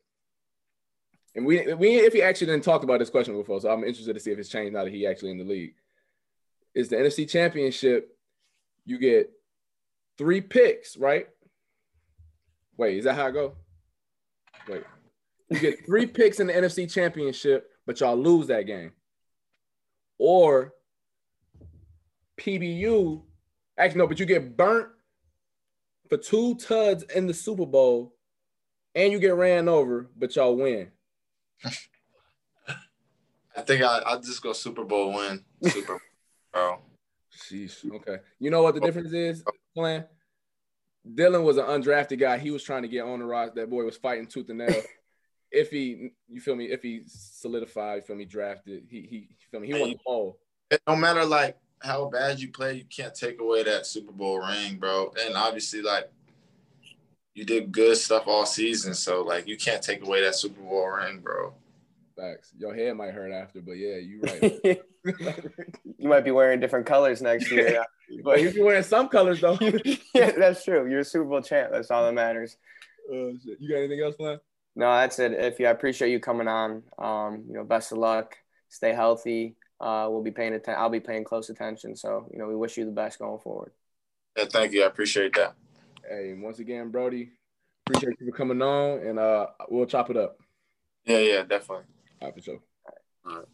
and 1.35 1.45
we 1.45 1.73
we 1.73 1.95
if 1.95 2.13
he 2.13 2.21
actually 2.21 2.47
didn't 2.47 2.63
talk 2.63 2.83
about 2.83 2.99
this 2.99 3.09
question 3.09 3.35
before, 3.35 3.59
so 3.59 3.71
I'm 3.71 3.83
interested 3.83 4.13
to 4.13 4.19
see 4.19 4.31
if 4.31 4.37
it's 4.37 4.49
changed 4.49 4.73
now 4.73 4.83
that 4.83 4.93
he 4.93 5.07
actually 5.07 5.31
in 5.31 5.39
the 5.39 5.43
league. 5.43 5.73
It's 6.75 6.89
the 6.89 6.97
NFC 6.97 7.27
Championship. 7.27 8.15
You 8.85 8.99
get 8.99 9.31
three 10.17 10.41
picks, 10.41 10.95
right? 10.95 11.27
Wait, 12.77 12.97
is 12.97 13.05
that 13.05 13.15
how 13.15 13.27
I 13.27 13.31
go? 13.31 13.55
Wait, 14.67 14.83
you 15.49 15.59
get 15.59 15.85
three 15.85 16.05
picks 16.07 16.39
in 16.39 16.47
the 16.47 16.53
NFC 16.53 16.91
Championship, 16.91 17.67
but 17.87 17.99
y'all 17.99 18.15
lose 18.15 18.47
that 18.47 18.67
game. 18.67 18.91
Or 20.19 20.73
PBU, 22.41 23.21
actually 23.77 23.99
no, 23.99 24.07
but 24.07 24.19
you 24.19 24.25
get 24.25 24.57
burnt 24.57 24.89
for 26.09 26.17
two 26.17 26.55
tuds 26.55 27.03
in 27.15 27.27
the 27.27 27.33
Super 27.33 27.65
Bowl, 27.65 28.15
and 28.95 29.11
you 29.11 29.19
get 29.19 29.35
ran 29.35 29.69
over, 29.69 30.09
but 30.17 30.35
y'all 30.35 30.55
win. 30.55 30.91
I 33.55 33.61
think 33.61 33.83
I 33.83 34.01
I 34.05 34.15
just 34.17 34.41
go 34.41 34.53
Super 34.53 34.83
Bowl 34.83 35.13
win. 35.13 35.43
Super 35.63 35.99
Bowl. 36.53 36.79
Sheesh. 37.35 37.89
Okay. 37.95 38.17
You 38.39 38.49
know 38.49 38.63
what 38.63 38.75
the 38.75 38.81
difference 38.81 39.13
is, 39.13 39.43
Flan? 39.73 40.05
Dylan 41.07 41.43
was 41.43 41.57
an 41.57 41.65
undrafted 41.65 42.19
guy. 42.19 42.37
He 42.37 42.51
was 42.51 42.63
trying 42.63 42.83
to 42.83 42.87
get 42.87 43.05
on 43.05 43.19
the 43.19 43.25
roster. 43.25 43.61
That 43.61 43.69
boy 43.69 43.83
was 43.83 43.97
fighting 43.97 44.27
tooth 44.27 44.49
and 44.49 44.59
nail. 44.59 44.81
if 45.51 45.69
he, 45.69 46.11
you 46.27 46.41
feel 46.41 46.55
me? 46.55 46.65
If 46.65 46.83
he 46.83 47.01
solidified, 47.07 47.97
you 47.97 48.01
feel 48.03 48.15
me? 48.15 48.25
Drafted, 48.25 48.83
he 48.89 49.01
he, 49.01 49.15
you 49.17 49.47
feel 49.49 49.59
me? 49.59 49.67
He 49.67 49.73
won 49.73 49.89
the 49.91 49.99
ball. 50.05 50.39
No 50.87 50.95
matter 50.95 51.25
like 51.25 51.57
how 51.81 52.05
bad 52.05 52.39
you 52.39 52.49
play, 52.49 52.73
you 52.75 52.85
can't 52.85 53.13
take 53.13 53.41
away 53.41 53.63
that 53.63 53.85
Super 53.85 54.11
Bowl 54.11 54.39
ring, 54.39 54.77
bro. 54.77 55.11
And 55.25 55.35
obviously, 55.35 55.81
like 55.81 56.11
you 57.33 57.45
did 57.45 57.71
good 57.71 57.97
stuff 57.97 58.23
all 58.27 58.45
season, 58.45 58.93
so 58.93 59.21
like 59.21 59.47
you 59.47 59.57
can't 59.57 59.81
take 59.81 60.05
away 60.05 60.21
that 60.21 60.35
Super 60.35 60.61
Bowl 60.61 60.87
ring, 60.87 61.19
bro. 61.19 61.53
Facts. 62.17 62.53
Your 62.57 62.75
head 62.75 62.95
might 62.95 63.13
hurt 63.13 63.31
after, 63.31 63.61
but 63.61 63.73
yeah, 63.73 63.95
you 63.95 64.21
right. 64.21 64.81
you 65.97 66.07
might 66.07 66.23
be 66.23 66.31
wearing 66.31 66.59
different 66.59 66.85
colors 66.85 67.21
next 67.21 67.51
year. 67.51 67.83
but 68.23 68.41
you'll 68.41 68.53
be 68.53 68.61
wearing 68.61 68.83
some 68.83 69.07
colors 69.07 69.41
though. 69.41 69.57
yeah, 70.13 70.31
that's 70.31 70.63
true. 70.63 70.89
You're 70.89 70.99
a 70.99 71.05
Super 71.05 71.25
Bowl 71.25 71.41
champ. 71.41 71.71
That's 71.71 71.89
all 71.89 72.05
that 72.05 72.13
matters. 72.13 72.57
Uh, 73.11 73.33
you 73.59 73.69
got 73.69 73.77
anything 73.77 74.03
else, 74.03 74.15
man? 74.19 74.39
No, 74.75 74.93
that's 74.93 75.19
it. 75.19 75.37
Iffy, 75.37 75.67
I 75.67 75.71
appreciate 75.71 76.11
you 76.11 76.19
coming 76.19 76.47
on. 76.47 76.83
Um, 76.97 77.43
you 77.47 77.55
know, 77.55 77.63
best 77.63 77.91
of 77.91 77.97
luck. 77.97 78.37
Stay 78.69 78.93
healthy. 78.93 79.55
Uh, 79.81 80.07
we'll 80.09 80.21
be 80.21 80.31
paying 80.31 80.53
attention. 80.53 80.79
I'll 80.79 80.89
be 80.89 80.99
paying 80.99 81.23
close 81.23 81.49
attention. 81.49 81.95
So, 81.95 82.29
you 82.31 82.37
know, 82.37 82.47
we 82.47 82.55
wish 82.55 82.77
you 82.77 82.85
the 82.85 82.91
best 82.91 83.17
going 83.17 83.39
forward. 83.39 83.71
Yeah, 84.37 84.45
thank 84.45 84.73
you. 84.73 84.83
I 84.83 84.87
appreciate 84.87 85.33
that. 85.35 85.55
Hey, 86.07 86.33
once 86.37 86.59
again, 86.59 86.91
Brody, 86.91 87.31
appreciate 87.87 88.15
you 88.19 88.31
for 88.31 88.37
coming 88.37 88.61
on, 88.61 88.99
and 88.99 89.17
uh, 89.17 89.47
we'll 89.69 89.87
chop 89.87 90.09
it 90.09 90.17
up. 90.17 90.37
Yeah, 91.05 91.17
yeah, 91.17 91.41
definitely. 91.41 91.85
All 92.21 92.27
right, 92.27 92.35
for 92.35 92.41
sure. 92.41 92.59
All 92.85 92.93
right. 92.93 93.33
All 93.33 93.39
right. 93.39 93.47